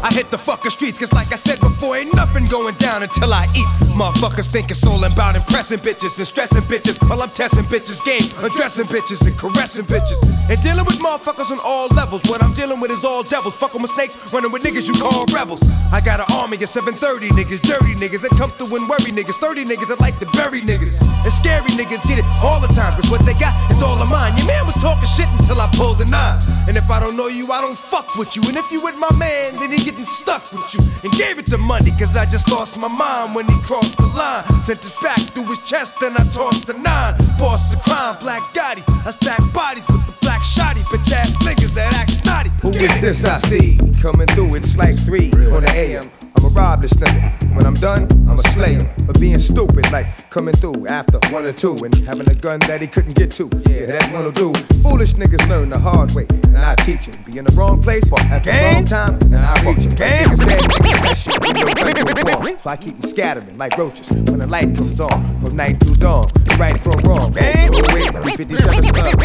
I 0.04 0.14
hit 0.14 0.30
the 0.30 0.38
fucking 0.38 0.72
streets, 0.72 0.98
cause 0.98 1.12
like 1.14 1.34
I 1.34 1.36
said 1.36 1.60
before, 1.60 1.98
ain't 1.98 2.14
nothing 2.14 2.46
going 2.46 2.76
down 2.76 3.02
until 3.02 3.34
I 3.34 3.46
eat. 3.58 3.68
Motherfuckers 3.98 4.52
think 4.52 4.70
it's 4.70 4.86
all 4.86 5.04
about 5.04 5.36
impressing 5.36 5.80
bitches 5.80 6.14
and 6.22 6.28
stressing 6.28 6.62
bitches 6.70 7.02
while 7.10 7.22
I'm 7.22 7.34
testing 7.34 7.66
bitches' 7.66 8.06
game, 8.06 8.24
addressing 8.46 8.86
bitches 8.86 9.26
and 9.26 9.34
caressing 9.38 9.86
bitches. 9.86 10.22
And 10.48 10.58
dealing 10.62 10.86
with 10.86 11.02
motherfuckers 11.02 11.50
on 11.50 11.58
all 11.66 11.88
levels. 11.98 12.22
What 12.30 12.44
I'm 12.44 12.54
dealing 12.54 12.80
with 12.80 12.92
is 12.92 13.04
all 13.04 13.24
devils. 13.24 13.58
Fucking 13.58 13.82
with 13.82 13.92
snakes, 13.92 14.16
running 14.32 14.52
with 14.52 14.62
niggas 14.62 14.88
you 14.88 14.94
call 14.94 15.26
rebels. 15.34 15.66
I 15.92 16.00
got 16.00 16.22
an 16.22 16.30
army 16.38 16.62
of 16.62 16.70
730 16.70 17.34
niggas, 17.34 17.62
dirty 17.66 17.98
niggas 17.98 18.22
that 18.22 18.32
come 18.38 18.52
through 18.52 18.78
and 18.78 18.86
worry 18.88 19.10
niggas. 19.10 19.42
30 19.42 19.66
niggas 19.66 19.90
that 19.90 20.00
like 20.00 20.20
to 20.20 20.28
bury 20.38 20.62
niggas. 20.62 20.94
And 21.26 21.34
scary 21.34 21.74
niggas 21.74 22.06
get 22.06 22.22
it 22.22 22.28
all 22.46 22.62
the 22.62 22.70
time, 22.78 22.94
cause 22.94 23.10
what 23.10 23.26
they 23.26 23.34
got 23.34 23.58
is 23.72 23.82
all 23.82 23.98
of 23.98 24.10
mine. 24.10 24.38
Your 24.38 24.46
man 24.46 24.64
was 24.70 24.78
talking 24.78 25.10
shit 25.10 25.28
until 25.42 25.60
I 25.60 25.68
pulled 25.74 25.98
the 25.98 26.06
nine. 26.06 26.38
And 26.68 26.76
if 26.76 26.90
I 26.90 27.00
don't 27.00 27.16
know 27.16 27.28
you, 27.28 27.52
I 27.52 27.62
don't 27.62 27.78
fuck 27.78 28.16
with 28.18 28.36
you. 28.36 28.42
And 28.48 28.58
if 28.58 28.72
you 28.72 28.82
with 28.82 28.96
my 28.96 29.12
man, 29.18 29.56
then 29.60 29.72
he 29.72 29.84
getting 29.84 30.04
stuck 30.04 30.44
with 30.52 30.74
you. 30.74 30.82
And 31.04 31.12
gave 31.14 31.38
it 31.38 31.46
to 31.48 31.58
money, 31.58 31.92
cause 31.92 32.18
I 32.18 32.26
just 32.26 32.50
lost 32.50 32.80
my 32.80 32.88
mind 32.88 33.36
when 33.36 33.46
he 33.48 33.58
crossed 33.62 33.98
the 33.98 34.08
line. 34.18 34.44
Sent 34.64 34.84
his 34.84 34.98
back 35.02 35.20
through 35.34 35.46
his 35.46 35.62
chest, 35.64 36.00
then 36.00 36.14
I 36.18 36.24
tossed 36.32 36.68
the 36.68 36.74
nine. 36.74 37.16
Boss 37.38 37.74
of 37.74 37.82
crime, 37.82 38.18
black 38.20 38.42
Gotti. 38.54 38.84
I 39.06 39.12
stack 39.12 39.42
bodies 39.54 39.86
with 39.88 40.06
the 40.08 40.14
black 40.22 40.42
shotty, 40.42 40.84
bitch 40.92 41.12
ass 41.12 41.36
niggas 41.44 41.76
that 41.76 41.94
act 41.94 42.12
snotty. 42.12 42.50
Who 42.62 42.70
is 42.70 43.02
this 43.02 43.24
I 43.26 43.38
see 43.40 43.78
coming 44.02 44.28
through? 44.28 44.56
It's 44.56 44.78
like 44.78 44.96
three 44.96 45.32
on 45.54 45.64
the 45.64 45.72
AM. 45.72 46.17
Rob 46.58 46.82
this 46.82 46.94
nigga. 46.94 47.56
When 47.56 47.68
I'm 47.68 47.76
done, 47.76 48.08
I'ma 48.28 48.42
slay 48.50 48.74
him. 48.74 48.88
For 49.06 49.14
being 49.20 49.38
stupid, 49.38 49.92
like 49.92 50.08
coming 50.32 50.56
through 50.56 50.88
after 50.88 51.20
one 51.32 51.46
or 51.46 51.54
two 51.54 51.76
and 51.86 51.94
having 52.06 52.28
a 52.30 52.34
gun 52.34 52.60
that 52.62 52.82
he 52.82 52.88
couldn't 52.88 53.14
get 53.16 53.32
to. 53.34 53.48
Yeah, 53.70 53.86
that's 53.86 54.08
what'll 54.10 54.32
do. 54.32 54.54
Foolish 54.82 55.14
niggas 55.14 55.48
learn 55.50 55.70
the 55.70 55.78
hard 55.78 56.12
way, 56.14 56.26
and 56.30 56.58
I 56.58 56.74
teach 56.76 57.08
'em. 57.10 57.24
Be 57.26 57.38
in 57.38 57.46
the 57.46 57.54
wrong 57.54 57.80
place 57.80 58.04
at 58.12 58.44
the 58.44 58.52
wrong 58.52 58.86
time, 58.86 59.20
and 59.22 59.36
I 59.36 59.54
reach 59.64 59.86
'em. 59.86 59.96
Game. 59.96 60.30
Niggas 60.30 60.38
say 60.38 60.58
niggas 60.58 61.02
that 61.04 61.18
shit 61.18 61.40
when 61.46 61.56
your 61.56 61.70
gun 61.76 61.94
go. 62.26 62.58
So 62.58 62.70
I 62.72 62.76
keep 62.76 62.86
keep 62.88 63.04
'em 63.04 63.10
scattering 63.10 63.58
like 63.58 63.78
roaches 63.78 64.10
when 64.10 64.40
the 64.40 64.48
light 64.48 64.76
comes 64.76 65.00
on 65.00 65.40
from 65.40 65.56
night 65.56 65.80
to 65.82 65.94
dawn. 66.00 66.32
Right 66.58 66.78
from 66.80 66.98
wrong. 67.06 67.34
Game. 67.34 67.72
Oh, 67.72 67.94
wait, 67.94 68.36
57 68.36 68.74
club, 68.94 69.20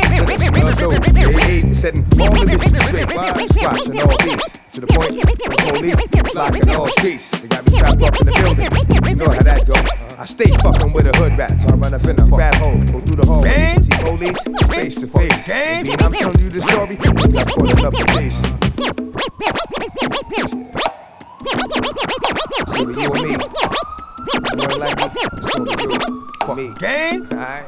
club 0.55 0.79
dope, 0.79 1.05
they 1.15 1.35
eight, 1.49 1.75
setting 1.75 2.05
all 2.21 2.43
of 2.43 2.47
this 2.47 2.63
straight. 2.63 3.17
Why? 3.17 3.29
and 3.31 4.01
all 4.01 4.17
beats. 4.19 4.62
To 4.73 4.81
the 4.81 4.87
point, 4.87 5.11
the 5.11 5.23
police 5.69 6.33
blocking 6.33 6.71
all 6.71 6.89
streets. 6.89 7.29
They 7.41 7.49
got 7.49 7.71
me 7.71 7.79
trapped 7.79 8.03
up 8.05 8.19
in 8.19 8.27
the 8.27 8.33
building. 8.33 9.11
You 9.11 9.17
know 9.17 9.29
how 9.29 9.43
that 9.43 9.67
go. 9.67 9.75
I 10.19 10.25
stay 10.25 10.49
fucking 10.63 10.95
with 10.95 11.07
a 11.07 11.19
hood 11.19 11.37
rat, 11.37 11.61
so 11.61 11.69
I 11.69 11.73
run 11.73 11.93
up 11.93 12.05
in 12.05 12.19
a 12.19 12.25
rat 12.25 12.55
hole, 12.55 12.79
go 12.87 13.01
through 13.05 13.17
the 13.17 13.27
hallway, 13.27 13.51
Gang. 13.51 13.83
see 13.83 13.91
police 14.01 14.43
face 14.73 14.95
to 14.95 15.07
face. 15.09 15.47
Gang. 15.47 15.87
And 15.91 16.03
I'm 16.03 16.13
telling 16.15 16.41
you 16.41 16.49
the 16.49 16.63
story, 16.63 16.97
I 16.97 17.45
caught 17.45 17.71
another 17.81 18.05
case. 18.17 18.41
See 22.73 22.87
with 22.87 22.97
you 22.99 23.13
and 23.13 23.29
me. 23.29 23.92
Girl 24.33 24.79
like 24.79 24.97
me, 25.15 25.23
it's 25.37 25.59
me. 25.59 26.75
Game? 26.79 27.29
Alright. 27.31 27.65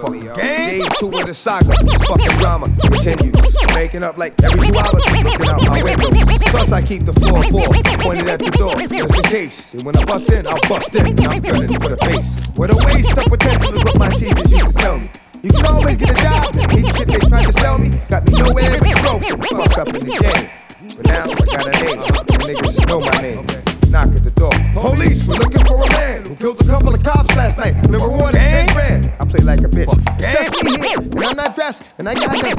Fuck 0.00 0.10
me, 0.10 0.24
yo. 0.24 0.36
Game? 0.36 0.80
Day 0.80 0.88
two 0.98 1.08
of 1.08 1.26
the 1.26 1.34
saga. 1.34 1.72
Fucking 2.06 2.38
drama 2.38 2.66
continues. 2.80 3.34
Making 3.74 4.02
up 4.02 4.18
like 4.18 4.34
every 4.42 4.68
two 4.68 4.78
hours. 4.78 5.04
Looking 5.24 5.48
out 5.48 5.66
my 5.66 5.82
window. 5.82 6.10
Plus, 6.50 6.72
I 6.72 6.82
keep 6.82 7.04
the 7.04 7.12
floor 7.12 7.42
full. 7.44 7.66
Pointed 8.00 8.28
at 8.28 8.38
the 8.38 8.50
door, 8.50 8.74
just 8.76 9.16
in 9.16 9.22
case. 9.24 9.74
And 9.74 9.82
when 9.82 9.96
I 9.96 10.04
bust 10.04 10.30
in, 10.30 10.46
I 10.46 10.54
bust 10.68 10.94
in. 10.94 11.06
And 11.06 11.20
I'm 11.20 11.40
gunning 11.40 11.80
for 11.80 11.88
the 11.88 11.96
face. 12.04 12.40
With 12.56 12.70
a 12.70 12.76
waste 12.86 13.16
of 13.16 13.24
potential 13.24 13.74
is 13.74 13.84
what 13.84 13.98
my 13.98 14.08
teachers 14.10 14.52
used 14.52 14.66
to 14.66 14.72
tell 14.74 14.98
me. 14.98 15.10
You 15.42 15.50
can 15.50 15.66
always 15.66 15.96
get 15.96 16.10
a 16.10 16.22
job. 16.22 16.54
Each 16.76 16.96
shit 16.96 17.08
they 17.08 17.18
trying 17.28 17.46
to 17.46 17.52
sell 17.52 17.78
me 17.78 17.90
got 18.08 18.26
me 18.26 18.38
nowhere. 18.38 18.78
Broken. 19.02 19.42
Fucked 19.42 19.78
up 19.78 19.88
in 19.88 19.94
the 19.94 20.18
game. 20.20 20.50
But 20.96 21.06
now 21.06 21.24
I 21.24 21.34
got 21.34 21.66
a 21.66 21.70
name. 21.82 21.98
The 21.98 22.34
niggas 22.46 22.88
know 22.88 23.00
my 23.00 23.20
name 23.20 23.63
knock 23.94 24.10
at 24.10 24.24
the 24.26 24.34
door. 24.34 24.50
Police 24.74 25.24
were 25.24 25.38
looking 25.38 25.64
for 25.64 25.78
a 25.78 25.88
man 25.94 26.26
who 26.26 26.34
killed 26.34 26.60
a 26.60 26.64
couple 26.66 26.92
of 26.92 27.00
cops 27.04 27.30
last 27.36 27.56
night. 27.56 27.74
Number 27.88 28.08
one, 28.08 28.34
10 28.34 28.74
grand. 28.74 29.12
I 29.20 29.24
play 29.24 29.44
like 29.46 29.60
a 29.60 29.70
bitch. 29.70 29.86
It's 30.18 30.50
just 30.50 30.64
me 30.66 30.74
here, 30.82 30.98
and 30.98 31.24
I'm 31.24 31.36
not 31.36 31.54
dressed, 31.54 31.84
and 31.98 32.08
I 32.08 32.14
got 32.14 32.34
that 32.34 32.58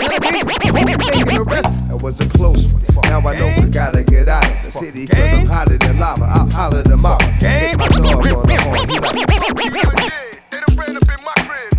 taking 1.12 1.36
the 1.36 1.44
rest. 1.44 1.68
That 1.90 2.02
was 2.02 2.22
a 2.22 2.30
close 2.30 2.72
one. 2.72 2.84
Now 3.12 3.20
I 3.20 3.36
know 3.36 3.52
we 3.60 3.70
gotta 3.70 4.04
get 4.04 4.30
out 4.30 4.50
of 4.50 4.64
the 4.64 4.72
city, 4.72 5.08
cause 5.08 5.34
I'm 5.34 5.46
hotter 5.46 5.78
than 5.78 6.00
lava. 6.00 6.24
I'll 6.24 6.50
holler 6.50 6.84
tomorrow. 6.84 7.20
Get 7.42 7.78
my 7.78 7.88
dog 7.90 8.06
on 8.06 8.48
the 8.48 8.56
horn. 8.64 8.88
He 8.88 9.00
like, 9.00 9.16
they 10.52 10.60
done 10.64 10.76
ran 10.78 10.96
up 10.96 11.04
in 11.04 11.20
my 11.26 11.34
crib. 11.44 11.76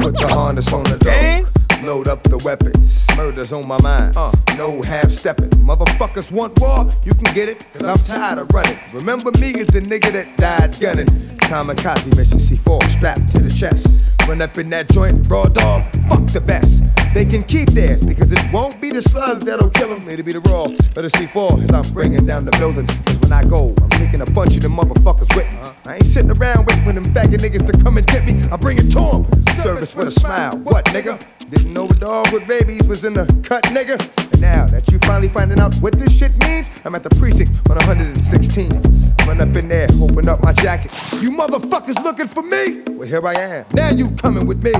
Put 0.00 0.16
the 0.16 0.28
harness 0.28 0.72
on 0.72 0.84
the 0.84 0.98
dog. 0.98 1.69
Load 1.82 2.08
up 2.08 2.22
the 2.24 2.36
weapons. 2.38 3.06
Murders 3.16 3.52
on 3.52 3.66
my 3.66 3.80
mind. 3.80 4.14
Uh, 4.16 4.32
no 4.58 4.82
half 4.82 5.10
stepping. 5.10 5.48
Motherfuckers 5.50 6.30
want 6.30 6.58
war, 6.60 6.86
you 7.04 7.14
can 7.14 7.32
get 7.34 7.48
it. 7.48 7.66
Cause 7.72 7.86
I'm 7.86 7.98
tired 7.98 8.38
of 8.38 8.50
running. 8.52 8.78
Remember 8.92 9.30
me 9.38 9.54
as 9.54 9.68
the 9.68 9.80
nigga 9.80 10.12
that 10.12 10.36
died 10.36 10.78
gunning. 10.78 11.06
Kamikaze 11.38 12.14
mission 12.16 12.38
C4 12.38 12.82
strapped 12.92 13.30
to 13.30 13.38
the 13.38 13.50
chest. 13.50 14.06
Run 14.28 14.42
up 14.42 14.58
in 14.58 14.68
that 14.70 14.90
joint, 14.90 15.26
raw 15.28 15.44
dog, 15.44 15.82
fuck 16.08 16.26
the 16.28 16.40
best. 16.40 16.82
They 17.14 17.24
can 17.24 17.42
keep 17.42 17.70
theirs 17.70 18.04
because 18.04 18.30
it 18.30 18.52
won't 18.52 18.80
be 18.80 18.90
the 18.90 19.02
slugs 19.02 19.44
that'll 19.44 19.70
kill 19.70 19.88
them. 19.88 20.06
It'll 20.08 20.24
be 20.24 20.32
the 20.32 20.40
raw, 20.40 20.68
but 20.94 21.02
the 21.02 21.08
C4 21.08 21.64
as 21.64 21.72
I'm 21.72 21.90
bringing 21.94 22.26
down 22.26 22.44
the 22.44 22.52
building. 22.52 22.86
Cause 22.86 23.18
when 23.20 23.32
I 23.32 23.44
go, 23.44 23.74
I'm 23.80 23.90
taking 23.90 24.20
a 24.20 24.26
bunch 24.26 24.54
of 24.56 24.62
them 24.62 24.76
motherfuckers 24.76 25.34
with 25.34 25.50
me. 25.50 25.58
I 25.86 25.94
ain't 25.94 26.04
sitting 26.04 26.30
around 26.30 26.66
waiting 26.66 26.84
for 26.84 26.92
them 26.92 27.04
faggot 27.04 27.40
niggas 27.40 27.66
to 27.72 27.82
come 27.82 27.96
and 27.96 28.06
get 28.06 28.26
me. 28.26 28.42
I 28.52 28.56
bring 28.56 28.76
it 28.78 28.90
to 28.92 29.24
them. 29.24 29.42
Service 29.62 29.96
with 29.96 30.08
a 30.08 30.10
smile. 30.10 30.58
What, 30.58 30.84
nigga? 30.86 31.18
Didn't 31.50 31.74
know 31.74 31.86
a 31.86 31.94
dog 31.94 32.32
with 32.32 32.48
rabies 32.48 32.86
was 32.86 33.04
in 33.04 33.14
the 33.14 33.26
cut, 33.42 33.64
nigga. 33.64 33.98
And 34.32 34.40
now 34.40 34.66
that 34.66 34.88
you 34.92 35.00
finally 35.00 35.28
finding 35.28 35.58
out 35.58 35.74
what 35.76 35.98
this 35.98 36.16
shit 36.16 36.30
means, 36.46 36.70
I'm 36.84 36.94
at 36.94 37.02
the 37.02 37.10
precinct 37.10 37.50
on 37.68 37.76
116th. 37.76 39.26
Run 39.26 39.40
up 39.40 39.56
in 39.56 39.66
there, 39.66 39.88
open 40.00 40.28
up 40.28 40.44
my 40.44 40.52
jacket. 40.52 40.92
You 41.20 41.32
motherfuckers 41.32 42.00
looking 42.04 42.28
for 42.28 42.44
me? 42.44 42.82
Well, 42.92 43.08
here 43.08 43.26
I 43.26 43.34
am. 43.34 43.64
Now 43.72 43.90
you 43.90 44.10
coming 44.10 44.46
with 44.46 44.62
me. 44.62 44.70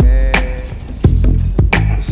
Man, 0.00 0.66
this 1.96 2.08